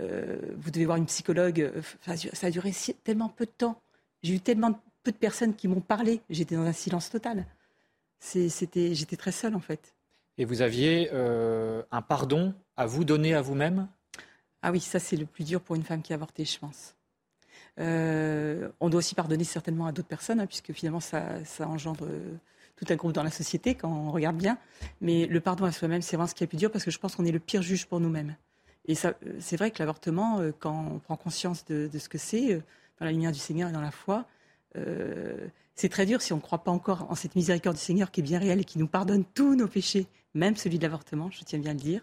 euh, 0.00 0.38
vous 0.56 0.70
devez 0.70 0.84
voir 0.84 0.96
une 0.96 1.06
psychologue, 1.06 1.72
ça 2.02 2.46
a 2.46 2.50
duré 2.50 2.72
tellement 3.04 3.28
peu 3.28 3.46
de 3.46 3.50
temps. 3.50 3.80
J'ai 4.22 4.34
eu 4.34 4.40
tellement 4.40 4.80
peu 5.02 5.12
de 5.12 5.16
personnes 5.16 5.54
qui 5.54 5.68
m'ont 5.68 5.80
parlé. 5.80 6.20
J'étais 6.30 6.54
dans 6.54 6.62
un 6.62 6.72
silence 6.72 7.10
total. 7.10 7.46
C'était, 8.20 8.94
j'étais 8.94 9.16
très 9.16 9.32
seule 9.32 9.54
en 9.54 9.60
fait. 9.60 9.94
Et 10.38 10.44
vous 10.44 10.62
aviez 10.62 11.10
euh, 11.12 11.82
un 11.90 12.02
pardon 12.02 12.54
à 12.76 12.86
vous 12.86 13.04
donner 13.04 13.34
à 13.34 13.42
vous-même? 13.42 13.88
Ah 14.62 14.70
oui, 14.70 14.80
ça 14.80 14.98
c'est 14.98 15.16
le 15.16 15.26
plus 15.26 15.44
dur 15.44 15.60
pour 15.60 15.76
une 15.76 15.82
femme 15.82 16.02
qui 16.02 16.12
a 16.12 16.16
avorté, 16.16 16.44
je 16.44 16.58
pense. 16.58 16.94
Euh, 17.80 18.68
on 18.80 18.88
doit 18.90 18.98
aussi 18.98 19.14
pardonner 19.14 19.44
certainement 19.44 19.86
à 19.86 19.92
d'autres 19.92 20.08
personnes, 20.08 20.40
hein, 20.40 20.46
puisque 20.46 20.72
finalement 20.72 21.00
ça, 21.00 21.44
ça, 21.44 21.68
engendre 21.68 22.04
euh, 22.04 22.38
tout 22.76 22.86
un 22.90 22.96
groupe 22.96 23.12
dans 23.12 23.22
la 23.22 23.30
société 23.30 23.74
quand 23.74 23.90
on 23.90 24.12
regarde 24.12 24.36
bien. 24.36 24.56
Mais 25.00 25.26
le 25.26 25.40
pardon 25.40 25.64
à 25.64 25.72
soi-même, 25.72 26.00
c'est 26.00 26.16
vraiment 26.16 26.28
ce 26.28 26.34
qui 26.34 26.44
est 26.44 26.46
le 26.46 26.50
plus 26.50 26.58
dur, 26.58 26.70
parce 26.70 26.84
que 26.84 26.90
je 26.90 26.98
pense 26.98 27.16
qu'on 27.16 27.24
est 27.24 27.32
le 27.32 27.40
pire 27.40 27.62
juge 27.62 27.86
pour 27.86 27.98
nous-mêmes. 27.98 28.36
Et 28.86 28.94
c'est 28.94 29.56
vrai 29.56 29.70
que 29.70 29.78
l'avortement, 29.78 30.40
quand 30.58 30.86
on 30.92 30.98
prend 30.98 31.16
conscience 31.16 31.64
de, 31.66 31.88
de 31.92 31.98
ce 31.98 32.08
que 32.08 32.18
c'est, 32.18 32.56
dans 32.98 33.06
la 33.06 33.12
lumière 33.12 33.30
du 33.30 33.38
Seigneur 33.38 33.68
et 33.68 33.72
dans 33.72 33.80
la 33.80 33.92
foi, 33.92 34.26
euh, 34.76 35.48
c'est 35.74 35.88
très 35.88 36.06
dur 36.06 36.22
si 36.22 36.32
on 36.32 36.36
ne 36.36 36.42
croit 36.42 36.62
pas 36.64 36.70
encore 36.70 37.06
en 37.10 37.14
cette 37.14 37.34
miséricorde 37.34 37.76
du 37.76 37.82
Seigneur 37.82 38.10
qui 38.10 38.20
est 38.20 38.22
bien 38.22 38.38
réelle 38.38 38.60
et 38.60 38.64
qui 38.64 38.78
nous 38.78 38.86
pardonne 38.86 39.24
tous 39.34 39.54
nos 39.54 39.68
péchés, 39.68 40.06
même 40.34 40.56
celui 40.56 40.78
de 40.78 40.82
l'avortement, 40.82 41.30
je 41.30 41.42
tiens 41.44 41.58
bien 41.58 41.70
à 41.70 41.74
le 41.74 41.80
dire. 41.80 42.02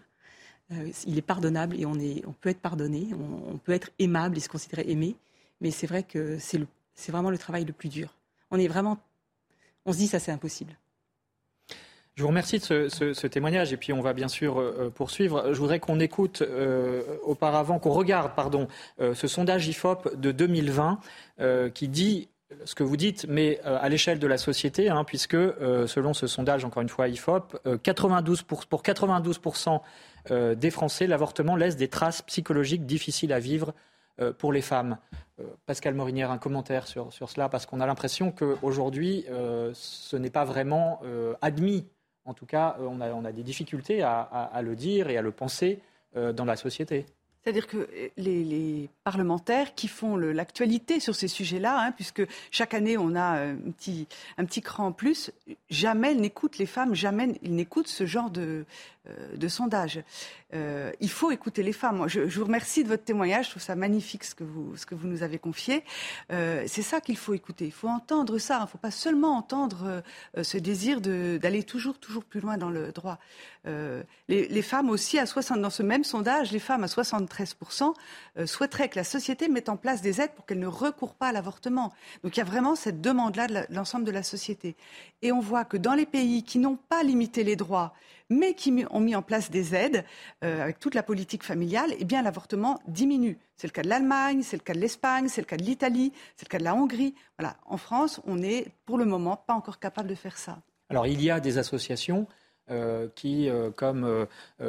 Euh, 0.72 0.90
il 1.06 1.18
est 1.18 1.22
pardonnable 1.22 1.80
et 1.80 1.86
on, 1.86 1.98
est, 1.98 2.24
on 2.26 2.32
peut 2.32 2.48
être 2.48 2.60
pardonné, 2.60 3.08
on, 3.12 3.58
peut 3.58 3.72
être 3.72 3.90
aimable 3.98 4.36
et 4.36 4.40
se 4.40 4.48
considérer 4.48 4.84
aimé, 4.88 5.16
mais 5.60 5.70
c'est 5.70 5.86
vrai 5.86 6.02
que 6.04 6.38
c'est, 6.38 6.60
vraiment 7.08 7.30
le 7.30 7.38
travail 7.38 7.64
le 7.64 7.72
plus 7.72 7.88
dur. 7.88 8.14
On 8.50 8.58
est 8.58 8.68
vraiment, 8.68 8.98
on 9.84 9.92
se 9.92 9.98
dit 9.98 10.06
ça 10.06 10.18
c'est 10.20 10.32
impossible. 10.32 10.76
Je 12.14 12.22
vous 12.22 12.28
remercie 12.28 12.58
de 12.58 12.88
ce, 12.88 13.26
témoignage 13.26 13.72
et 13.72 13.76
puis 13.76 13.92
on 13.92 14.02
va 14.02 14.12
bien 14.12 14.28
sûr 14.28 14.60
euh, 14.60 14.90
poursuivre. 14.94 15.54
Je 15.54 15.58
voudrais 15.58 15.80
qu'on 15.80 15.98
écoute 15.98 16.42
auparavant, 17.22 17.78
qu'on 17.78 17.92
regarde 17.92 18.34
pardon, 18.36 18.68
ce 18.98 19.26
sondage 19.26 19.66
IFOP 19.68 20.16
de 20.16 20.30
2020 20.30 21.00
qui 21.72 21.88
dit 21.88 22.28
ce 22.64 22.74
que 22.74 22.82
vous 22.82 22.96
dites, 22.96 23.26
mais 23.28 23.60
euh, 23.64 23.78
à 23.80 23.88
l'échelle 23.88 24.18
de 24.18 24.26
la 24.26 24.38
société, 24.38 24.88
hein, 24.88 25.04
puisque 25.04 25.34
euh, 25.34 25.86
selon 25.86 26.14
ce 26.14 26.26
sondage, 26.26 26.64
encore 26.64 26.82
une 26.82 26.88
fois 26.88 27.08
IFOP, 27.08 27.58
92 27.82 28.40
euh, 28.40 28.44
pour, 28.46 28.66
pour 28.66 28.82
92% 28.82 29.80
des 30.54 30.70
Français, 30.70 31.06
l'avortement 31.06 31.56
laisse 31.56 31.76
des 31.76 31.88
traces 31.88 32.20
psychologiques 32.20 32.84
difficiles 32.84 33.32
à 33.32 33.38
vivre 33.38 33.72
pour 34.36 34.52
les 34.52 34.60
femmes. 34.60 34.98
Pascal 35.64 35.94
Morinière, 35.94 36.30
un 36.30 36.36
commentaire 36.36 36.86
sur, 36.86 37.10
sur 37.10 37.30
cela, 37.30 37.48
parce 37.48 37.64
qu'on 37.64 37.80
a 37.80 37.86
l'impression 37.86 38.30
qu'aujourd'hui, 38.30 39.24
ce 39.72 40.16
n'est 40.16 40.28
pas 40.28 40.44
vraiment 40.44 41.00
admis. 41.40 41.86
En 42.26 42.34
tout 42.34 42.44
cas, 42.44 42.76
on 42.80 43.00
a, 43.00 43.08
on 43.12 43.24
a 43.24 43.32
des 43.32 43.42
difficultés 43.42 44.02
à, 44.02 44.60
le 44.62 44.76
dire 44.76 45.08
et 45.08 45.16
à 45.16 45.22
le 45.22 45.32
penser 45.32 45.80
dans 46.14 46.44
la 46.44 46.56
société. 46.56 47.06
C'est-à-dire 47.42 47.66
que 47.66 47.76
euh, 47.78 48.08
les, 48.16 48.88
parlementaires 49.04 49.74
qui 49.74 49.88
font 49.88 50.16
l'actualité 50.16 51.00
sur 51.00 51.14
ces 51.14 51.26
sujets-là, 51.26 51.86
hein, 51.86 51.92
puisque 51.92 52.22
chaque 52.50 52.74
année 52.74 52.98
on 52.98 53.14
a 53.16 53.38
euh, 53.38 53.56
un 54.36 54.44
petit, 54.44 54.62
cran 54.62 54.88
en 54.88 54.92
plus, 54.92 55.32
jamais 55.70 56.12
ils 56.12 56.20
n'écoutent 56.20 56.58
les 56.58 56.66
femmes, 56.66 56.94
jamais 56.94 57.38
ils 57.42 57.54
n'écoutent 57.54 57.88
ce 57.88 58.06
genre 58.06 58.30
de, 58.30 58.66
euh, 59.08 59.36
de 59.36 59.48
sondage. 59.48 60.02
Euh, 60.54 60.90
il 61.00 61.10
faut 61.10 61.30
écouter 61.30 61.62
les 61.62 61.72
femmes. 61.72 62.08
je, 62.08 62.20
vous 62.20 62.44
remercie 62.44 62.82
de 62.82 62.88
votre 62.88 63.04
témoignage. 63.04 63.46
Je 63.46 63.50
trouve 63.50 63.62
ça 63.62 63.76
magnifique 63.76 64.24
ce 64.24 64.34
que 64.34 64.44
vous, 64.44 64.74
nous 65.04 65.22
avez 65.22 65.38
confié. 65.38 65.84
Euh, 66.32 66.64
c'est 66.66 66.82
ça 66.82 67.00
qu'il 67.00 67.16
faut 67.16 67.34
écouter. 67.34 67.66
Il 67.66 67.72
faut 67.72 67.88
entendre 67.88 68.38
ça. 68.38 68.58
Il 68.58 68.62
ne 68.62 68.66
faut 68.66 68.78
pas 68.78 68.90
seulement 68.90 69.36
entendre 69.36 70.02
euh, 70.36 70.42
ce 70.42 70.58
désir 70.58 71.00
d'aller 71.00 71.62
toujours, 71.62 71.98
toujours 71.98 72.24
plus 72.24 72.40
loin 72.40 72.56
dans 72.56 72.70
le 72.70 72.92
droit. 72.92 73.18
Les, 74.28 74.62
femmes 74.62 74.88
aussi, 74.88 75.18
à 75.18 75.26
60, 75.26 75.60
dans 75.60 75.70
ce 75.70 75.82
même 75.82 76.02
sondage, 76.02 76.50
les 76.50 76.58
femmes 76.58 76.82
à 76.82 76.86
73% 76.86 77.92
souhaiteraient 78.46 78.88
que 78.88 78.96
la 78.96 79.04
société 79.04 79.48
mette 79.48 79.68
en 79.68 79.76
place 79.76 80.00
des 80.00 80.20
aides 80.20 80.32
pour 80.34 80.46
qu'elles 80.46 80.58
ne 80.58 80.66
recourent 80.66 81.14
pas 81.14 81.28
à 81.28 81.32
l'avortement. 81.32 81.92
Donc 82.24 82.36
il 82.36 82.38
y 82.38 82.42
a 82.42 82.46
vraiment 82.46 82.74
cette 82.74 83.02
demande-là 83.02 83.48
de 83.48 83.74
l'ensemble 83.74 84.06
de 84.06 84.10
la 84.10 84.22
société. 84.22 84.76
Et 85.20 85.30
on 85.30 85.40
voit 85.40 85.64
que 85.64 85.76
dans 85.76 85.94
les 85.94 86.06
pays 86.06 86.42
qui 86.42 86.58
n'ont 86.58 86.76
pas 86.76 87.02
limité 87.02 87.44
les 87.44 87.56
droits, 87.56 87.92
mais 88.30 88.54
qui 88.54 88.84
ont 88.90 89.00
mis 89.00 89.14
en 89.14 89.22
place 89.22 89.50
des 89.50 89.74
aides 89.74 90.04
euh, 90.44 90.62
avec 90.62 90.78
toute 90.78 90.94
la 90.94 91.02
politique 91.02 91.42
familiale, 91.42 91.92
eh 91.98 92.04
bien 92.04 92.22
l'avortement 92.22 92.80
diminue. 92.86 93.38
C'est 93.56 93.66
le 93.66 93.72
cas 93.72 93.82
de 93.82 93.88
l'Allemagne, 93.88 94.42
c'est 94.42 94.56
le 94.56 94.62
cas 94.62 94.72
de 94.72 94.78
l'Espagne, 94.78 95.28
c'est 95.28 95.42
le 95.42 95.46
cas 95.46 95.56
de 95.56 95.64
l'Italie, 95.64 96.12
c'est 96.36 96.46
le 96.46 96.50
cas 96.50 96.58
de 96.58 96.64
la 96.64 96.74
Hongrie. 96.74 97.14
Voilà, 97.38 97.56
en 97.66 97.76
France, 97.76 98.20
on 98.24 98.36
n'est 98.36 98.68
pour 98.86 98.96
le 98.96 99.04
moment 99.04 99.36
pas 99.36 99.54
encore 99.54 99.78
capable 99.78 100.08
de 100.08 100.14
faire 100.14 100.38
ça. 100.38 100.62
Alors 100.88 101.06
il 101.06 101.22
y 101.22 101.30
a 101.30 101.40
des 101.40 101.58
associations 101.58 102.26
euh, 102.70 103.08
qui, 103.16 103.48
euh, 103.48 103.70
comme 103.70 104.26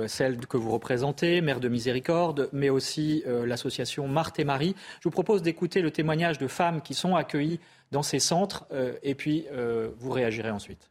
celle 0.08 0.38
que 0.48 0.58
vous 0.58 0.72
représentez, 0.72 1.42
Mère 1.42 1.60
de 1.60 1.70
Miséricorde, 1.70 2.50
mais 2.52 2.70
aussi 2.70 3.24
l'association 3.26 4.08
Marthe 4.08 4.40
et 4.40 4.44
Marie. 4.44 4.76
Je 5.00 5.04
vous 5.04 5.12
propose 5.12 5.44
d'écouter 5.44 5.82
le 5.82 5.92
témoignage 5.92 6.40
de 6.40 6.48
femmes 6.48 6.82
qui 6.82 6.96
sont 6.96 7.16
accueillies 7.16 7.60
dans 7.92 8.04
ces 8.04 8.20
centres, 8.20 8.66
et 9.04 9.16
puis 9.16 9.46
vous 9.98 10.12
réagirez 10.12 10.52
ensuite. 10.52 10.91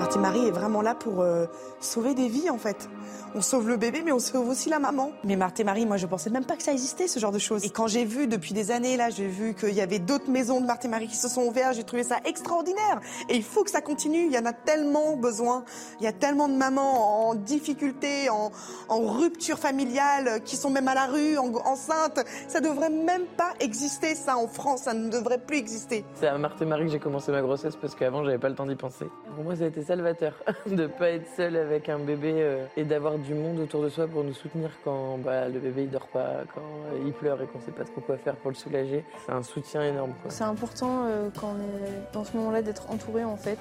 Marthe 0.00 0.16
Marie 0.16 0.48
est 0.48 0.50
vraiment 0.50 0.82
là 0.82 0.96
pour 0.96 1.20
euh, 1.20 1.46
sauver 1.78 2.16
des 2.16 2.26
vies 2.26 2.50
en 2.50 2.58
fait. 2.58 2.88
On 3.36 3.40
sauve 3.40 3.68
le 3.68 3.76
bébé 3.76 4.02
mais 4.04 4.10
on 4.10 4.18
sauve 4.18 4.48
aussi 4.48 4.68
la 4.68 4.80
maman. 4.80 5.12
Mais 5.22 5.36
Marthe 5.36 5.60
et 5.60 5.64
Marie, 5.64 5.86
moi 5.86 5.98
je 5.98 6.06
pensais 6.06 6.30
même 6.30 6.44
pas 6.44 6.56
que 6.56 6.64
ça 6.64 6.72
existait 6.72 7.06
ce 7.06 7.20
genre 7.20 7.30
de 7.30 7.38
choses. 7.38 7.64
Et 7.64 7.70
quand 7.70 7.86
j'ai 7.86 8.04
vu 8.04 8.26
depuis 8.26 8.54
des 8.54 8.72
années 8.72 8.96
là, 8.96 9.10
j'ai 9.10 9.28
vu 9.28 9.54
qu'il 9.54 9.72
y 9.72 9.80
avait 9.80 10.00
d'autres 10.00 10.28
maisons 10.28 10.60
de 10.60 10.66
Marthe 10.66 10.84
et 10.84 10.88
Marie 10.88 11.06
qui 11.06 11.14
se 11.16 11.28
sont 11.28 11.42
ouvertes, 11.42 11.74
j'ai 11.76 11.84
trouvé 11.84 12.02
ça 12.02 12.16
extraordinaire. 12.24 13.00
Et 13.28 13.36
il 13.36 13.44
faut 13.44 13.62
que 13.62 13.70
ça 13.70 13.80
continue, 13.80 14.26
il 14.26 14.32
y 14.32 14.38
en 14.38 14.46
a 14.46 14.52
tellement 14.52 15.16
besoin. 15.16 15.64
Il 16.00 16.04
y 16.04 16.08
a 16.08 16.12
tellement 16.12 16.48
de 16.48 16.54
mamans 16.54 17.28
en 17.28 17.36
difficulté, 17.36 18.28
en, 18.30 18.50
rupture 18.88 19.60
familiale, 19.60 20.42
qui 20.44 20.56
sont 20.56 20.70
même 20.70 20.88
à 20.88 20.94
la 20.94 21.06
rue, 21.06 21.38
enceintes. 21.38 22.18
Ça 22.48 22.60
devrait 22.60 22.90
même 22.90 23.26
pas 23.36 23.52
exister 23.60 24.16
ça 24.16 24.36
en 24.36 24.48
France, 24.48 24.82
ça 24.82 24.94
ne 24.94 25.08
devrait 25.08 25.38
plus 25.38 25.58
exister. 25.58 26.04
C'est 26.14 26.26
à 26.26 26.36
Marthe 26.36 26.60
et 26.62 26.66
Marie 26.66 26.86
que 26.86 26.90
j'ai 26.90 26.98
commencé 26.98 27.30
ma 27.30 27.42
grossesse 27.42 27.76
parce 27.76 27.94
qu'avant 27.94 28.24
j'avais 28.24 28.38
pas 28.38 28.48
le 28.48 28.56
temps 28.56 28.66
d'y 28.66 28.74
penser. 28.74 29.06
Pour 29.36 29.44
moi 29.44 29.54
ça 29.54 29.62
a 29.64 29.66
été 29.68 29.83
salvateur 29.84 30.34
de 30.66 30.86
pas 30.86 31.10
être 31.10 31.28
seule 31.36 31.56
avec 31.56 31.88
un 31.88 31.98
bébé 31.98 32.34
euh, 32.36 32.66
et 32.76 32.84
d'avoir 32.84 33.18
du 33.18 33.34
monde 33.34 33.60
autour 33.60 33.82
de 33.82 33.88
soi 33.88 34.06
pour 34.06 34.24
nous 34.24 34.32
soutenir 34.32 34.70
quand 34.84 35.18
bah, 35.18 35.48
le 35.48 35.60
bébé 35.60 35.84
il 35.84 35.90
dort 35.90 36.08
pas, 36.08 36.42
quand 36.54 36.62
il 37.04 37.12
pleure 37.12 37.40
et 37.42 37.46
qu'on 37.46 37.60
sait 37.60 37.72
pas 37.72 37.84
trop 37.84 38.00
quoi 38.00 38.16
faire 38.16 38.36
pour 38.36 38.50
le 38.50 38.56
soulager. 38.56 39.04
C'est 39.24 39.32
un 39.32 39.42
soutien 39.42 39.82
énorme. 39.82 40.12
C'est 40.28 40.44
important 40.44 41.04
euh, 41.06 41.28
quand 41.38 41.54
on 41.56 41.60
est 41.60 42.12
dans 42.12 42.24
ce 42.24 42.36
moment-là 42.36 42.62
d'être 42.62 42.90
entouré 42.90 43.24
en 43.24 43.36
fait. 43.36 43.58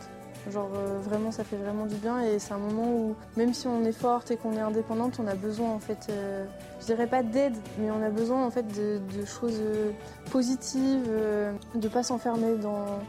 Genre 0.51 0.71
euh, 0.75 0.99
vraiment 0.99 1.31
ça 1.31 1.43
fait 1.43 1.55
vraiment 1.55 1.85
du 1.85 1.95
bien 1.95 2.19
et 2.21 2.37
c'est 2.37 2.53
un 2.53 2.57
moment 2.57 2.91
où 2.91 3.15
même 3.37 3.53
si 3.53 3.67
on 3.67 3.85
est 3.85 3.93
forte 3.93 4.31
et 4.31 4.37
qu'on 4.37 4.53
est 4.53 4.61
indépendante, 4.61 5.19
on 5.23 5.27
a 5.27 5.35
besoin 5.35 5.69
en 5.69 5.79
fait, 5.79 6.11
je 6.81 6.85
dirais 6.85 7.07
pas 7.07 7.23
d'aide, 7.23 7.55
mais 7.77 7.89
on 7.91 8.03
a 8.03 8.09
besoin 8.09 8.45
en 8.45 8.51
fait 8.51 8.63
de, 8.63 8.99
de 9.17 9.25
choses 9.25 9.61
positives, 10.31 11.09
de 11.75 11.87
pas 11.87 12.03
s'enfermer 12.03 12.57
dans 12.57 12.99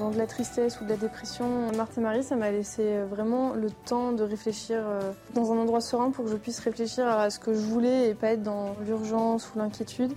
dans 0.00 0.10
de 0.10 0.16
la 0.16 0.26
tristesse 0.26 0.80
ou 0.80 0.84
de 0.84 0.88
la 0.88 0.96
dépression. 0.96 1.70
Marthe 1.76 1.98
et 1.98 2.00
Marie, 2.00 2.24
ça 2.24 2.34
m'a 2.34 2.50
laissé 2.50 2.82
euh, 2.82 3.06
vraiment 3.06 3.52
le 3.52 3.70
temps 3.70 4.12
de 4.12 4.22
réfléchir 4.22 4.78
euh, 4.80 5.12
dans 5.34 5.52
un 5.52 5.58
endroit 5.58 5.82
serein 5.82 6.10
pour 6.10 6.24
que 6.24 6.30
je 6.30 6.36
puisse 6.36 6.58
réfléchir 6.58 7.06
à 7.06 7.28
ce 7.28 7.38
que 7.38 7.52
je 7.52 7.60
voulais 7.60 8.08
et 8.08 8.14
pas 8.14 8.32
être 8.32 8.42
dans 8.42 8.74
l'urgence 8.80 9.52
ou 9.54 9.58
l'inquiétude. 9.58 10.12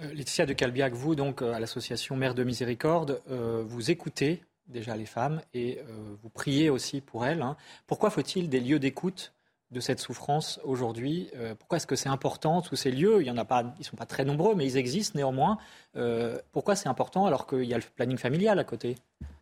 Euh, 0.00 0.14
Laetitia 0.14 0.46
de 0.46 0.52
Calbiac, 0.52 0.92
vous, 0.92 1.16
donc, 1.16 1.42
à 1.42 1.58
l'association 1.58 2.14
Mère 2.14 2.34
de 2.34 2.44
Miséricorde, 2.44 3.20
vous 3.28 3.90
écoutez 3.90 4.42
déjà 4.66 4.96
les 4.96 5.06
femmes 5.06 5.42
et 5.52 5.80
vous 6.22 6.30
priez 6.30 6.70
aussi 6.70 7.00
pour 7.00 7.26
elles. 7.26 7.42
Hein. 7.42 7.56
Pourquoi 7.88 8.10
faut-il 8.10 8.48
des 8.48 8.60
lieux 8.60 8.78
d'écoute 8.78 9.34
de 9.70 9.80
cette 9.80 10.00
souffrance 10.00 10.60
aujourd'hui 10.64 11.30
euh, 11.36 11.54
Pourquoi 11.54 11.76
est-ce 11.76 11.86
que 11.86 11.96
c'est 11.96 12.08
important 12.08 12.60
tous 12.60 12.76
ces 12.76 12.90
lieux 12.90 13.20
Il 13.20 13.26
y 13.26 13.30
en 13.30 13.36
a 13.36 13.44
pas, 13.44 13.74
ils 13.78 13.84
sont 13.84 13.96
pas 13.96 14.06
très 14.06 14.24
nombreux, 14.24 14.54
mais 14.54 14.66
ils 14.66 14.76
existent 14.76 15.16
néanmoins. 15.16 15.58
Euh, 15.96 16.38
pourquoi 16.52 16.74
c'est 16.76 16.88
important 16.88 17.26
alors 17.26 17.46
qu'il 17.46 17.64
y 17.64 17.74
a 17.74 17.76
le 17.76 17.84
planning 17.94 18.18
familial 18.18 18.58
à 18.58 18.64
côté, 18.64 18.96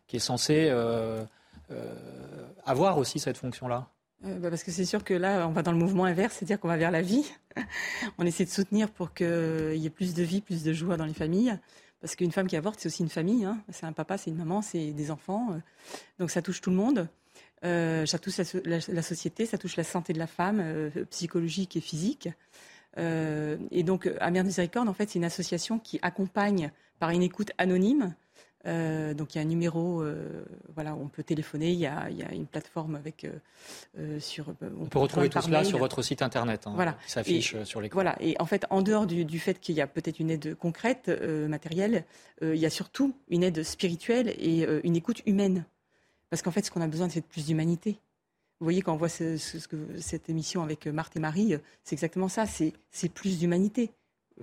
qui 0.07 0.17
est 0.17 0.19
censé 0.19 0.67
euh, 0.69 1.23
avoir 2.63 2.97
aussi 2.97 3.19
cette 3.19 3.37
fonction-là? 3.37 3.87
Bah, 4.21 4.49
parce 4.49 4.63
que 4.63 4.71
c'est 4.71 4.85
sûr 4.85 5.03
que 5.03 5.13
là, 5.13 5.47
on 5.47 5.51
va 5.51 5.63
dans 5.63 5.71
le 5.71 5.77
mouvement 5.77 6.05
inverse, 6.05 6.35
c'est-à-dire 6.35 6.59
qu'on 6.59 6.67
va 6.67 6.77
vers 6.77 6.91
la 6.91 7.01
vie. 7.01 7.25
on 8.17 8.25
essaie 8.25 8.45
de 8.45 8.49
soutenir 8.49 8.91
pour 8.91 9.13
qu'il 9.13 9.77
y 9.77 9.85
ait 9.85 9.91
plus 9.91 10.13
de 10.13 10.23
vie, 10.23 10.41
plus 10.41 10.63
de 10.63 10.73
joie 10.73 10.97
dans 10.97 11.05
les 11.05 11.13
familles. 11.13 11.57
Parce 12.01 12.15
qu'une 12.15 12.31
femme 12.31 12.47
qui 12.47 12.55
avorte, 12.55 12.79
c'est 12.79 12.87
aussi 12.87 13.03
une 13.03 13.09
famille. 13.09 13.45
Hein. 13.45 13.59
C'est 13.69 13.85
un 13.85 13.93
papa, 13.93 14.17
c'est 14.17 14.29
une 14.29 14.37
maman, 14.37 14.61
c'est 14.61 14.91
des 14.91 15.11
enfants. 15.11 15.59
Donc 16.19 16.31
ça 16.31 16.41
touche 16.41 16.61
tout 16.61 16.69
le 16.69 16.75
monde. 16.75 17.07
Euh, 17.65 18.05
ça 18.05 18.19
touche 18.19 18.37
la, 18.65 19.01
société, 19.01 19.45
ça 19.45 19.57
touche 19.57 19.75
la 19.75 19.83
santé 19.83 20.13
de 20.13 20.19
la 20.19 20.27
femme, 20.27 20.61
euh, 20.61 20.89
psychologique 21.09 21.75
et 21.75 21.81
physique. 21.81 22.29
Euh, 22.97 23.57
et 23.71 23.83
donc, 23.83 24.09
Amère 24.19 24.43
Miséricorde, 24.43 24.87
en 24.87 24.93
fait, 24.93 25.09
c'est 25.09 25.19
une 25.19 25.25
association 25.25 25.79
qui 25.79 25.99
accompagne 26.01 26.71
par 26.99 27.09
une 27.11 27.23
écoute 27.23 27.51
anonyme. 27.57 28.13
donc, 28.65 29.35
il 29.35 29.37
y 29.37 29.37
a 29.37 29.41
un 29.41 29.45
numéro, 29.45 30.03
voilà, 30.73 30.95
on 30.95 31.07
peut 31.07 31.23
téléphoner. 31.23 31.71
Il 31.71 31.79
y 31.79 31.85
a, 31.85 32.09
une 32.31 32.45
plateforme 32.45 32.95
avec 32.95 33.25
sur. 34.19 34.53
On, 34.79 34.85
peut 34.85 34.99
retrouver 34.99 35.29
tout 35.29 35.41
cela 35.41 35.63
sur 35.63 35.77
votre 35.77 36.01
site 36.01 36.21
internet. 36.21 36.65
Hein, 36.65 36.73
voilà, 36.75 36.97
qui 37.05 37.11
s'affiche 37.11 37.63
sur 37.63 37.79
l'écran. 37.79 37.97
Voilà. 37.97 38.17
Et 38.19 38.35
en 38.39 38.45
fait, 38.45 38.65
en 38.69 38.81
dehors 38.81 39.05
du, 39.05 39.23
du 39.23 39.39
fait 39.39 39.59
qu'il 39.59 39.75
y 39.75 39.81
a 39.81 39.87
peut-être 39.87 40.19
une 40.19 40.31
aide 40.31 40.55
concrète, 40.55 41.09
matérielle, 41.47 42.03
il 42.41 42.57
y 42.57 42.65
a 42.65 42.69
surtout 42.69 43.15
une 43.29 43.43
aide 43.43 43.63
spirituelle 43.63 44.29
et 44.29 44.67
une 44.83 44.95
écoute 44.95 45.21
humaine. 45.25 45.63
Parce 46.29 46.41
qu'en 46.41 46.51
fait, 46.51 46.63
ce 46.63 46.71
qu'on 46.71 46.81
a 46.81 46.87
besoin, 46.87 47.09
c'est 47.09 47.21
de 47.21 47.25
plus 47.25 47.47
d'humanité. 47.47 47.99
Vous 48.59 48.65
voyez, 48.65 48.81
quand 48.81 48.93
on 48.93 48.97
voit 48.97 49.09
cette 49.09 50.29
émission 50.29 50.61
avec 50.63 50.85
euh, 50.85 50.91
Marthe 50.91 51.15
et 51.15 51.19
Marie, 51.19 51.53
euh, 51.53 51.59
c'est 51.83 51.95
exactement 51.95 52.27
ça, 52.27 52.45
c'est 52.45 53.09
plus 53.13 53.39
d'humanité. 53.39 53.89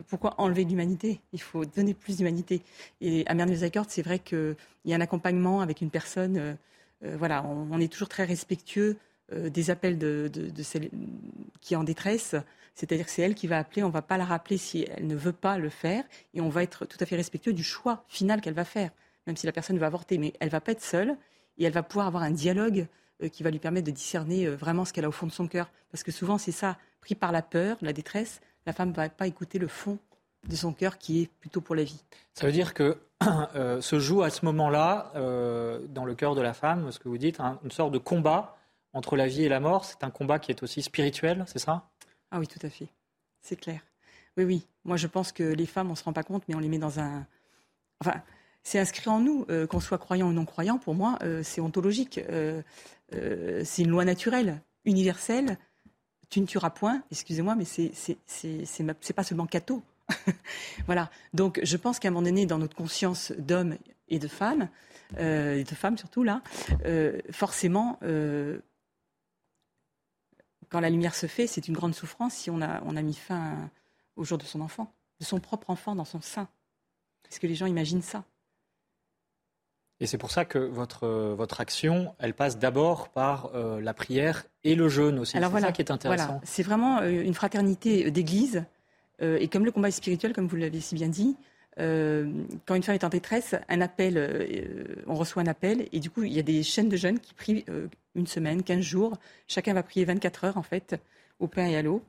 Pourquoi 0.08 0.34
enlever 0.40 0.64
l'humanité? 0.64 1.20
Il 1.32 1.40
faut 1.40 1.64
donner 1.66 1.92
plus 1.92 2.16
d'humanité. 2.16 2.62
Et 3.02 3.26
à 3.26 3.34
Miséricorde, 3.34 3.88
c'est 3.90 4.02
vrai 4.02 4.18
qu'il 4.18 4.56
y 4.86 4.94
a 4.94 4.96
un 4.96 5.00
accompagnement 5.00 5.60
avec 5.60 5.82
une 5.82 5.90
personne. 5.90 6.38
Euh, 6.38 7.16
voilà, 7.18 7.44
on, 7.44 7.78
est 7.78 7.92
toujours 7.92 8.08
très 8.08 8.24
respectueux 8.24 8.96
des 9.32 9.70
appels 9.70 9.98
de, 9.98 10.30
celle 10.62 10.88
qui 11.60 11.74
est 11.74 11.76
en 11.76 11.84
détresse. 11.84 12.36
C'est-à-dire 12.74 13.04
que 13.06 13.10
c'est 13.10 13.22
elle 13.22 13.34
qui 13.34 13.46
va 13.46 13.58
appeler, 13.58 13.82
on 13.82 13.88
ne 13.88 13.92
va 13.92 14.02
pas 14.02 14.16
la 14.16 14.24
rappeler 14.24 14.56
si 14.56 14.86
elle 14.96 15.06
ne 15.06 15.16
veut 15.16 15.32
pas 15.32 15.58
le 15.58 15.68
faire, 15.68 16.04
et 16.32 16.40
on 16.40 16.48
va 16.48 16.62
être 16.62 16.86
tout 16.86 16.96
à 17.00 17.06
fait 17.06 17.16
respectueux 17.16 17.52
du 17.52 17.64
choix 17.64 18.04
final 18.08 18.40
qu'elle 18.40 18.54
va 18.54 18.64
faire, 18.64 18.90
même 19.26 19.36
si 19.36 19.46
la 19.46 19.52
personne 19.52 19.78
va 19.78 19.86
avorter. 19.86 20.16
Mais 20.16 20.32
elle 20.40 20.48
ne 20.48 20.52
va 20.52 20.60
pas 20.60 20.72
être 20.72 20.82
seule, 20.82 21.16
et 21.58 21.64
elle 21.64 21.72
va 21.72 21.82
pouvoir 21.82 22.06
avoir 22.06 22.22
un 22.22 22.30
dialogue 22.30 22.86
euh, 23.22 23.28
qui 23.28 23.42
va 23.42 23.50
lui 23.50 23.58
permettre 23.58 23.86
de 23.86 23.92
discerner 23.92 24.46
euh, 24.46 24.56
vraiment 24.56 24.84
ce 24.84 24.92
qu'elle 24.92 25.04
a 25.04 25.08
au 25.08 25.12
fond 25.12 25.26
de 25.26 25.32
son 25.32 25.48
cœur. 25.48 25.70
Parce 25.90 26.02
que 26.02 26.12
souvent, 26.12 26.38
c'est 26.38 26.52
ça, 26.52 26.76
pris 27.00 27.14
par 27.14 27.32
la 27.32 27.42
peur, 27.42 27.76
la 27.80 27.92
détresse, 27.92 28.40
la 28.66 28.72
femme 28.72 28.90
ne 28.90 28.94
va 28.94 29.08
pas 29.08 29.26
écouter 29.26 29.58
le 29.58 29.68
fond 29.68 29.98
de 30.48 30.54
son 30.54 30.72
cœur 30.72 30.98
qui 30.98 31.22
est 31.22 31.26
plutôt 31.40 31.60
pour 31.60 31.74
la 31.74 31.84
vie. 31.84 32.02
Ça 32.34 32.46
veut 32.46 32.52
dire 32.52 32.74
que 32.74 32.98
euh, 33.54 33.80
se 33.80 33.98
joue 33.98 34.22
à 34.22 34.30
ce 34.30 34.44
moment-là, 34.44 35.12
dans 35.14 36.04
le 36.04 36.14
cœur 36.14 36.34
de 36.34 36.42
la 36.42 36.52
femme, 36.52 36.92
ce 36.92 36.98
que 36.98 37.08
vous 37.08 37.18
dites, 37.18 37.40
une 37.64 37.70
sorte 37.70 37.92
de 37.92 37.98
combat 37.98 38.56
entre 38.92 39.16
la 39.16 39.26
vie 39.26 39.44
et 39.44 39.48
la 39.48 39.60
mort. 39.60 39.84
C'est 39.84 40.04
un 40.04 40.10
combat 40.10 40.38
qui 40.38 40.50
est 40.50 40.62
aussi 40.62 40.82
spirituel, 40.82 41.44
c'est 41.46 41.58
ça? 41.58 41.88
Ah 42.30 42.38
oui, 42.38 42.46
tout 42.46 42.64
à 42.64 42.70
fait. 42.70 42.88
C'est 43.40 43.56
clair. 43.56 43.80
Oui, 44.36 44.44
oui. 44.44 44.66
Moi, 44.84 44.96
je 44.96 45.06
pense 45.06 45.32
que 45.32 45.42
les 45.42 45.66
femmes, 45.66 45.88
on 45.88 45.92
ne 45.92 45.96
se 45.96 46.04
rend 46.04 46.12
pas 46.12 46.22
compte, 46.22 46.42
mais 46.48 46.54
on 46.54 46.58
les 46.58 46.68
met 46.68 46.78
dans 46.78 47.00
un. 47.00 47.26
Enfin, 48.00 48.22
c'est 48.66 48.80
inscrit 48.80 49.08
en 49.08 49.20
nous, 49.20 49.46
euh, 49.48 49.64
qu'on 49.68 49.78
soit 49.78 49.96
croyant 49.96 50.28
ou 50.28 50.32
non 50.32 50.44
croyant, 50.44 50.76
pour 50.76 50.96
moi, 50.96 51.20
euh, 51.22 51.44
c'est 51.44 51.60
ontologique. 51.60 52.18
Euh, 52.28 52.62
c'est 53.64 53.82
une 53.82 53.90
loi 53.90 54.04
naturelle, 54.04 54.60
universelle. 54.84 55.56
Tu 56.30 56.40
ne 56.40 56.46
tueras 56.46 56.70
point, 56.70 57.04
excusez-moi, 57.12 57.54
mais 57.54 57.64
c'est, 57.64 57.92
c'est, 57.94 59.14
pas 59.14 59.22
seulement 59.22 59.46
cateau. 59.46 59.84
voilà. 60.86 61.12
Donc, 61.32 61.60
je 61.62 61.76
pense 61.76 62.00
qu'à 62.00 62.08
un 62.08 62.10
moment 62.10 62.24
donné, 62.24 62.44
dans 62.44 62.58
notre 62.58 62.74
conscience 62.74 63.30
d'hommes 63.38 63.76
et 64.08 64.18
de 64.18 64.26
femmes, 64.26 64.68
et 65.16 65.62
de 65.62 65.74
femmes 65.76 65.96
surtout 65.96 66.24
là, 66.24 66.42
forcément, 67.30 68.00
quand 70.70 70.80
la 70.80 70.90
lumière 70.90 71.14
se 71.14 71.28
fait, 71.28 71.46
c'est 71.46 71.68
une 71.68 71.74
grande 71.74 71.94
souffrance 71.94 72.34
si 72.34 72.50
on 72.50 72.60
a, 72.60 72.82
on 72.84 72.96
a 72.96 73.02
mis 73.02 73.14
fin 73.14 73.70
au 74.16 74.24
jour 74.24 74.38
de 74.38 74.44
son 74.44 74.60
enfant, 74.60 74.92
de 75.20 75.24
son 75.24 75.38
propre 75.38 75.70
enfant 75.70 75.94
dans 75.94 76.04
son 76.04 76.20
sein. 76.20 76.48
Est-ce 77.30 77.38
que 77.38 77.46
les 77.46 77.54
gens 77.54 77.66
imaginent 77.66 78.02
ça? 78.02 78.24
Et 80.00 80.06
c'est 80.06 80.18
pour 80.18 80.30
ça 80.30 80.44
que 80.44 80.58
votre, 80.58 81.06
votre 81.06 81.60
action, 81.60 82.14
elle 82.18 82.34
passe 82.34 82.58
d'abord 82.58 83.08
par 83.08 83.50
euh, 83.54 83.80
la 83.80 83.94
prière 83.94 84.44
et 84.64 84.74
le 84.74 84.88
jeûne 84.88 85.18
aussi. 85.18 85.32
C'est 85.32 85.60
ça 85.60 85.72
qui 85.72 85.82
est 85.82 85.90
intéressant. 85.90 86.40
C'est 86.44 86.62
vraiment 86.62 87.00
euh, 87.00 87.22
une 87.22 87.34
fraternité 87.34 88.10
d'église. 88.10 88.64
Euh, 89.22 89.38
et 89.40 89.48
comme 89.48 89.64
le 89.64 89.70
combat 89.70 89.88
est 89.88 89.92
spirituel, 89.92 90.34
comme 90.34 90.46
vous 90.46 90.56
l'avez 90.56 90.80
si 90.80 90.94
bien 90.94 91.08
dit, 91.08 91.36
quand 91.78 92.74
une 92.74 92.82
femme 92.82 92.94
est 92.94 93.04
en 93.04 93.10
détresse, 93.10 93.54
un 93.68 93.82
appel, 93.82 95.04
on 95.06 95.14
reçoit 95.14 95.42
un 95.42 95.46
appel, 95.46 95.88
et 95.92 96.00
du 96.00 96.08
coup, 96.08 96.22
il 96.22 96.32
y 96.32 96.38
a 96.38 96.42
des 96.42 96.62
chaînes 96.62 96.88
de 96.88 96.96
jeunes 96.96 97.20
qui 97.20 97.34
prient 97.34 97.66
une 98.14 98.26
semaine, 98.26 98.62
15 98.62 98.80
jours. 98.80 99.18
Chacun 99.46 99.74
va 99.74 99.82
prier 99.82 100.06
24 100.06 100.44
heures, 100.44 100.56
en 100.56 100.62
fait, 100.62 100.98
au 101.38 101.48
pain 101.48 101.66
et 101.66 101.76
à 101.76 101.82
l'eau, 101.82 102.02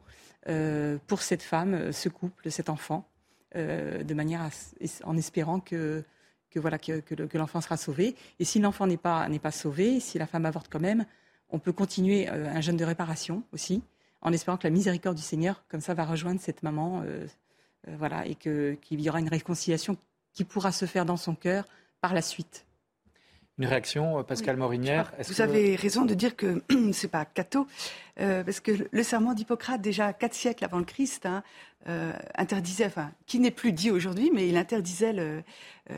euh, 0.50 0.98
pour 1.08 1.22
cette 1.22 1.44
femme, 1.44 1.92
ce 1.92 2.08
couple, 2.08 2.50
cet 2.50 2.70
enfant, 2.70 3.06
euh, 3.56 4.04
de 4.04 4.14
manière 4.14 4.50
en 5.04 5.18
espérant 5.18 5.60
que, 5.60 6.04
que 6.50 6.60
voilà, 6.60 6.78
que, 6.78 7.38
l'enfant 7.38 7.62
sera 7.62 7.78
sauvé. 7.78 8.16
Et 8.40 8.46
si 8.46 8.60
l'enfant 8.60 8.88
n'est 8.88 8.98
pas, 8.98 9.28
n'est 9.30 9.40
pas 9.40 9.52
sauvé, 9.52 10.00
si 10.00 10.18
la 10.18 10.28
femme 10.28 10.46
avorte 10.46 10.68
quand 10.70 10.80
même, 10.80 11.06
on 11.50 11.60
peut 11.60 11.74
continuer 11.74 12.30
euh, 12.30 12.50
un 12.50 12.62
jeûne 12.62 12.78
de 12.78 12.86
réparation 12.86 13.44
aussi, 13.54 13.82
en 14.22 14.34
espérant 14.34 14.58
que 14.58 14.66
la 14.66 14.72
miséricorde 14.72 15.16
du 15.16 15.24
Seigneur, 15.24 15.64
comme 15.70 15.82
ça, 15.82 15.94
va 15.94 16.06
rejoindre 16.06 16.42
cette 16.42 16.64
maman, 16.64 17.04
voilà, 17.88 18.26
et 18.26 18.36
qu'il 18.36 19.02
y 19.02 19.10
aura 19.10 19.20
une 19.20 19.30
réconciliation 19.30 19.96
qui 20.34 20.44
pourra 20.44 20.72
se 20.72 20.86
faire 20.86 21.06
dans 21.06 21.18
son 21.18 21.36
cœur 21.36 21.66
par 22.02 22.14
la 22.14 22.22
suite. 22.22 22.67
Une 23.60 23.66
réaction, 23.66 24.20
euh, 24.20 24.24
Pascal 24.24 24.56
Morinière 24.56 25.12
Vous 25.28 25.42
avez 25.42 25.76
raison 25.76 26.06
de 26.06 26.14
dire 26.14 26.36
que 26.36 26.62
c'est 26.92 27.08
pas 27.08 27.26
Cato, 27.26 27.68
euh, 28.20 28.44
parce 28.44 28.60
que 28.60 28.72
le 28.92 29.04
serment 29.04 29.34
d'Hippocrate, 29.34 29.82
déjà 29.82 30.14
quatre 30.14 30.36
siècles 30.36 30.64
avant 30.64 30.78
le 30.78 30.86
Christ, 30.86 31.26
hein, 31.26 31.44
euh, 31.90 32.14
interdisait, 32.36 32.86
enfin, 32.86 33.12
qui 33.26 33.40
n'est 33.40 33.52
plus 33.52 33.72
dit 33.72 33.90
aujourd'hui, 33.90 34.32
mais 34.34 34.48
il 34.48 34.58
interdisait 34.58 35.42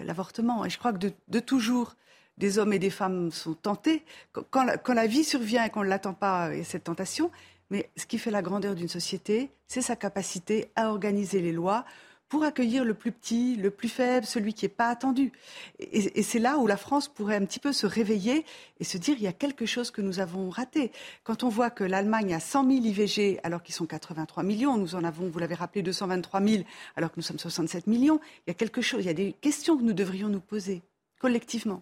l'avortement. 0.06 0.64
Et 0.64 0.70
je 0.70 0.78
crois 0.78 0.94
que 0.94 1.00
de, 1.28 1.40
toujours, 1.40 1.96
des 2.38 2.60
hommes 2.60 2.72
et 2.72 2.80
des 2.80 2.90
femmes 2.90 3.32
sont 3.32 3.56
tentés. 3.56 4.06
Quand 4.32 4.64
la, 4.64 4.78
quand 4.78 4.94
la 4.94 5.08
vie 5.08 5.26
survient 5.26 5.66
et 5.66 5.70
qu'on 5.70 5.84
ne 5.84 5.90
l'attend 5.90 6.14
pas, 6.14 6.54
il 6.54 6.60
y 6.60 6.62
a 6.62 6.66
cette 6.66 6.86
tentation. 6.86 7.30
Mais 7.72 7.90
ce 7.98 8.06
qui 8.06 8.18
fait 8.18 8.32
la 8.32 8.42
grandeur 8.42 8.74
d'une 8.74 8.88
société, 8.88 9.52
c'est 9.68 9.82
sa 9.82 9.96
capacité 9.96 10.72
à 10.76 10.90
organiser 10.90 11.42
les 11.42 11.52
lois 11.52 11.86
pour 12.30 12.44
accueillir 12.44 12.86
le 12.86 12.94
plus 12.94 13.12
petit, 13.12 13.56
le 13.56 13.72
plus 13.72 13.90
faible, 13.90 14.26
celui 14.26 14.54
qui 14.54 14.66
n'est 14.66 14.70
pas 14.70 14.90
attendu. 14.90 15.32
Et, 15.80 16.22
c'est 16.22 16.38
là 16.38 16.58
où 16.60 16.68
la 16.68 16.78
France 16.78 17.08
pourrait 17.08 17.36
un 17.36 17.46
petit 17.46 17.60
peu 17.60 17.74
se 17.74 17.88
réveiller 17.88 18.46
et 18.80 18.84
se 18.84 19.00
dire 19.00 19.16
il 19.18 19.24
y 19.24 19.28
a 19.28 19.34
quelque 19.34 19.66
chose 19.66 19.90
que 19.90 20.02
nous 20.02 20.20
avons 20.20 20.50
raté. 20.50 20.92
Quand 21.24 21.44
on 21.44 21.50
voit 21.50 21.72
que 21.72 21.84
l'Allemagne 21.84 22.34
a 22.36 22.40
100 22.40 22.70
000 22.70 22.86
IVG 22.86 23.40
alors 23.44 23.64
qu'ils 23.64 23.74
sont 23.74 23.88
83 23.88 24.44
millions, 24.44 24.78
nous 24.78 24.94
en 24.94 25.04
avons, 25.04 25.28
vous 25.28 25.40
l'avez 25.40 25.56
rappelé, 25.56 25.82
223 25.82 26.42
000 26.42 26.64
alors 26.96 27.10
que 27.10 27.16
nous 27.18 27.24
sommes 27.24 27.40
67 27.40 27.88
millions, 27.88 28.20
il 28.46 28.50
y 28.50 28.52
a 28.52 28.54
quelque 28.54 28.82
chose, 28.82 29.04
il 29.04 29.08
y 29.08 29.10
a 29.10 29.14
des 29.14 29.34
questions 29.34 29.76
que 29.76 29.84
nous 29.84 29.94
devrions 29.94 30.30
nous 30.30 30.40
poser 30.40 30.84
collectivement. 31.20 31.82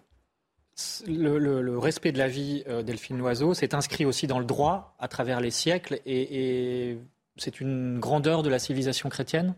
Le, 1.06 1.76
respect 1.76 2.12
de 2.12 2.18
la 2.18 2.28
vie, 2.28 2.62
euh, 2.68 2.82
Delphine 2.82 3.18
Loiseau, 3.18 3.52
s'est 3.52 3.74
inscrit 3.74 4.04
aussi 4.04 4.28
dans 4.28 4.38
le 4.38 4.44
droit 4.44 4.94
à 4.98 5.08
travers 5.08 5.40
les 5.40 5.50
siècles 5.50 6.00
et 6.06 6.96
c'est 7.36 7.60
une 7.60 7.98
grandeur 8.00 8.42
de 8.42 8.48
la 8.48 8.58
civilisation 8.58 9.08
chrétienne? 9.08 9.54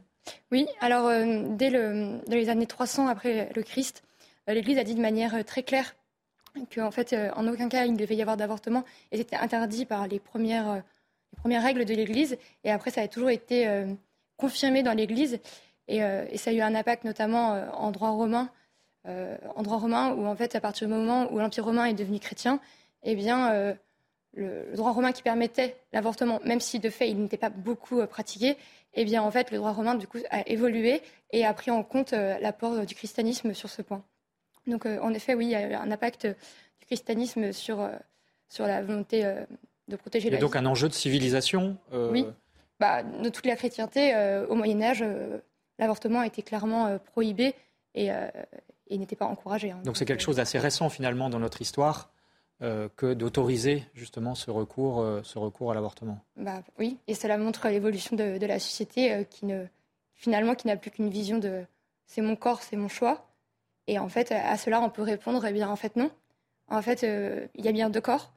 Oui, 0.53 0.67
alors 0.81 1.07
euh, 1.07 1.45
dès 1.51 1.71
les 1.71 2.49
années 2.49 2.67
300 2.67 3.07
après 3.07 3.51
le 3.55 3.63
Christ, 3.63 4.03
euh, 4.49 4.55
l'Église 4.55 4.79
a 4.79 4.85
dit 4.85 4.95
de 4.95 5.01
manière 5.01 5.35
euh, 5.35 5.43
très 5.43 5.63
claire 5.63 5.95
qu'en 6.75 6.91
fait, 6.91 7.15
en 7.37 7.47
aucun 7.47 7.69
cas 7.69 7.85
il 7.85 7.93
ne 7.93 7.97
devait 7.97 8.17
y 8.17 8.23
avoir 8.23 8.37
d'avortement 8.37 8.85
et 9.13 9.19
c'était 9.19 9.37
interdit 9.37 9.87
par 9.87 10.09
les 10.09 10.19
premières, 10.19 10.83
premières 11.37 11.63
règles 11.63 11.85
de 11.85 11.95
l'Église. 11.95 12.39
Et 12.65 12.73
après, 12.73 12.91
ça 12.91 13.03
a 13.03 13.09
toujours 13.09 13.31
été 13.31 13.87
confirmé 14.37 14.83
dans 14.83 14.93
l'Église 14.93 15.39
et, 15.87 16.01
ça 16.01 16.51
a 16.51 16.53
eu 16.53 16.61
un 16.61 16.75
impact 16.75 17.05
notamment 17.05 17.51
en 17.73 17.93
droit 17.93 18.11
romain, 18.11 18.51
en 19.05 19.63
droit 19.63 19.79
romain 19.79 20.13
où 20.15 20.27
en 20.27 20.35
fait, 20.35 20.57
à 20.57 20.61
partir 20.61 20.89
du 20.89 20.93
moment 20.93 21.33
où 21.33 21.39
l'Empire 21.39 21.67
romain 21.67 21.85
est 21.85 21.95
devenu 21.95 22.19
chrétien, 22.19 22.59
eh 23.05 23.15
bien 23.15 23.77
le, 24.35 24.75
droit 24.75 24.93
romain 24.93 25.13
qui 25.13 25.23
permettait 25.23 25.77
l'avortement, 25.93 26.41
même 26.45 26.61
si 26.61 26.79
de 26.79 26.91
fait 26.91 27.11
il 27.11 27.21
n'était 27.21 27.37
pas 27.37 27.51
beaucoup 27.51 28.05
pratiqué, 28.07 28.57
eh 28.95 29.05
bien, 29.05 29.23
en 29.23 29.31
fait, 29.31 29.51
le 29.51 29.59
droit 29.59 29.73
romain, 29.73 29.95
du 29.95 30.07
coup, 30.07 30.19
a 30.31 30.49
évolué 30.49 31.01
et 31.33 31.45
a 31.45 31.55
pris 31.55 31.71
en 31.71 31.83
compte 31.83 32.13
euh, 32.13 32.39
l'apport 32.41 32.85
du 32.85 32.95
christianisme 32.95 33.55
sur 33.55 33.71
ce 33.71 33.83
point. 33.83 34.03
Donc, 34.67 34.85
euh, 34.87 34.99
en 35.01 35.15
effet, 35.15 35.35
oui, 35.35 35.47
il 35.47 35.51
y 35.51 35.55
a 35.55 35.69
eu 35.69 35.75
un 35.75 35.91
impact 35.91 36.27
du 36.27 36.87
christianisme 36.87 37.53
sur, 37.53 37.81
euh, 37.81 37.91
sur 38.49 38.67
la 38.67 38.83
volonté 38.83 39.23
de 39.89 39.97
protéger 39.97 40.29
la 40.29 40.37
vie. 40.37 40.41
Et 40.41 40.45
donc, 40.45 40.57
un 40.57 40.67
enjeu 40.67 40.89
de 40.89 40.95
civilisation 40.95 41.77
Oui. 41.93 42.27
Bah, 42.81 43.03
de 43.03 43.29
toute 43.29 43.47
la 43.47 43.57
chrétienté, 43.57 44.15
au 44.49 44.55
Moyen-Âge, 44.55 45.05
l'avortement 45.79 46.23
était 46.23 46.43
clairement 46.43 46.99
prohibé 46.99 47.55
et, 47.95 48.09
et 48.89 48.99
n'était 48.99 49.17
pas 49.17 49.27
encouragé. 49.27 49.71
Hein. 49.71 49.81
Donc, 49.85 49.99
c'est 49.99 50.07
quelque 50.07 50.23
chose 50.23 50.37
d'assez 50.37 50.59
récent, 50.59 50.89
finalement, 50.89 51.29
dans 51.29 51.39
notre 51.39 51.61
histoire. 51.61 52.11
Euh, 52.63 52.91
que 52.95 53.15
d'autoriser 53.15 53.87
justement 53.95 54.35
ce 54.35 54.51
recours, 54.51 55.01
euh, 55.01 55.23
ce 55.25 55.39
recours 55.39 55.71
à 55.71 55.75
l'avortement. 55.75 56.19
Bah, 56.37 56.63
oui, 56.79 56.99
et 57.07 57.15
cela 57.15 57.39
montre 57.39 57.67
l'évolution 57.69 58.17
de, 58.17 58.45
la 58.45 58.59
société 58.59 59.15
euh, 59.15 59.25
qui 59.25 59.47
ne, 59.47 59.65
finalement 60.15 60.55
qui 60.55 60.67
n'a 60.67 60.77
plus 60.77 60.91
qu'une 60.91 61.09
vision 61.09 61.39
de 61.39 61.65
c'est 62.05 62.21
mon 62.21 62.37
corps, 62.37 62.63
c'est 62.63 62.77
mon 62.77 62.89
choix. 62.89 63.31
Et 63.87 63.99
en 63.99 64.11
fait, 64.11 64.31
à 64.33 64.59
cela, 64.59 64.83
on 64.83 64.91
peut 64.91 65.01
répondre, 65.01 65.43
eh 65.47 65.53
bien 65.53 65.71
en 65.71 65.77
fait 65.77 65.97
non. 65.97 66.11
En 66.69 66.83
fait, 66.83 67.03
il 67.03 67.65
y 67.65 67.69
a 67.69 67.73
bien 67.73 67.89
deux 67.89 68.03
corps. 68.03 68.31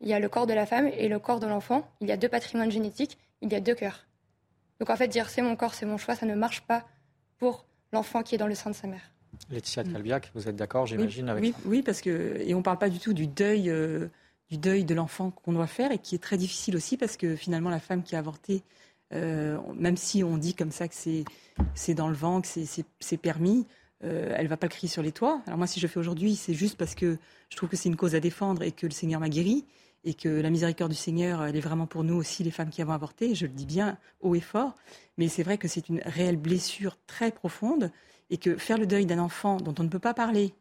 Il 0.00 0.08
y 0.08 0.12
a 0.12 0.18
le 0.18 0.28
corps 0.28 0.48
de 0.48 0.54
la 0.54 0.66
femme 0.66 0.88
et 0.88 1.08
le 1.08 1.20
corps 1.20 1.38
de 1.38 1.46
l'enfant. 1.46 1.88
Il 2.00 2.08
y 2.08 2.12
a 2.12 2.16
deux 2.16 2.28
patrimoines 2.28 2.72
génétiques, 2.72 3.16
il 3.42 3.52
y 3.52 3.54
a 3.54 3.60
deux 3.60 3.76
cœurs. 3.76 4.06
Donc 4.80 4.90
en 4.90 4.96
fait, 4.96 5.06
dire 5.06 5.30
c'est 5.30 5.42
mon 5.42 5.54
corps, 5.54 5.74
c'est 5.74 5.86
mon 5.86 5.98
choix, 5.98 6.16
ça 6.16 6.26
ne 6.26 6.34
marche 6.34 6.62
pas 6.62 6.84
pour 7.38 7.64
l'enfant 7.92 8.24
qui 8.24 8.34
est 8.34 8.38
dans 8.38 8.48
le 8.48 8.56
sein 8.56 8.70
de 8.70 8.74
sa 8.74 8.88
mère. 8.88 9.12
Laetitia. 9.50 9.84
Calbiac, 9.84 10.30
vous 10.34 10.48
êtes 10.48 10.56
d'accord, 10.56 10.86
j'imagine, 10.86 11.26
oui, 11.26 11.30
avec 11.30 11.44
oui, 11.44 11.54
oui, 11.64 11.82
parce 11.82 12.00
que 12.00 12.36
et 12.40 12.54
on 12.54 12.58
ne 12.58 12.62
parle 12.62 12.78
pas 12.78 12.88
du 12.88 12.98
tout 12.98 13.12
du 13.12 13.26
deuil, 13.26 13.70
euh, 13.70 14.08
du 14.50 14.58
deuil 14.58 14.84
de 14.84 14.94
l'enfant 14.94 15.30
qu'on 15.30 15.52
doit 15.52 15.66
faire 15.66 15.92
et 15.92 15.98
qui 15.98 16.14
est 16.14 16.22
très 16.22 16.36
difficile 16.36 16.76
aussi 16.76 16.96
parce 16.96 17.16
que 17.16 17.36
finalement 17.36 17.70
la 17.70 17.80
femme 17.80 18.02
qui 18.02 18.16
a 18.16 18.18
avorté, 18.18 18.62
euh, 19.14 19.58
même 19.74 19.96
si 19.96 20.22
on 20.22 20.36
dit 20.36 20.54
comme 20.54 20.70
ça 20.70 20.88
que 20.88 20.94
c'est 20.94 21.24
c'est 21.74 21.94
dans 21.94 22.08
le 22.08 22.14
vent, 22.14 22.40
que 22.40 22.48
c'est 23.00 23.16
permis, 23.16 23.66
euh, 24.04 24.32
elle 24.36 24.46
va 24.46 24.56
pas 24.56 24.66
le 24.66 24.70
crier 24.72 24.88
sur 24.88 25.02
les 25.02 25.12
toits. 25.12 25.42
Alors 25.46 25.58
moi, 25.58 25.66
si 25.66 25.80
je 25.80 25.86
fais 25.86 25.98
aujourd'hui, 25.98 26.36
c'est 26.36 26.54
juste 26.54 26.76
parce 26.76 26.94
que 26.94 27.18
je 27.48 27.56
trouve 27.56 27.68
que 27.68 27.76
c'est 27.76 27.88
une 27.88 27.96
cause 27.96 28.14
à 28.14 28.20
défendre 28.20 28.62
et 28.62 28.72
que 28.72 28.86
le 28.86 28.92
Seigneur 28.92 29.20
m'a 29.20 29.28
guéri 29.28 29.64
et 30.04 30.14
que 30.14 30.28
la 30.28 30.50
miséricorde 30.50 30.90
du 30.90 30.96
Seigneur, 30.96 31.44
elle 31.44 31.56
est 31.56 31.60
vraiment 31.60 31.86
pour 31.86 32.04
nous 32.04 32.14
aussi, 32.14 32.44
les 32.44 32.50
femmes 32.50 32.70
qui 32.70 32.82
avons 32.82 32.92
avorté. 32.92 33.34
Je 33.34 33.46
le 33.46 33.52
dis 33.52 33.66
bien 33.66 33.98
haut 34.20 34.34
et 34.34 34.40
fort, 34.40 34.74
mais 35.16 35.28
c'est 35.28 35.42
vrai 35.42 35.58
que 35.58 35.68
c'est 35.68 35.88
une 35.88 36.00
réelle 36.04 36.36
blessure 36.36 36.96
très 37.06 37.30
profonde 37.30 37.90
et 38.30 38.38
que 38.38 38.56
faire 38.56 38.78
le 38.78 38.86
deuil 38.86 39.06
d'un 39.06 39.18
enfant 39.18 39.56
dont 39.56 39.74
on 39.78 39.82
ne 39.82 39.88
peut 39.88 39.98
pas 39.98 40.14
parler, 40.14 40.54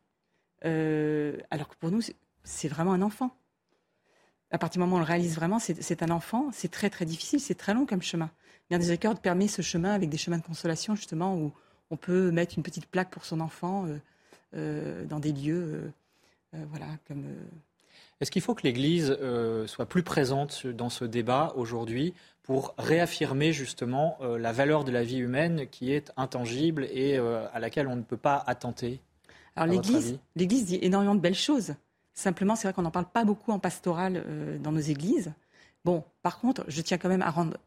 euh, 0.66 1.38
alors 1.52 1.68
que 1.68 1.76
pour 1.76 1.92
nous, 1.92 2.02
c'est 2.44 2.68
vraiment 2.68 2.94
un 2.94 3.02
enfant. 3.02 3.36
À 4.50 4.58
partir 4.58 4.80
du 4.80 4.86
moment 4.86 4.96
où 4.96 5.00
on 5.00 5.02
le 5.02 5.08
réalise 5.08 5.36
vraiment, 5.36 5.60
c'est 5.60 6.04
un 6.04 6.10
enfant, 6.10 6.50
c'est 6.54 6.72
très 6.72 6.90
très 6.90 7.06
difficile, 7.06 7.40
c'est 7.40 7.56
très 7.56 7.74
long 7.74 7.86
comme 7.86 8.02
chemin. 8.02 8.32
Bien 8.70 8.80
Miséricorde 8.80 9.20
permet 9.20 9.48
ce 9.48 9.62
chemin 9.62 9.92
avec 9.92 10.10
des 10.10 10.18
chemins 10.18 10.38
de 10.38 10.44
consolation, 10.44 10.96
justement, 10.96 11.36
où 11.36 11.52
on 11.90 11.98
peut 11.98 12.32
mettre 12.32 12.58
une 12.58 12.64
petite 12.64 12.86
plaque 12.86 13.10
pour 13.10 13.26
son 13.26 13.42
enfant 13.42 13.86
euh, 13.86 13.98
euh, 14.56 15.06
dans 15.06 15.20
des 15.20 15.34
lieux, 15.34 15.92
voilà, 16.54 16.88
comme. 17.08 17.26
Est-ce 18.20 18.32
qu'il 18.32 18.42
faut 18.42 18.56
que 18.56 18.64
l'Église 18.64 19.18
soit 19.68 19.86
plus 19.86 20.04
présente 20.04 20.66
dans 20.66 20.90
ce 20.90 21.06
débat 21.06 21.54
aujourd'hui 21.56 22.14
pour 22.48 22.74
réaffirmer 22.78 23.52
justement 23.52 24.18
euh, 24.22 24.40
la 24.40 24.54
valeur 24.54 24.86
de 24.86 24.92
la 24.92 25.04
vie 25.04 25.18
humaine 25.18 25.68
qui 25.70 25.92
est 25.92 26.14
intangible 26.16 26.88
et 26.94 27.18
euh, 27.18 27.46
à 27.52 27.60
laquelle 27.60 27.88
on 27.88 27.98
ne 27.98 28.02
peut 28.02 28.16
pas 28.16 28.42
attenter 28.48 29.02
Alors 29.58 29.76
l'Église, 29.76 30.18
l'Église 30.38 30.66
dit 30.66 30.80
énormément 30.82 31.14
de 31.14 31.20
belles 31.20 31.36
choses. 31.36 31.76
Simplement, 32.14 32.56
c'est 32.56 32.70
vrai 32.70 32.74
qu'on 32.74 32.84
n'en 32.84 32.92
parle 32.92 33.10
pas 33.12 33.26
beaucoup 33.26 33.52
en 33.52 33.60
pastoral 33.60 34.24
euh, 34.26 34.58
dans 34.60 34.72
nos 34.72 34.80
églises. 34.80 35.34
Bon, 35.84 36.06
par 36.22 36.40
contre, 36.40 36.64
je 36.70 36.82
tiens 36.82 36.98
quand 36.98 37.10
même 37.10 37.22
à 37.22 37.32
rendre 37.32 37.58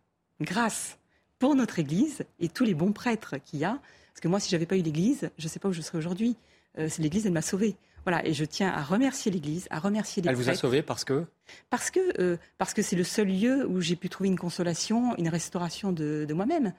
grâce 0.41 0.97
pour 1.39 1.55
notre 1.55 1.79
Église 1.79 2.25
et 2.39 2.49
tous 2.49 2.65
les 2.65 2.75
bons 2.75 2.93
prêtres 2.93 3.37
qu'il 3.37 3.59
y 3.59 3.65
a. 3.67 3.79
Parce 4.15 4.21
que 4.23 4.29
moi, 4.29 4.41
si 4.41 4.49
j'avais 4.49 4.67
pas 4.67 4.79
eu 4.79 4.83
l'Église, 4.83 5.31
je 5.37 5.45
ne 5.45 5.51
sais 5.51 5.59
pas 5.59 5.69
où 5.69 5.73
je 5.73 5.83
serais 5.83 5.99
aujourd'hui. 5.99 6.37
c'est 6.77 7.01
l'Église, 7.01 7.27
elle 7.27 7.33
m'a 7.33 7.43
sauvée. 7.43 7.77
Voilà, 8.05 8.27
et 8.27 8.33
je 8.33 8.45
tiens 8.45 8.71
à 8.71 8.83
remercier 8.83 9.31
l'Église, 9.31 9.67
à 9.71 9.79
remercier 9.79 10.23
les 10.23 10.29
Elle 10.29 10.35
vous 10.35 10.49
a 10.49 10.55
sauvé 10.55 10.83
parce 10.83 11.05
que? 11.05 11.27
Parce 11.69 11.91
que 11.91 12.01
euh, 12.21 12.37
parce 12.59 12.75
que 12.75 12.83
c'est 12.83 12.97
le 12.97 13.05
seul 13.05 13.29
lieu 13.29 13.67
où 13.67 13.81
j'ai 13.81 13.97
pu 13.97 14.09
trouver 14.09 14.29
une 14.29 14.39
consolation, 14.39 15.17
une 15.17 15.29
restauration 15.29 15.93
de, 15.93 16.27
moi-même. 16.33 16.73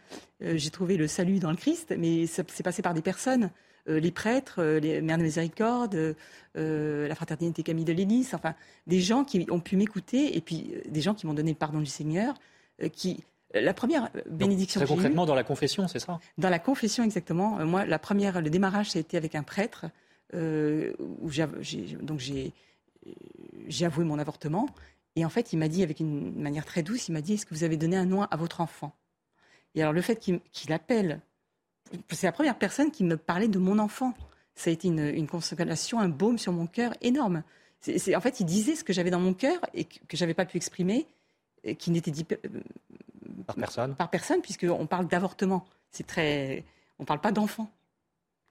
Euh, 0.44 0.54
j'ai 0.58 0.70
trouvé 0.70 0.98
le 0.98 1.08
salut 1.08 1.40
dans 1.40 1.52
le 1.52 1.58
Christ, 1.58 1.94
mais 1.98 2.26
c'est 2.28 2.64
passé 2.64 2.82
par 2.82 2.94
des 2.94 3.02
personnes, 3.02 3.52
euh, 3.88 4.00
les 4.00 4.12
prêtres, 4.12 4.64
les 4.64 5.02
mères 5.02 5.18
de 5.18 5.24
miséricorde, 5.24 6.16
la 6.56 7.16
fraternité 7.16 7.64
Camille 7.64 7.86
de 7.86 7.94
l'Église, 7.94 8.34
enfin 8.34 8.56
des 8.88 9.00
gens 9.00 9.24
qui 9.24 9.46
ont 9.52 9.60
pu 9.60 9.78
m'écouter 9.78 10.36
et 10.36 10.42
puis 10.42 10.74
des 10.88 11.02
gens 11.02 11.14
qui 11.14 11.28
m'ont 11.28 11.34
donné 11.34 11.52
le 11.52 11.58
pardon 11.58 11.80
du 11.80 11.86
Seigneur, 11.86 12.34
qui 12.94 13.24
la 13.54 13.74
première 13.74 14.10
bénédiction. 14.30 14.80
très 14.80 14.88
concrètement, 14.88 15.26
dans 15.26 15.36
la 15.36 15.44
confession, 15.44 15.86
c'est 15.90 16.00
ça? 16.00 16.20
Dans 16.38 16.50
la 16.50 16.60
confession, 16.60 17.04
exactement. 17.04 17.66
Moi, 17.66 17.86
la 17.86 18.00
première, 18.00 18.40
le 18.40 18.50
démarrage, 18.50 18.92
ça 18.92 18.98
a 18.98 19.02
été 19.02 19.18
avec 19.18 19.36
un 19.36 19.44
prêtre 19.44 19.88
euh, 20.34 20.94
où 21.00 21.30
j'ai, 21.30 21.46
donc 22.02 22.20
j'ai, 22.20 23.86
avoué 23.86 24.06
mon 24.06 24.20
avortement. 24.20 24.68
Et 25.16 25.26
en 25.26 25.30
fait, 25.30 25.54
il 25.54 25.60
m'a 25.60 25.68
dit 25.68 25.84
avec 25.84 26.00
une 26.00 26.34
manière 26.40 26.66
très 26.66 26.84
douce, 26.84 27.10
il 27.10 27.12
m'a 27.12 27.22
dit, 27.22 27.34
est-ce 27.34 27.46
que 27.46 27.54
vous 27.54 27.64
avez 27.64 27.78
donné 27.78 27.98
un 27.98 28.06
nom 28.06 28.24
à 28.24 28.36
votre 28.38 28.62
enfant? 28.62 28.94
Et 29.76 29.82
alors 29.82 29.94
le 29.94 30.02
fait 30.02 30.18
qu'il, 30.18 30.74
appelle, 30.74 31.22
c'est 32.10 32.28
la 32.28 32.32
première 32.32 32.58
personne 32.58 32.92
qui 32.92 33.04
me 33.04 33.18
parlait 33.18 33.48
de 33.48 33.60
mon 33.60 33.80
enfant. 33.80 34.14
Ça 34.56 34.70
a 34.70 34.74
été 34.74 34.88
une, 34.88 35.00
une 35.00 35.28
consolation, 35.28 36.00
un 36.00 36.10
baume 36.10 36.38
sur 36.38 36.54
mon 36.54 36.68
cœur 36.68 36.94
énorme. 37.02 37.44
En 38.16 38.22
fait, 38.22 38.40
il 38.40 38.46
disait 38.46 38.76
ce 38.76 38.84
que 38.84 38.94
j'avais 38.94 39.10
dans 39.10 39.20
mon 39.20 39.34
cœur 39.34 39.60
et 39.74 39.86
que, 39.86 39.98
je 40.12 40.18
j'avais 40.18 40.34
pas 40.34 40.46
pu 40.46 40.58
exprimer, 40.58 41.08
et 41.64 41.76
qui 41.76 41.92
n'était 41.92 42.12
dit 42.12 42.26
euh, 42.32 42.62
par 43.48 43.56
personne. 43.56 43.96
Par 43.96 44.10
personne, 44.10 44.42
puisqu'on 44.42 44.86
parle 44.88 45.08
d'avortement. 45.08 45.66
C'est 45.92 46.06
très, 46.06 46.64
on 47.00 47.06
parle 47.06 47.22
pas 47.22 47.32
d'enfant. 47.32 47.72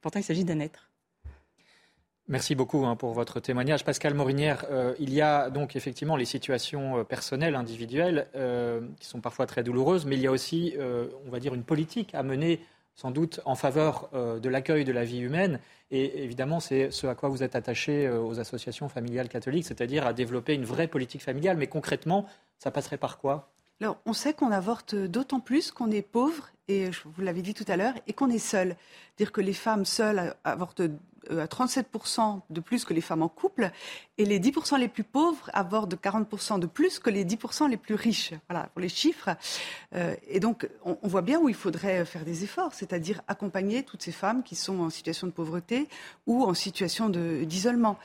Pourtant, 0.01 0.19
il 0.19 0.25
s'agit 0.25 0.45
d'un 0.45 0.61
être. 0.61 0.90
Merci 2.31 2.55
beaucoup 2.55 2.87
hein, 2.87 2.95
pour 2.95 3.13
votre 3.13 3.41
témoignage. 3.41 3.85
Pascal 3.85 4.15
Morinière, 4.15 4.65
euh, 4.71 4.95
il 5.01 5.13
y 5.13 5.21
a 5.21 5.51
donc 5.51 5.75
effectivement 5.75 6.15
les 6.15 6.25
situations 6.25 6.99
euh, 6.99 7.03
personnelles, 7.03 7.57
individuelles, 7.57 8.29
euh, 8.37 8.83
qui 9.01 9.09
sont 9.09 9.21
parfois 9.21 9.47
très 9.47 9.65
douloureuses, 9.65 10.07
mais 10.07 10.15
il 10.15 10.23
y 10.23 10.29
a 10.29 10.31
aussi, 10.31 10.77
on 11.27 11.31
va 11.31 11.41
dire, 11.41 11.55
une 11.55 11.65
politique 11.65 12.15
à 12.15 12.23
mener 12.23 12.61
sans 12.95 13.11
doute 13.11 13.41
en 13.47 13.57
faveur 13.57 14.11
de 14.13 14.49
l'accueil 14.49 14.85
de 14.85 14.93
la 14.93 15.05
vie 15.05 15.19
humaine. 15.19 15.59
Et 15.91 16.23
évidemment, 16.23 16.61
c'est 16.61 16.93
ce 16.93 17.09
à 17.09 17.17
quoi 17.17 17.29
vous 17.31 17.43
êtes 17.43 17.57
attaché 17.57 18.09
aux 18.09 18.39
associations 18.39 18.89
familiales 18.89 19.29
catholiques, 19.29 19.65
c'est-à-dire 19.65 20.07
à 20.07 20.13
développer 20.13 20.55
une 20.55 20.65
vraie 20.65 20.87
politique 20.87 21.23
familiale. 21.23 21.57
Mais 21.57 21.67
concrètement, 21.67 22.27
ça 22.59 22.71
passerait 22.71 22.99
par 22.99 23.19
quoi? 23.19 23.51
Alors, 23.81 23.97
on 24.05 24.13
sait 24.13 24.35
qu'on 24.35 24.53
avorte 24.53 24.95
d'autant 24.95 25.41
plus 25.41 25.71
qu'on 25.71 25.91
est 25.91 26.03
pauvre, 26.03 26.51
et 26.69 26.91
vous 26.91 27.23
l'avez 27.23 27.41
dit 27.41 27.55
tout 27.55 27.65
à 27.67 27.77
l'heure, 27.77 27.95
et 28.07 28.13
qu'on 28.13 28.29
est 28.29 28.39
seul. 28.39 28.77
Dire 29.17 29.33
que 29.33 29.41
les 29.41 29.55
femmes 29.55 29.87
seules 29.87 30.35
avortent 30.45 30.83
à 31.29 31.47
37% 31.47 32.41
de 32.49 32.61
plus 32.61 32.85
que 32.85 32.95
les 32.95 33.01
femmes 33.01 33.23
en 33.23 33.29
couple, 33.29 33.71
et 34.19 34.25
les 34.25 34.41
10% 34.41 34.79
les 34.79 34.89
plus 34.89 35.05
pauvres 35.05 35.51
abordent 35.53 35.95
40% 35.95 36.59
de 36.59 36.67
plus 36.67 36.99
que 36.99 37.11
les 37.11 37.25
10% 37.25 37.69
les 37.69 37.77
plus 37.77 37.95
riches. 37.95 38.33
Voilà, 38.49 38.69
pour 38.73 38.81
les 38.81 38.89
chiffres. 38.89 39.31
Euh, 39.95 40.15
et 40.29 40.41
donc, 40.41 40.69
on, 40.85 40.97
voit 41.09 41.23
bien 41.23 41.41
où 41.41 41.49
il 41.49 41.55
faudrait 41.55 42.05
faire 42.05 42.25
des 42.25 42.45
efforts, 42.45 42.75
c'est-à-dire 42.75 43.23
accompagner 43.29 43.83
toutes 43.83 44.03
ces 44.03 44.13
femmes 44.13 44.43
qui 44.43 44.57
sont 44.57 44.81
en 44.81 44.91
situation 44.91 45.27
de 45.27 45.33
pauvreté 45.33 45.89
ou 46.27 46.45
en 46.45 46.55
situation 46.55 47.09
d'isolement. 47.09 47.99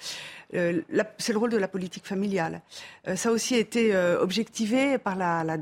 Euh, 0.53 0.81
c'est 1.17 1.33
le 1.33 1.39
rôle 1.39 1.51
de 1.51 1.57
la 1.57 1.67
politique 1.67 2.05
familiale. 2.05 2.61
ça 3.15 3.29
a 3.29 3.31
aussi 3.31 3.55
été 3.55 3.95
objectivé 3.95 4.97
par 4.97 5.15
la, 5.15 5.43
la 5.43 5.57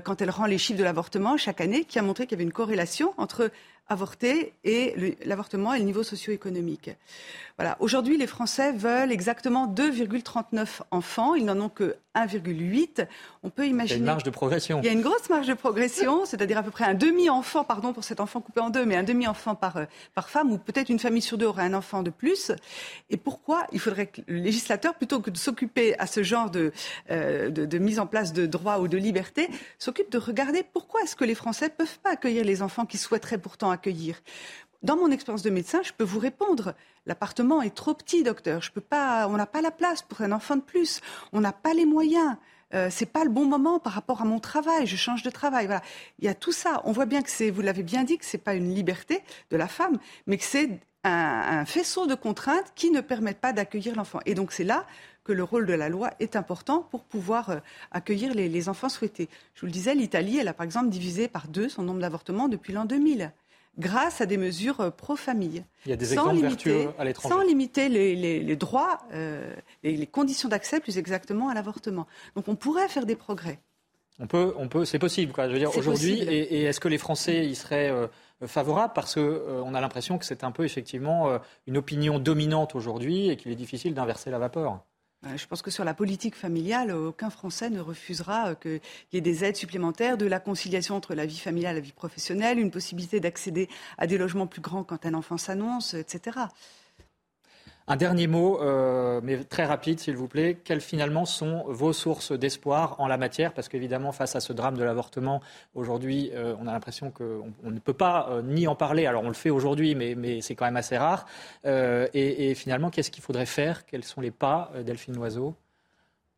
quand 0.00 0.22
elle 0.22 0.30
rend 0.30 0.46
les 0.46 0.58
chiffres 0.58 0.78
de 0.78 0.84
l'avortement 0.84 1.36
chaque 1.36 1.60
année, 1.60 1.84
qui 1.84 1.98
a 1.98 2.02
montré 2.02 2.26
qu'il 2.26 2.32
y 2.32 2.36
avait 2.36 2.44
une 2.44 2.52
corrélation 2.52 3.14
entre 3.18 3.50
avorter 3.88 4.52
et 4.64 5.16
l'avortement 5.24 5.74
et 5.74 5.78
le 5.78 5.84
niveau 5.84 6.02
socio-économique. 6.02 6.90
Voilà. 7.56 7.76
Aujourd'hui, 7.78 8.16
les 8.16 8.26
Français 8.26 8.72
veulent 8.72 9.12
exactement 9.12 9.68
2,39 9.68 10.80
enfants. 10.90 11.34
Ils 11.34 11.44
n'en 11.44 11.60
ont 11.60 11.68
que 11.68 11.96
1,8. 12.16 13.06
On 13.44 13.50
peut 13.50 13.66
imaginer. 13.66 13.86
Il 13.86 13.90
y 13.90 13.94
a 13.94 13.98
une 13.98 14.04
marge 14.04 14.22
de 14.24 14.30
progression. 14.30 14.80
Il 14.80 14.86
y 14.86 14.88
a 14.88 14.92
une 14.92 15.02
grosse 15.02 15.28
marge 15.30 15.46
de 15.46 15.54
progression, 15.54 16.24
c'est-à-dire 16.26 16.58
à 16.58 16.62
peu 16.64 16.72
près 16.72 16.84
un 16.84 16.94
demi-enfant, 16.94 17.62
pardon 17.62 17.92
pour 17.92 18.02
cet 18.02 18.18
enfant 18.18 18.40
coupé 18.40 18.60
en 18.60 18.70
deux, 18.70 18.84
mais 18.84 18.96
un 18.96 19.04
demi-enfant 19.04 19.54
par, 19.54 19.76
euh, 19.76 19.84
par 20.14 20.30
femme, 20.30 20.50
ou 20.50 20.58
peut-être 20.58 20.88
une 20.88 20.98
famille 20.98 21.22
sur 21.22 21.38
deux 21.38 21.46
aurait 21.46 21.62
un 21.62 21.74
enfant 21.74 22.02
de 22.02 22.10
plus. 22.10 22.50
Et 23.10 23.16
pourquoi 23.16 23.66
il 23.72 23.78
faudrait 23.78 24.06
que 24.06 24.20
le 24.26 24.38
législateur, 24.38 24.94
plutôt 24.94 25.20
que 25.20 25.30
de 25.30 25.36
s'occuper 25.36 25.96
à 25.98 26.08
ce 26.08 26.24
genre 26.24 26.50
de, 26.50 26.72
euh, 27.10 27.50
de, 27.50 27.66
de, 27.66 27.78
mise 27.78 28.00
en 28.00 28.06
place 28.06 28.32
de 28.32 28.46
droits 28.46 28.80
ou 28.80 28.88
de 28.88 28.96
liberté, 28.96 29.48
s'occupe 29.78 30.10
de 30.10 30.18
regarder 30.18 30.64
pourquoi 30.64 31.02
est-ce 31.02 31.14
que 31.14 31.24
les 31.24 31.36
Français 31.36 31.66
ne 31.66 31.70
peuvent 31.70 31.98
pas 32.00 32.10
accueillir 32.10 32.44
les 32.44 32.62
enfants 32.62 32.84
qu'ils 32.84 33.00
souhaiteraient 33.00 33.38
pourtant 33.38 33.70
accueillir. 33.74 34.20
Dans 34.82 34.96
mon 34.96 35.10
expérience 35.10 35.42
de 35.42 35.50
médecin, 35.50 35.80
je 35.82 35.92
peux 35.92 36.04
vous 36.04 36.18
répondre. 36.18 36.74
L'appartement 37.06 37.62
est 37.62 37.74
trop 37.74 37.94
petit, 37.94 38.22
docteur. 38.22 38.60
Je 38.60 38.70
peux 38.70 38.82
pas, 38.82 39.26
on 39.28 39.36
n'a 39.36 39.46
pas 39.46 39.62
la 39.62 39.70
place 39.70 40.02
pour 40.02 40.20
un 40.20 40.30
enfant 40.30 40.56
de 40.56 40.62
plus. 40.62 41.00
On 41.32 41.40
n'a 41.40 41.52
pas 41.52 41.72
les 41.72 41.86
moyens. 41.86 42.36
Euh, 42.74 42.88
c'est 42.90 43.06
pas 43.06 43.24
le 43.24 43.30
bon 43.30 43.46
moment 43.46 43.78
par 43.78 43.94
rapport 43.94 44.20
à 44.20 44.26
mon 44.26 44.40
travail. 44.40 44.86
Je 44.86 44.96
change 44.96 45.22
de 45.22 45.30
travail. 45.30 45.64
Voilà. 45.64 45.82
Il 46.18 46.26
y 46.26 46.28
a 46.28 46.34
tout 46.34 46.52
ça. 46.52 46.82
On 46.84 46.92
voit 46.92 47.06
bien 47.06 47.22
que 47.22 47.30
c'est, 47.30 47.50
vous 47.50 47.62
l'avez 47.62 47.82
bien 47.82 48.04
dit, 48.04 48.18
que 48.18 48.26
c'est 48.26 48.36
pas 48.36 48.54
une 48.54 48.74
liberté 48.74 49.22
de 49.50 49.56
la 49.56 49.68
femme, 49.68 49.98
mais 50.26 50.36
que 50.36 50.44
c'est 50.44 50.68
un, 51.04 51.64
faisceau 51.64 52.06
de 52.06 52.14
contraintes 52.14 52.72
qui 52.74 52.90
ne 52.90 53.00
permettent 53.00 53.40
pas 53.40 53.54
d'accueillir 53.54 53.96
l'enfant. 53.96 54.20
Et 54.26 54.34
donc 54.34 54.52
c'est 54.52 54.64
là 54.64 54.86
que 55.22 55.32
le 55.32 55.42
rôle 55.44 55.64
de 55.64 55.72
la 55.72 55.88
loi 55.88 56.10
est 56.20 56.36
important 56.36 56.80
pour 56.90 57.04
pouvoir 57.04 57.48
euh, 57.48 57.58
accueillir 57.90 58.34
les, 58.34 58.50
les 58.50 58.68
enfants 58.68 58.90
souhaités. 58.90 59.30
Je 59.54 59.60
vous 59.60 59.66
le 59.66 59.72
disais, 59.72 59.94
l'Italie, 59.94 60.38
elle 60.38 60.48
a 60.48 60.52
par 60.52 60.64
exemple 60.64 60.90
divisé 60.90 61.28
par 61.28 61.48
deux 61.48 61.70
son 61.70 61.82
nombre 61.82 62.00
d'avortements 62.00 62.48
depuis 62.48 62.74
l'an 62.74 62.84
2000 62.84 63.32
grâce 63.78 64.20
à 64.20 64.26
des 64.26 64.36
mesures 64.36 64.80
euh, 64.80 64.90
pro-famille. 64.90 65.64
Il 65.86 65.90
y 65.90 65.92
a 65.92 65.96
des 65.96 66.12
exemples 66.12 66.40
vertueux 66.40 66.88
à 66.98 67.04
l'étranger. 67.04 67.34
Sans 67.34 67.42
limiter 67.42 67.88
les, 67.88 68.56
droits 68.56 69.00
euh, 69.12 69.54
et 69.82 69.96
les 69.96 70.06
conditions 70.06 70.48
d'accès, 70.48 70.80
plus 70.80 70.98
exactement, 70.98 71.48
à 71.48 71.54
l'avortement. 71.54 72.06
Donc 72.36 72.48
on 72.48 72.56
pourrait 72.56 72.88
faire 72.88 73.06
des 73.06 73.16
progrès. 73.16 73.60
On 74.20 74.28
peut, 74.28 74.54
on 74.56 74.68
peut, 74.68 74.84
c'est 74.84 75.00
possible, 75.00 75.32
quoi. 75.32 75.48
Je 75.48 75.52
veux 75.52 75.58
dire, 75.58 75.76
aujourd'hui, 75.76 76.20
et, 76.20 76.62
est-ce 76.62 76.78
que 76.78 76.86
les 76.86 76.98
Français 76.98 77.46
y 77.46 77.56
seraient 77.56 77.90
euh, 77.90 78.06
favorables? 78.46 78.92
Parce 78.94 79.16
qu'on 79.16 79.74
a 79.74 79.80
l'impression 79.80 80.18
que 80.18 80.24
c'est 80.24 80.44
un 80.44 80.52
peu, 80.52 80.64
effectivement, 80.64 81.36
une 81.66 81.76
opinion 81.76 82.20
dominante 82.20 82.76
aujourd'hui 82.76 83.30
et 83.30 83.36
qu'il 83.36 83.50
est 83.50 83.56
difficile 83.56 83.92
d'inverser 83.92 84.30
la 84.30 84.38
vapeur. 84.38 84.84
Euh, 85.26 85.36
je 85.36 85.46
pense 85.46 85.62
que 85.62 85.70
sur 85.70 85.84
la 85.84 85.94
politique 85.94 86.34
familiale, 86.34 86.90
aucun 86.92 87.30
Français 87.30 87.70
ne 87.70 87.80
refusera 87.80 88.50
euh, 88.50 88.54
qu'il 88.54 88.80
y 89.12 89.16
ait 89.16 89.22
des 89.22 89.44
aides 89.44 89.56
supplémentaires, 89.56 90.18
de 90.18 90.26
la 90.26 90.40
conciliation 90.40 90.96
entre 90.96 91.14
la 91.14 91.26
vie 91.26 91.38
familiale 91.38 91.76
et 91.76 91.80
la 91.80 91.84
vie 91.84 91.92
professionnelle, 91.92 92.58
une 92.58 92.70
possibilité 92.70 93.20
d'accéder 93.20 93.68
à 93.98 94.06
des 94.06 94.18
logements 94.18 94.46
plus 94.46 94.60
grands 94.60 94.84
quand 94.84 95.06
un 95.06 95.14
enfant 95.14 95.38
s'annonce, 95.38 95.94
etc. 95.94 96.38
Un 97.86 97.96
dernier 97.96 98.26
mot, 98.26 98.62
euh, 98.62 99.20
mais 99.22 99.44
très 99.44 99.66
rapide, 99.66 100.00
s'il 100.00 100.16
vous 100.16 100.26
plaît. 100.26 100.56
Quelles 100.64 100.80
finalement 100.80 101.26
sont 101.26 101.64
vos 101.68 101.92
sources 101.92 102.32
d'espoir 102.32 102.98
en 102.98 103.06
la 103.06 103.18
matière? 103.18 103.52
Parce 103.52 103.68
qu'évidemment, 103.68 104.10
face 104.10 104.34
à 104.36 104.40
ce 104.40 104.54
drame 104.54 104.78
de 104.78 104.82
l'avortement, 104.82 105.42
aujourd'hui, 105.74 106.30
euh, 106.32 106.56
on 106.58 106.66
a 106.66 106.72
l'impression 106.72 107.10
qu'on 107.10 107.52
ne 107.62 107.78
peut 107.78 107.92
pas 107.92 108.28
euh, 108.30 108.40
ni 108.40 108.66
en 108.66 108.74
parler. 108.74 109.04
Alors, 109.04 109.22
on 109.22 109.28
le 109.28 109.34
fait 109.34 109.50
aujourd'hui, 109.50 109.94
mais, 109.94 110.40
c'est 110.40 110.54
quand 110.54 110.64
même 110.64 110.78
assez 110.78 110.96
rare. 110.96 111.26
Et, 111.64 112.54
finalement, 112.54 112.88
qu'est-ce 112.88 113.10
qu'il 113.10 113.22
faudrait 113.22 113.44
faire? 113.44 113.84
Quels 113.84 114.04
sont 114.04 114.22
les 114.22 114.30
pas, 114.30 114.72
Delphine 114.84 115.16
Loiseau? 115.16 115.54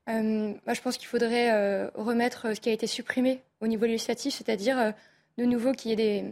Je 0.09 0.81
pense 0.83 0.99
qu'il 0.99 1.07
faudrait 1.07 1.89
remettre 1.95 2.55
ce 2.55 2.61
qui 2.61 2.71
a 2.71 2.73
été 2.73 2.89
supprimé 2.89 3.43
au 3.61 3.69
niveau 3.69 3.87
législatif, 3.87 4.35
c'est-à-dire 4.35 4.93
de 5.39 5.45
nouveau 5.45 5.73
qu'il 5.73 5.91
y 5.91 5.95
ait 5.95 5.97
des, 5.97 6.25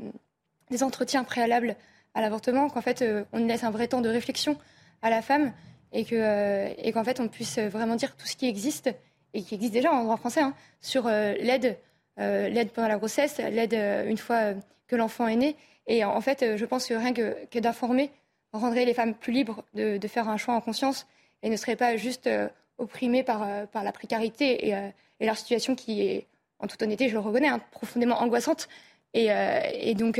des, 0.71 0.83
entretiens 0.83 1.25
préalables 1.25 1.77
à 2.15 2.21
l'avortement, 2.21 2.69
qu'en 2.69 2.83
fait, 2.83 3.05
on 3.33 3.47
laisse 3.47 3.65
un 3.65 3.71
vrai 3.71 3.89
temps 3.89 4.01
de 4.01 4.09
réflexion 4.09 4.59
à 5.05 5.11
la 5.11 5.23
femme 5.23 5.53
et 5.93 6.05
que 6.05 6.17
euh, 6.17 6.69
et 6.79 6.91
qu'en 6.91 7.05
fait 7.05 7.21
on 7.21 7.29
puisse 7.29 7.59
vraiment 7.59 7.95
dire 7.95 8.17
tout 8.17 8.27
ce 8.27 8.35
qui 8.35 8.49
existe 8.49 8.91
et 9.35 9.43
qui 9.43 9.55
existe 9.55 9.73
déjà 9.73 9.93
en 9.93 10.03
droit 10.03 10.17
français 10.17 10.41
hein, 10.41 10.55
sur 10.81 11.07
euh, 11.07 11.35
l'aide 11.35 11.79
euh, 12.19 12.49
l'aide 12.49 12.71
pendant 12.71 12.89
la 12.89 12.97
grossesse, 12.97 13.39
l'aide 13.39 13.75
une 14.09 14.19
fois 14.19 14.55
que 14.89 14.97
l'enfant 14.97 15.27
est 15.29 15.37
né. 15.37 15.57
Et 15.87 16.05
en 16.05 16.21
fait, 16.21 16.57
je 16.57 16.65
pense 16.65 16.87
que 16.87 16.95
rien 16.95 17.13
que, 17.13 17.59
d'informer 17.59 18.11
rendrait 18.53 18.85
les 18.85 18.95
femmes 18.95 19.15
plus 19.15 19.33
libres 19.33 19.65
de, 19.75 19.99
faire 20.07 20.29
un 20.29 20.37
choix 20.37 20.55
en 20.55 20.61
conscience 20.61 21.07
et 21.43 21.51
ne 21.51 21.57
seraient 21.57 21.77
pas 21.77 21.97
juste 21.97 22.31
opprimées 22.79 23.25
par, 23.25 23.67
par 23.67 23.83
la 23.83 23.93
précarité 23.93 24.69
et, 24.69 24.93
et, 25.21 25.27
leur 25.27 25.37
situation 25.37 25.75
qui 25.75 26.03
est, 26.03 26.27
en 26.61 26.69
toute 26.69 26.81
honnêteté, 26.81 27.09
je 27.09 27.15
le 27.15 27.21
reconnais, 27.21 27.49
hein, 27.49 27.61
profondément 27.73 28.23
angoissante. 28.23 28.69
Et, 29.13 29.29
et 29.75 29.95
donc, 29.95 30.19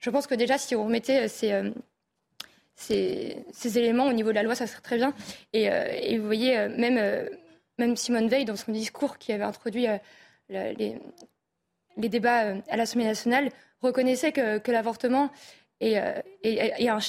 je 0.00 0.10
pense 0.10 0.26
que 0.26 0.34
déjà, 0.34 0.58
si 0.58 0.74
on 0.74 0.84
remettait 0.84 1.28
ces, 1.28 1.72
ces, 2.78 3.78
éléments 3.78 4.06
au 4.06 4.12
niveau 4.12 4.30
de 4.30 4.34
la 4.34 4.42
loi, 4.42 4.54
ça 4.54 4.66
serait 4.66 4.80
très 4.80 4.96
bien. 4.96 5.12
Et, 5.52 5.70
euh, 5.70 6.18
vous 6.18 6.24
voyez, 6.26 6.56
euh, 6.56 6.68
même, 6.76 6.96
euh, 6.96 7.28
même 7.78 7.96
Simone 7.96 8.28
Veil, 8.28 8.44
dans 8.44 8.56
son 8.56 8.72
discours 8.72 9.18
qui 9.18 9.32
avait 9.32 9.44
introduit 9.44 9.86
les, 10.48 10.98
débats 11.96 12.54
à 12.68 12.76
l'Assemblée 12.76 13.06
nationale, 13.06 13.50
reconnaissait 13.80 14.32
que, 14.32 14.70
l'avortement 14.70 15.30
est, 15.80 15.96
un, 15.98 17.00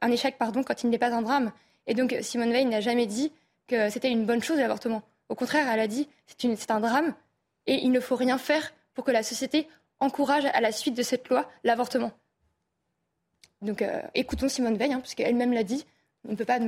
un 0.00 0.10
échec 0.10 0.38
pardon, 0.38 0.62
quand 0.62 0.82
il 0.82 0.90
n'est 0.90 0.98
pas 0.98 1.12
un 1.12 1.22
drame. 1.22 1.52
Et 1.86 1.94
donc 1.94 2.14
Simone 2.20 2.52
Veil 2.52 2.66
n'a 2.66 2.80
jamais 2.80 3.06
dit 3.06 3.32
que 3.66 3.88
c'était 3.88 4.10
une 4.10 4.26
bonne 4.26 4.42
chose 4.42 4.58
l'avortement. 4.58 5.02
Au 5.28 5.34
contraire, 5.34 5.66
elle 5.72 5.80
a 5.80 5.86
dit 5.86 6.08
c'est 6.26 6.70
un 6.70 6.80
drame 6.80 7.14
et 7.66 7.76
il 7.82 7.90
ne 7.90 8.00
faut 8.00 8.16
rien 8.16 8.38
faire 8.38 8.72
pour 8.94 9.04
que 9.04 9.10
la 9.10 9.22
société 9.22 9.66
encourage 9.98 10.44
à 10.46 10.60
la 10.60 10.72
suite 10.72 10.94
de 10.94 11.02
cette 11.02 11.28
loi 11.28 11.50
l'avortement. 11.64 12.12
Donc 13.62 13.82
euh, 13.82 14.00
écoutons 14.14 14.48
Simone 14.48 14.76
Veil, 14.76 14.92
hein, 14.92 15.00
puisqu'elle-même 15.00 15.52
l'a 15.52 15.64
dit. 15.64 15.84
On 16.26 16.32
ne 16.32 16.36
peut 16.36 16.44
pas. 16.44 16.58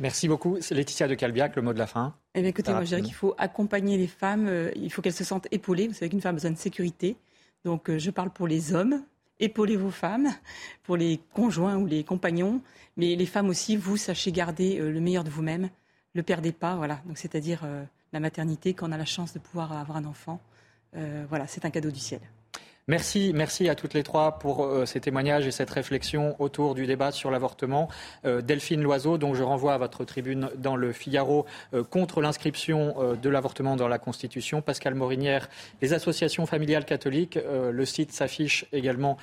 Merci 0.00 0.28
beaucoup. 0.28 0.58
C'est 0.60 0.74
Laetitia 0.74 1.08
de 1.08 1.14
Calbiac, 1.14 1.56
le 1.56 1.62
mot 1.62 1.72
de 1.72 1.78
la 1.78 1.86
fin. 1.86 2.14
Eh 2.34 2.40
bien, 2.40 2.50
écoutez, 2.50 2.72
moi 2.72 2.82
je 2.82 2.88
dirais 2.88 3.02
qu'il 3.02 3.14
faut 3.14 3.34
accompagner 3.38 3.98
les 3.98 4.06
femmes, 4.06 4.46
euh, 4.48 4.70
il 4.76 4.90
faut 4.92 5.02
qu'elles 5.02 5.12
se 5.12 5.24
sentent 5.24 5.48
épaulées. 5.50 5.88
Vous 5.88 5.94
savez 5.94 6.08
qu'une 6.08 6.20
femme 6.20 6.34
a 6.34 6.38
besoin 6.38 6.50
de 6.50 6.58
sécurité. 6.58 7.16
Donc 7.64 7.90
euh, 7.90 7.98
je 7.98 8.10
parle 8.10 8.30
pour 8.30 8.46
les 8.46 8.72
hommes. 8.74 9.02
Épaulez 9.40 9.76
vos 9.76 9.90
femmes, 9.90 10.28
pour 10.84 10.96
les 10.96 11.20
conjoints 11.34 11.76
ou 11.76 11.86
les 11.86 12.04
compagnons. 12.04 12.60
Mais 12.96 13.16
les 13.16 13.26
femmes 13.26 13.48
aussi, 13.48 13.76
vous 13.76 13.96
sachez 13.96 14.30
garder 14.30 14.78
le 14.78 15.00
meilleur 15.00 15.24
de 15.24 15.30
vous-même. 15.30 15.70
Le 16.14 16.22
perdez 16.22 16.52
pas, 16.52 16.76
voilà. 16.76 17.00
Donc 17.06 17.18
c'est-à-dire 17.18 17.66
la 18.12 18.20
maternité, 18.20 18.74
quand 18.74 18.88
on 18.88 18.92
a 18.92 18.96
la 18.96 19.04
chance 19.04 19.34
de 19.34 19.40
pouvoir 19.40 19.72
avoir 19.72 19.98
un 19.98 20.04
enfant. 20.04 20.40
voilà, 21.28 21.48
c'est 21.48 21.64
un 21.64 21.70
cadeau 21.70 21.90
du 21.90 21.98
ciel. 21.98 22.20
Merci, 22.86 23.32
merci 23.34 23.70
à 23.70 23.74
toutes 23.74 23.94
les 23.94 24.02
trois 24.02 24.38
pour 24.38 24.62
euh, 24.62 24.84
ces 24.84 25.00
témoignages 25.00 25.46
et 25.46 25.50
cette 25.50 25.70
réflexion 25.70 26.36
autour 26.38 26.74
du 26.74 26.86
débat 26.86 27.12
sur 27.12 27.30
l'avortement. 27.30 27.88
Euh, 28.26 28.42
Delphine 28.42 28.82
Loiseau, 28.82 29.16
dont 29.16 29.32
je 29.32 29.42
renvoie 29.42 29.72
à 29.72 29.78
votre 29.78 30.04
tribune 30.04 30.50
dans 30.58 30.76
le 30.76 30.92
Figaro 30.92 31.46
euh, 31.72 31.82
contre 31.82 32.20
l'inscription 32.20 33.14
de 33.14 33.28
l'avortement 33.30 33.76
dans 33.76 33.88
la 33.88 33.98
Constitution. 33.98 34.60
Pascal 34.60 34.94
Morinière, 34.94 35.48
les 35.80 35.94
associations 35.94 36.44
familiales 36.44 36.84
catholiques, 36.84 37.38
le 37.70 37.84
site 37.84 38.12
s'affiche 38.12 38.66
également 38.72 39.16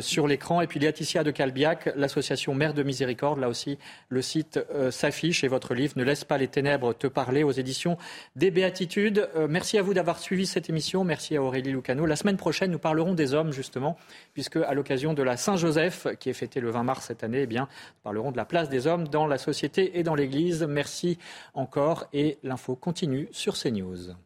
sur 0.00 0.26
l'écran. 0.26 0.60
Et 0.60 0.66
puis 0.66 0.78
Laetitia 0.78 1.24
de 1.24 1.30
Calbiac, 1.30 1.90
l'association 1.96 2.54
Mère 2.54 2.74
de 2.74 2.82
Miséricorde, 2.82 3.38
là 3.38 3.48
aussi 3.48 3.78
le 4.08 4.22
site 4.22 4.60
s'affiche 4.90 5.44
et 5.44 5.48
votre 5.48 5.74
livre 5.74 5.94
Ne 5.96 6.04
laisse 6.04 6.24
pas 6.24 6.38
les 6.38 6.48
ténèbres 6.48 6.92
te 6.92 7.06
parler 7.06 7.42
aux 7.42 7.52
éditions 7.52 7.96
des 8.36 8.50
Béatitudes. 8.50 9.28
merci 9.48 9.78
à 9.78 9.82
vous 9.82 9.94
d'avoir 9.94 10.18
suivi 10.18 10.46
cette 10.46 10.68
émission. 10.68 11.04
Merci 11.04 11.36
à 11.36 11.42
Aurélie 11.42 11.72
Lucano. 11.72 12.06
La 12.06 12.16
semaine 12.16 12.36
prochaine, 12.36 12.70
nous 12.70 12.78
parlerons 12.78 13.05
des 13.14 13.34
hommes 13.34 13.52
justement, 13.52 13.96
puisque 14.34 14.56
à 14.56 14.74
l'occasion 14.74 15.14
de 15.14 15.22
la 15.22 15.36
Saint-Joseph, 15.36 16.06
qui 16.18 16.30
est 16.30 16.34
fêtée 16.34 16.60
le 16.60 16.70
20 16.70 16.82
mars 16.82 17.06
cette 17.06 17.24
année, 17.24 17.42
eh 17.42 17.46
bien, 17.46 17.62
nous 17.62 18.02
parlerons 18.02 18.32
de 18.32 18.36
la 18.36 18.44
place 18.44 18.68
des 18.68 18.86
hommes 18.86 19.08
dans 19.08 19.26
la 19.26 19.38
société 19.38 19.98
et 19.98 20.02
dans 20.02 20.14
l'Église. 20.14 20.62
Merci 20.68 21.18
encore 21.54 22.06
et 22.12 22.38
l'info 22.42 22.76
continue 22.76 23.28
sur 23.32 23.54
CNews. 23.54 24.16